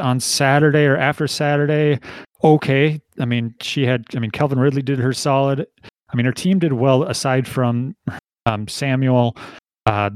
on 0.00 0.20
Saturday 0.20 0.84
or 0.84 0.96
after 0.96 1.26
Saturday. 1.26 1.98
Okay. 2.42 3.00
I 3.18 3.24
mean, 3.24 3.54
she 3.60 3.84
had, 3.84 4.04
I 4.14 4.18
mean, 4.18 4.30
Calvin 4.30 4.58
Ridley 4.58 4.82
did 4.82 4.98
her 4.98 5.12
solid. 5.12 5.66
I 6.12 6.16
mean, 6.16 6.26
her 6.26 6.32
team 6.32 6.58
did 6.58 6.72
well 6.72 7.02
aside 7.04 7.46
from 7.46 7.94
um, 8.46 8.66
Samuel, 8.68 9.36
uh, 9.86 10.10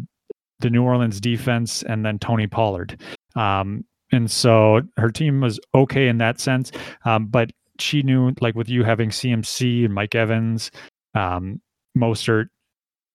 the 0.60 0.70
New 0.70 0.82
Orleans 0.82 1.20
defense, 1.20 1.82
and 1.82 2.04
then 2.04 2.18
Tony 2.18 2.46
Pollard. 2.46 3.00
Um, 3.36 3.84
and 4.14 4.30
so 4.30 4.80
her 4.96 5.10
team 5.10 5.40
was 5.40 5.60
okay 5.74 6.08
in 6.08 6.18
that 6.18 6.40
sense. 6.40 6.72
Um, 7.04 7.26
but 7.26 7.50
she 7.78 8.02
knew, 8.02 8.32
like 8.40 8.54
with 8.54 8.68
you 8.68 8.84
having 8.84 9.10
CMC 9.10 9.84
and 9.84 9.92
Mike 9.92 10.14
Evans, 10.14 10.70
um, 11.14 11.60
Mostert, 11.96 12.46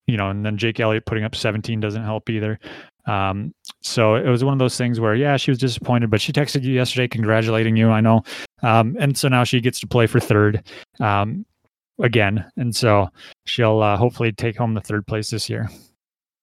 you 0.06 0.16
know, 0.16 0.30
and 0.30 0.44
then 0.44 0.56
Jake 0.56 0.80
Elliott 0.80 1.06
putting 1.06 1.24
up 1.24 1.34
17 1.34 1.80
doesn't 1.80 2.04
help 2.04 2.28
either. 2.30 2.58
Um, 3.06 3.54
so 3.82 4.14
it 4.14 4.28
was 4.28 4.44
one 4.44 4.52
of 4.52 4.58
those 4.58 4.76
things 4.76 5.00
where, 5.00 5.14
yeah, 5.14 5.36
she 5.36 5.50
was 5.50 5.58
disappointed, 5.58 6.10
but 6.10 6.20
she 6.20 6.32
texted 6.32 6.62
you 6.62 6.74
yesterday 6.74 7.08
congratulating 7.08 7.76
you. 7.76 7.90
I 7.90 8.00
know. 8.00 8.22
Um, 8.62 8.96
and 9.00 9.16
so 9.16 9.28
now 9.28 9.44
she 9.44 9.60
gets 9.60 9.80
to 9.80 9.86
play 9.86 10.06
for 10.06 10.20
third 10.20 10.62
um, 11.00 11.46
again. 12.00 12.44
And 12.56 12.74
so 12.74 13.08
she'll 13.46 13.80
uh, 13.80 13.96
hopefully 13.96 14.32
take 14.32 14.56
home 14.56 14.74
the 14.74 14.80
third 14.80 15.06
place 15.06 15.30
this 15.30 15.48
year. 15.48 15.70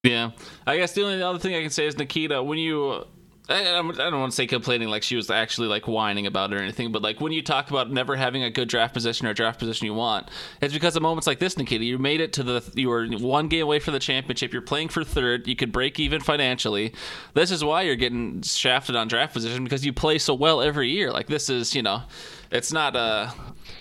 Yeah, 0.03 0.31
I 0.65 0.77
guess 0.77 0.93
the 0.93 1.03
only 1.03 1.21
other 1.21 1.39
thing 1.39 1.55
I 1.55 1.61
can 1.61 1.69
say 1.69 1.85
is 1.85 1.97
Nikita, 1.97 2.41
when 2.41 2.57
you, 2.57 3.05
I, 3.49 3.63
don't 3.81 4.19
want 4.19 4.31
to 4.31 4.35
say 4.35 4.45
complaining 4.45 4.89
like 4.89 5.03
she 5.03 5.15
was 5.15 5.29
actually 5.29 5.69
like 5.69 5.87
whining 5.87 6.27
about 6.27 6.51
it 6.51 6.57
or 6.57 6.61
anything, 6.61 6.91
but 6.91 7.01
like 7.01 7.21
when 7.21 7.31
you 7.31 7.41
talk 7.41 7.69
about 7.69 7.89
never 7.89 8.17
having 8.17 8.43
a 8.43 8.49
good 8.49 8.67
draft 8.67 8.93
position 8.93 9.25
or 9.25 9.33
draft 9.33 9.57
position 9.57 9.85
you 9.85 9.93
want, 9.93 10.29
it's 10.61 10.73
because 10.73 10.97
of 10.97 11.01
moments 11.01 11.27
like 11.27 11.39
this, 11.39 11.57
Nikita. 11.57 11.85
You 11.85 11.97
made 11.97 12.19
it 12.19 12.33
to 12.33 12.43
the, 12.43 12.71
you 12.75 12.89
were 12.89 13.07
one 13.07 13.47
game 13.47 13.63
away 13.63 13.79
for 13.79 13.91
the 13.91 13.99
championship. 13.99 14.51
You're 14.51 14.61
playing 14.61 14.89
for 14.89 15.03
third. 15.05 15.47
You 15.47 15.55
could 15.55 15.71
break 15.71 15.97
even 15.97 16.19
financially. 16.19 16.93
This 17.35 17.49
is 17.49 17.63
why 17.63 17.83
you're 17.83 17.95
getting 17.95 18.41
shafted 18.41 18.97
on 18.97 19.07
draft 19.07 19.33
position 19.33 19.63
because 19.63 19.85
you 19.85 19.93
play 19.93 20.17
so 20.17 20.33
well 20.33 20.61
every 20.61 20.89
year. 20.89 21.11
Like 21.13 21.27
this 21.27 21.49
is, 21.49 21.73
you 21.73 21.81
know, 21.81 22.03
it's 22.51 22.73
not 22.73 22.97
a 22.97 23.33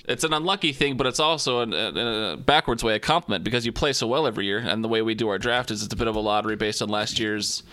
it's 0.05 0.23
an 0.23 0.33
unlucky 0.33 0.73
thing, 0.73 0.97
but 0.97 1.09
it's 1.09 1.19
also 1.19 1.63
in 1.63 1.73
a 1.73 2.37
backwards 2.37 2.85
way 2.85 2.95
a 2.95 3.01
compliment 3.01 3.43
because 3.43 3.67
you 3.67 3.73
play 3.73 3.93
so 3.93 4.07
well 4.07 4.29
every 4.29 4.47
year. 4.47 4.59
And 4.59 4.85
the 4.85 4.89
way 4.89 5.03
we 5.03 5.17
do 5.17 5.29
our 5.29 5.39
draft 5.39 5.73
is 5.73 5.83
it's 5.83 5.93
a 5.93 5.97
bit 5.97 6.07
of 6.07 6.15
a 6.15 6.21
lottery 6.21 6.55
based 6.55 6.83
on 6.83 6.89
last 6.89 7.19
year's 7.19 7.65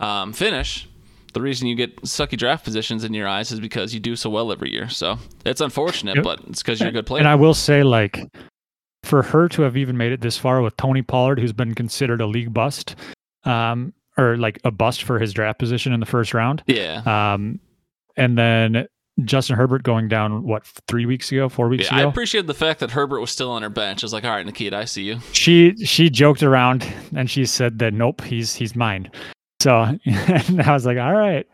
um, 0.00 0.32
finish. 0.32 0.88
The 1.34 1.42
reason 1.42 1.66
you 1.66 1.74
get 1.74 2.00
sucky 2.02 2.38
draft 2.38 2.64
positions 2.64 3.04
in 3.04 3.12
your 3.12 3.28
eyes 3.28 3.52
is 3.52 3.60
because 3.60 3.92
you 3.92 4.00
do 4.00 4.16
so 4.16 4.30
well 4.30 4.50
every 4.52 4.72
year. 4.72 4.88
So 4.88 5.18
it's 5.44 5.60
unfortunate, 5.60 6.22
but 6.22 6.40
it's 6.48 6.62
because 6.62 6.80
you're 6.80 6.88
a 6.88 6.92
good 6.92 7.06
player. 7.06 7.20
And 7.20 7.28
I 7.28 7.34
will 7.34 7.54
say, 7.54 7.82
like, 7.82 8.18
for 9.02 9.22
her 9.22 9.48
to 9.50 9.62
have 9.62 9.76
even 9.76 9.96
made 9.96 10.12
it 10.12 10.20
this 10.20 10.38
far 10.38 10.62
with 10.62 10.76
Tony 10.76 11.02
Pollard, 11.02 11.38
who's 11.38 11.52
been 11.52 11.74
considered 11.74 12.20
a 12.20 12.26
league 12.26 12.54
bust, 12.54 12.96
um, 13.44 13.92
or 14.16 14.36
like 14.36 14.60
a 14.64 14.70
bust 14.70 15.02
for 15.02 15.18
his 15.18 15.32
draft 15.32 15.58
position 15.58 15.92
in 15.92 16.00
the 16.00 16.06
first 16.06 16.32
round, 16.34 16.62
yeah. 16.66 17.02
um, 17.04 17.58
and 18.16 18.38
then 18.38 18.86
Justin 19.24 19.56
Herbert 19.56 19.82
going 19.82 20.08
down 20.08 20.42
what 20.44 20.66
three 20.88 21.06
weeks 21.06 21.30
ago, 21.30 21.48
four 21.48 21.68
weeks 21.68 21.86
ago? 21.86 21.96
Yeah, 21.96 22.00
I 22.00 22.02
ago. 22.04 22.10
appreciate 22.10 22.46
the 22.46 22.54
fact 22.54 22.80
that 22.80 22.90
Herbert 22.90 23.20
was 23.20 23.30
still 23.30 23.50
on 23.50 23.62
her 23.62 23.68
bench. 23.68 24.02
I 24.02 24.06
was 24.06 24.12
like, 24.12 24.24
all 24.24 24.30
right, 24.30 24.44
Nikita, 24.44 24.76
I 24.76 24.86
see 24.86 25.02
you. 25.02 25.20
she 25.32 25.76
she 25.84 26.10
joked 26.10 26.42
around 26.42 26.86
and 27.14 27.30
she 27.30 27.46
said 27.46 27.78
that 27.78 27.92
nope, 27.92 28.22
he's 28.22 28.54
he's 28.54 28.74
mine. 28.74 29.10
So 29.64 29.80
and 30.04 30.60
I 30.60 30.74
was 30.74 30.84
like, 30.84 30.98
all 30.98 31.14
right, 31.14 31.46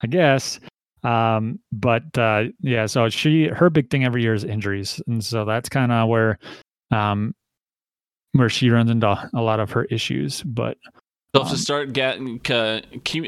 I 0.00 0.06
guess. 0.06 0.58
Um, 1.04 1.60
but 1.70 2.16
uh, 2.16 2.44
yeah, 2.62 2.86
so 2.86 3.10
she 3.10 3.48
her 3.48 3.68
big 3.68 3.90
thing 3.90 4.06
every 4.06 4.22
year 4.22 4.32
is 4.32 4.42
injuries, 4.42 5.02
and 5.06 5.22
so 5.22 5.44
that's 5.44 5.68
kind 5.68 5.92
of 5.92 6.08
where 6.08 6.38
um 6.90 7.34
where 8.32 8.48
she 8.48 8.70
runs 8.70 8.90
into 8.90 9.06
a 9.34 9.42
lot 9.42 9.60
of 9.60 9.70
her 9.72 9.84
issues. 9.84 10.42
But 10.44 10.78
They'll 11.38 11.44
have 11.44 11.56
to 11.56 11.62
start 11.62 11.92
getting 11.92 12.40
uh, 12.50 12.80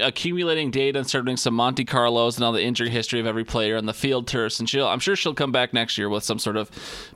accumulating 0.03 0.73
data 0.73 0.99
and 0.99 1.09
start 1.09 1.27
doing 1.27 1.37
some 1.37 1.55
Monte 1.55 1.85
Carlos 1.85 2.37
and 2.37 2.45
all 2.45 2.51
the 2.51 2.63
injury 2.63 2.91
history 2.91 3.21
of 3.21 3.27
every 3.27 3.45
player 3.45 3.77
and 3.77 3.89
the 3.89 3.95
field 3.95 4.27
tours. 4.27 4.59
And 4.59 4.69
she'll, 4.69 4.89
I'm 4.89 4.99
sure 4.99 5.15
she'll 5.15 5.33
come 5.33 5.53
back 5.53 5.73
next 5.73 5.97
year 5.97 6.09
with 6.09 6.25
some 6.25 6.41
sort 6.41 6.57
of 6.57 6.71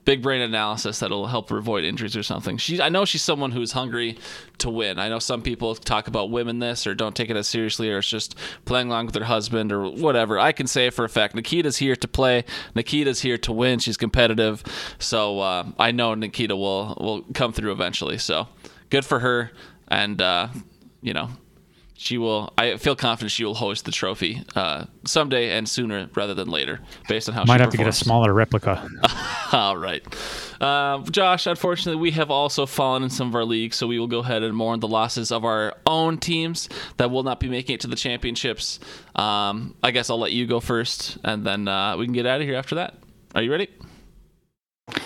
big 0.04 0.22
brain 0.22 0.40
analysis 0.40 1.00
that'll 1.00 1.26
help 1.26 1.50
her 1.50 1.58
avoid 1.58 1.82
injuries 1.82 2.16
or 2.16 2.22
something. 2.22 2.58
She, 2.58 2.80
I 2.80 2.90
know 2.90 3.04
she's 3.04 3.22
someone 3.22 3.50
who's 3.50 3.72
hungry 3.72 4.18
to 4.58 4.70
win. 4.70 5.00
I 5.00 5.08
know 5.08 5.18
some 5.18 5.42
people 5.42 5.74
talk 5.74 6.06
about 6.06 6.30
women 6.30 6.60
this 6.60 6.86
or 6.86 6.94
don't 6.94 7.16
take 7.16 7.28
it 7.28 7.36
as 7.36 7.48
seriously 7.48 7.90
or 7.90 7.98
it's 7.98 8.08
just 8.08 8.36
playing 8.64 8.86
along 8.86 9.06
with 9.06 9.16
her 9.16 9.24
husband 9.24 9.72
or 9.72 9.90
whatever. 9.90 10.38
I 10.38 10.52
can 10.52 10.68
say 10.68 10.90
for 10.90 11.04
a 11.04 11.08
fact 11.08 11.34
Nikita's 11.34 11.78
here 11.78 11.96
to 11.96 12.06
play. 12.06 12.44
Nikita's 12.76 13.20
here 13.20 13.38
to 13.38 13.52
win. 13.52 13.80
She's 13.80 13.96
competitive, 13.96 14.62
so 15.00 15.40
uh, 15.40 15.66
I 15.76 15.90
know 15.90 16.14
Nikita 16.14 16.54
will 16.54 16.96
will 17.00 17.24
come 17.34 17.52
through 17.52 17.72
eventually. 17.72 18.18
So 18.18 18.46
good 18.90 19.04
for 19.04 19.18
her 19.18 19.50
and. 19.88 20.22
Uh, 20.22 20.48
you 21.04 21.12
know, 21.12 21.28
she 21.96 22.18
will. 22.18 22.52
I 22.58 22.76
feel 22.78 22.96
confident 22.96 23.30
she 23.30 23.44
will 23.44 23.54
hoist 23.54 23.84
the 23.84 23.92
trophy 23.92 24.42
uh, 24.56 24.86
someday 25.06 25.50
and 25.50 25.68
sooner 25.68 26.08
rather 26.14 26.34
than 26.34 26.48
later, 26.48 26.80
based 27.08 27.28
on 27.28 27.34
how 27.34 27.42
might 27.42 27.44
she 27.44 27.48
might 27.48 27.60
have 27.60 27.70
to 27.70 27.76
get 27.76 27.86
a 27.86 27.92
smaller 27.92 28.32
replica. 28.32 28.88
All 29.52 29.76
right, 29.76 30.02
uh, 30.60 31.02
Josh. 31.10 31.46
Unfortunately, 31.46 32.00
we 32.00 32.10
have 32.12 32.30
also 32.30 32.64
fallen 32.66 33.02
in 33.02 33.10
some 33.10 33.28
of 33.28 33.34
our 33.34 33.44
leagues, 33.44 33.76
so 33.76 33.86
we 33.86 33.98
will 33.98 34.08
go 34.08 34.20
ahead 34.20 34.42
and 34.42 34.56
mourn 34.56 34.80
the 34.80 34.88
losses 34.88 35.30
of 35.30 35.44
our 35.44 35.74
own 35.86 36.18
teams 36.18 36.70
that 36.96 37.10
will 37.10 37.22
not 37.22 37.38
be 37.38 37.48
making 37.48 37.74
it 37.74 37.80
to 37.80 37.86
the 37.86 37.96
championships. 37.96 38.80
Um, 39.14 39.76
I 39.82 39.90
guess 39.90 40.08
I'll 40.08 40.18
let 40.18 40.32
you 40.32 40.46
go 40.46 40.60
first, 40.60 41.18
and 41.22 41.46
then 41.46 41.68
uh, 41.68 41.96
we 41.98 42.06
can 42.06 42.14
get 42.14 42.26
out 42.26 42.40
of 42.40 42.46
here 42.46 42.56
after 42.56 42.76
that. 42.76 42.94
Are 43.34 43.42
you 43.42 43.52
ready? 43.52 43.68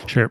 Sure. 0.06 0.30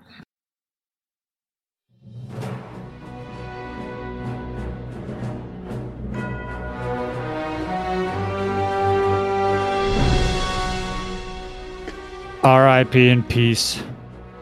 R.I.P. 12.48 13.10
in 13.10 13.24
peace. 13.24 13.84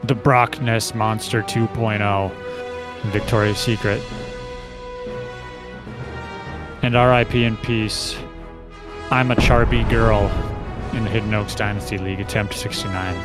The 0.04 0.14
Brockness 0.14 0.94
Monster 0.94 1.42
2.0. 1.42 2.32
Victoria's 3.06 3.58
Secret. 3.58 4.00
And 6.84 6.96
R.I.P. 6.96 7.44
in 7.44 7.58
peace. 7.58 8.16
I'm 9.10 9.32
a 9.32 9.36
Charby 9.42 9.86
girl 9.86 10.28
in 10.94 11.04
the 11.04 11.10
Hidden 11.10 11.34
Oaks 11.34 11.56
Dynasty 11.56 11.98
League, 11.98 12.20
attempt 12.20 12.54
69. 12.54 13.16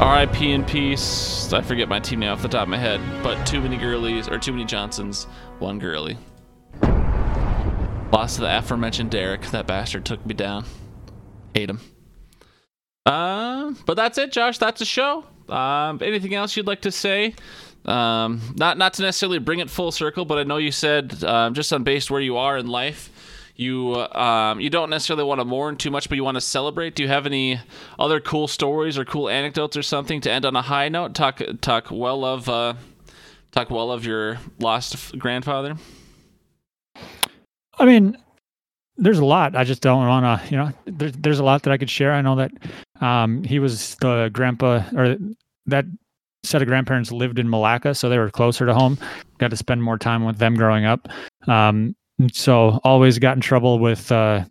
R.I.P. 0.00 0.52
in 0.52 0.64
peace. 0.64 1.52
I 1.52 1.60
forget 1.60 1.90
my 1.90 2.00
team 2.00 2.20
name 2.20 2.30
off 2.30 2.40
the 2.40 2.48
top 2.48 2.62
of 2.62 2.68
my 2.70 2.78
head, 2.78 3.02
but 3.22 3.44
too 3.44 3.60
many 3.60 3.76
girlies 3.76 4.28
or 4.28 4.38
too 4.38 4.52
many 4.52 4.64
Johnsons, 4.64 5.24
one 5.58 5.78
girly. 5.78 6.16
Lost 8.10 8.36
to 8.36 8.40
the 8.40 8.58
aforementioned 8.58 9.10
Derek. 9.10 9.42
That 9.50 9.66
bastard 9.66 10.06
took 10.06 10.24
me 10.24 10.32
down. 10.32 10.64
Hate 11.52 11.68
him. 11.68 11.80
Um, 13.06 13.78
but 13.86 13.94
that's 13.94 14.18
it, 14.18 14.32
Josh. 14.32 14.58
That's 14.58 14.78
the 14.78 14.84
show. 14.84 15.24
Um, 15.48 16.00
anything 16.02 16.34
else 16.34 16.56
you'd 16.56 16.66
like 16.66 16.82
to 16.82 16.90
say? 16.90 17.34
Um, 17.84 18.40
not 18.56 18.78
not 18.78 18.94
to 18.94 19.02
necessarily 19.02 19.38
bring 19.38 19.58
it 19.58 19.68
full 19.68 19.92
circle, 19.92 20.24
but 20.24 20.38
I 20.38 20.44
know 20.44 20.56
you 20.56 20.72
said 20.72 21.22
um, 21.22 21.52
just 21.52 21.72
on 21.72 21.84
based 21.84 22.10
where 22.10 22.20
you 22.20 22.38
are 22.38 22.56
in 22.56 22.66
life, 22.66 23.10
you 23.56 23.92
uh, 23.92 24.18
um, 24.18 24.60
you 24.60 24.70
don't 24.70 24.88
necessarily 24.88 25.24
want 25.24 25.40
to 25.40 25.44
mourn 25.44 25.76
too 25.76 25.90
much, 25.90 26.08
but 26.08 26.16
you 26.16 26.24
want 26.24 26.36
to 26.36 26.40
celebrate. 26.40 26.94
Do 26.94 27.02
you 27.02 27.10
have 27.10 27.26
any 27.26 27.60
other 27.98 28.20
cool 28.20 28.48
stories 28.48 28.96
or 28.96 29.04
cool 29.04 29.28
anecdotes 29.28 29.76
or 29.76 29.82
something 29.82 30.22
to 30.22 30.32
end 30.32 30.46
on 30.46 30.56
a 30.56 30.62
high 30.62 30.88
note? 30.88 31.14
Talk 31.14 31.42
talk 31.60 31.90
well 31.90 32.24
of 32.24 32.48
uh, 32.48 32.72
talk 33.52 33.68
well 33.68 33.92
of 33.92 34.06
your 34.06 34.38
lost 34.58 35.18
grandfather. 35.18 35.76
I 37.78 37.84
mean, 37.84 38.16
there's 38.96 39.18
a 39.18 39.24
lot. 39.24 39.54
I 39.56 39.64
just 39.64 39.82
don't 39.82 40.06
want 40.06 40.24
to, 40.24 40.50
you 40.50 40.56
know, 40.56 40.72
there's 40.86 41.12
there's 41.12 41.38
a 41.38 41.44
lot 41.44 41.64
that 41.64 41.72
I 41.72 41.76
could 41.76 41.90
share. 41.90 42.12
I 42.12 42.22
know 42.22 42.36
that 42.36 42.50
um, 43.00 43.42
he 43.44 43.58
was 43.58 43.94
the 43.96 44.30
grandpa 44.32 44.82
or 44.96 45.16
that 45.66 45.84
set 46.42 46.60
of 46.62 46.68
grandparents 46.68 47.10
lived 47.10 47.38
in 47.38 47.48
Malacca, 47.48 47.94
so 47.94 48.08
they 48.08 48.18
were 48.18 48.30
closer 48.30 48.66
to 48.66 48.74
home. 48.74 48.98
Got 49.38 49.50
to 49.50 49.56
spend 49.56 49.82
more 49.82 49.96
time 49.98 50.24
with 50.24 50.38
them 50.38 50.54
growing 50.54 50.84
up. 50.84 51.08
Um, 51.48 51.96
so 52.32 52.80
always 52.84 53.18
got 53.18 53.36
in 53.36 53.40
trouble 53.40 53.78
with 53.78 54.12
uh, 54.12 54.44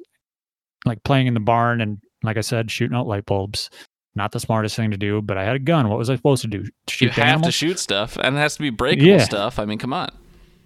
like 0.86 1.04
playing 1.04 1.28
in 1.28 1.34
the 1.34 1.40
barn 1.40 1.82
and, 1.82 2.00
like 2.24 2.38
I 2.38 2.42
said, 2.42 2.72
shooting 2.72 2.96
out 2.98 3.08
light 3.08 3.26
bulbs. 3.26 3.70
Not 4.16 4.32
the 4.32 4.40
smartest 4.40 4.76
thing 4.76 4.92
to 4.92 4.98
do, 4.98 5.22
but 5.22 5.38
I 5.38 5.44
had 5.44 5.56
a 5.56 5.60
gun. 5.60 5.90
What 5.90 5.98
was 5.98 6.10
I 6.10 6.16
supposed 6.16 6.42
to 6.44 6.48
do? 6.48 6.66
Shoot 6.88 7.06
You 7.18 7.24
have 7.24 7.42
to 7.44 7.52
shoot 7.52 7.80
stuff, 7.80 8.18
and 8.18 8.36
it 8.36 8.40
has 8.40 8.56
to 8.56 8.62
be 8.62 8.70
breakable 8.70 9.08
Yeah. 9.08 9.24
stuff. 9.24 9.58
I 9.60 9.66
mean, 9.66 9.78
come 9.80 9.94
on. 9.94 10.10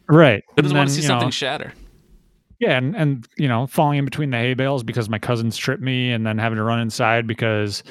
right. 0.09 0.43
Who 0.55 0.61
doesn't 0.61 0.75
And 0.75 0.79
want 0.79 0.89
to 0.89 0.95
then, 0.95 1.01
see 1.01 1.03
you 1.03 1.07
know, 1.13 1.19
something 1.19 1.31
shatter? 1.31 1.73
Yeah, 2.59 2.77
and, 2.77 2.95
and 2.95 3.27
you 3.37 3.47
know, 3.47 3.67
falling 3.67 3.99
in 3.99 4.05
between 4.05 4.31
the 4.31 4.37
hay 4.37 4.53
bales 4.55 4.83
because 4.83 5.09
my 5.09 5.19
cousins 5.19 5.57
tripped 5.57 5.83
me 5.83 6.11
and 6.11 6.25
then 6.25 6.37
having 6.37 6.57
to 6.57 6.63
run 6.63 6.79
inside 6.79 7.27
because 7.27 7.83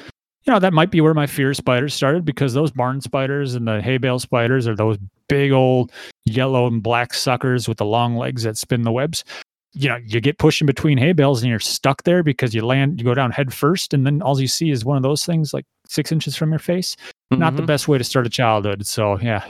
you 0.45 0.53
know, 0.53 0.59
that 0.59 0.73
might 0.73 0.91
be 0.91 1.01
where 1.01 1.13
my 1.13 1.27
fear 1.27 1.49
of 1.51 1.57
spiders 1.57 1.93
started 1.93 2.23
because 2.23 2.53
those 2.53 2.71
barn 2.71 3.01
spiders 3.01 3.53
and 3.53 3.67
the 3.67 3.81
hay 3.81 3.97
bale 3.97 4.17
spiders 4.19 4.65
are 4.65 4.75
those 4.75 4.97
big 5.27 5.51
old 5.51 5.91
yellow 6.25 6.67
and 6.67 6.81
black 6.81 7.13
suckers 7.13 7.67
with 7.67 7.77
the 7.77 7.85
long 7.85 8.15
legs 8.15 8.43
that 8.43 8.55
spin 8.57 8.83
the 8.83 8.91
webs. 8.91 9.25
You 9.73 9.89
know, 9.89 9.97
you 10.05 10.21
get 10.21 10.37
pushed 10.37 10.61
in 10.61 10.65
between 10.65 10.97
hay 10.97 11.11
bales 11.11 11.43
and 11.43 11.49
you're 11.49 11.59
stuck 11.59 12.03
there 12.03 12.23
because 12.23 12.55
you 12.55 12.65
land, 12.65 12.97
you 12.99 13.03
go 13.03 13.13
down 13.13 13.31
head 13.31 13.53
first, 13.53 13.93
and 13.93 14.05
then 14.05 14.21
all 14.21 14.39
you 14.39 14.47
see 14.47 14.69
is 14.71 14.85
one 14.85 14.95
of 14.97 15.03
those 15.03 15.25
things 15.25 15.53
like 15.53 15.65
six 15.85 16.11
inches 16.13 16.35
from 16.37 16.49
your 16.51 16.59
face. 16.59 16.95
Not 17.29 17.57
the 17.57 17.61
Mhm. 17.63 17.67
best 17.67 17.87
way 17.89 17.97
to 17.97 18.03
start 18.05 18.25
a 18.25 18.29
childhood. 18.29 18.85
So, 18.87 19.19
yeah, 19.19 19.43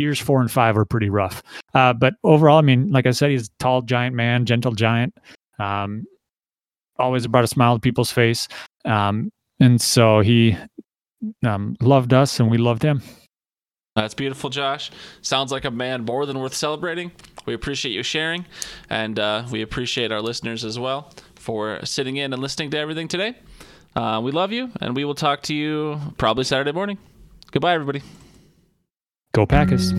years 0.00 0.18
four 0.18 0.40
and 0.40 0.50
five 0.50 0.76
were 0.76 0.84
pretty 0.84 1.10
rough. 1.10 1.42
Uh, 1.74 1.92
but 1.92 2.14
overall, 2.24 2.58
I 2.58 2.62
mean, 2.62 2.90
like 2.90 3.06
I 3.06 3.12
said, 3.12 3.30
he's 3.30 3.48
a 3.48 3.50
tall, 3.58 3.82
giant 3.82 4.16
man, 4.16 4.46
gentle 4.46 4.72
giant. 4.72 5.14
Um, 5.58 6.04
always 6.98 7.26
brought 7.26 7.44
a 7.44 7.48
smile 7.48 7.76
to 7.76 7.80
people's 7.80 8.10
face. 8.10 8.48
Um, 8.84 9.30
and 9.60 9.80
so 9.80 10.20
he 10.20 10.56
um, 11.44 11.76
loved 11.80 12.12
us 12.12 12.40
and 12.40 12.50
we 12.50 12.58
loved 12.58 12.82
him. 12.82 13.02
That's 13.96 14.14
beautiful, 14.14 14.50
Josh. 14.50 14.90
Sounds 15.20 15.50
like 15.50 15.64
a 15.64 15.70
man 15.70 16.04
more 16.04 16.24
than 16.24 16.38
worth 16.38 16.54
celebrating. 16.54 17.10
We 17.44 17.54
appreciate 17.54 17.92
you 17.92 18.02
sharing, 18.02 18.46
and 18.88 19.18
uh, 19.18 19.46
we 19.50 19.62
appreciate 19.62 20.12
our 20.12 20.22
listeners 20.22 20.64
as 20.64 20.78
well 20.78 21.12
for 21.34 21.84
sitting 21.84 22.16
in 22.16 22.32
and 22.32 22.40
listening 22.40 22.70
to 22.70 22.78
everything 22.78 23.08
today. 23.08 23.34
Uh, 23.96 24.20
we 24.22 24.30
love 24.30 24.52
you, 24.52 24.70
and 24.80 24.94
we 24.94 25.04
will 25.04 25.16
talk 25.16 25.42
to 25.42 25.54
you 25.54 26.00
probably 26.18 26.44
Saturday 26.44 26.72
morning. 26.72 26.98
Goodbye, 27.50 27.74
everybody. 27.74 28.02
Go 29.32 29.46
Packers. 29.46 29.92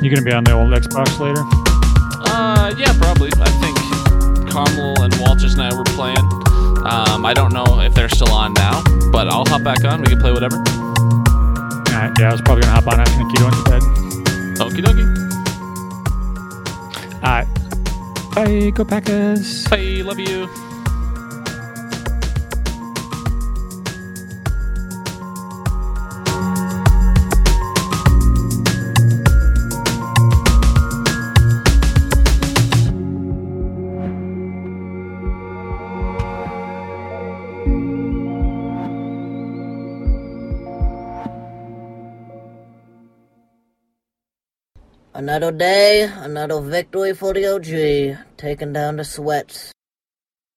You're 0.00 0.12
gonna 0.14 0.24
be 0.24 0.32
on 0.32 0.44
the 0.44 0.52
old 0.52 0.72
Xbox 0.72 1.20
later? 1.20 1.44
Uh, 2.24 2.74
yeah, 2.78 2.96
probably. 2.98 3.28
I 3.36 3.50
think 3.60 4.48
Carmel 4.50 5.02
and 5.02 5.14
Walters 5.20 5.52
and 5.52 5.62
I 5.62 5.74
were 5.76 5.84
playing. 5.84 6.16
Um, 6.86 7.26
I 7.26 7.34
don't 7.34 7.52
know 7.52 7.80
if 7.80 7.94
they're 7.94 8.08
still 8.08 8.32
on 8.32 8.54
now, 8.54 8.82
but 9.12 9.28
I'll 9.28 9.44
hop 9.44 9.62
back 9.62 9.84
on. 9.84 10.00
We 10.00 10.06
can 10.06 10.20
play 10.20 10.32
whatever. 10.32 10.56
Uh, 10.56 12.14
yeah, 12.18 12.28
I 12.28 12.32
was 12.32 12.40
probably 12.40 12.62
gonna 12.62 12.72
hop 12.72 12.86
on 12.86 12.98
after 12.98 13.22
Nikita 13.22 13.44
went 13.44 13.56
to 13.56 13.70
bed. 13.70 14.03
Okie 14.60 14.82
dokie. 14.82 15.06
All 17.22 17.30
right. 17.30 17.48
Bye. 18.34 18.70
Go 18.70 18.84
Packers. 18.84 19.66
Bye. 19.68 20.02
Love 20.04 20.18
you. 20.18 20.63
Another 45.34 45.50
day, 45.50 46.02
another 46.02 46.60
victory 46.60 47.12
for 47.12 47.34
the 47.34 47.44
OG, 47.44 48.16
taking 48.36 48.72
down 48.72 48.98
the 48.98 49.04
sweats. 49.04 49.72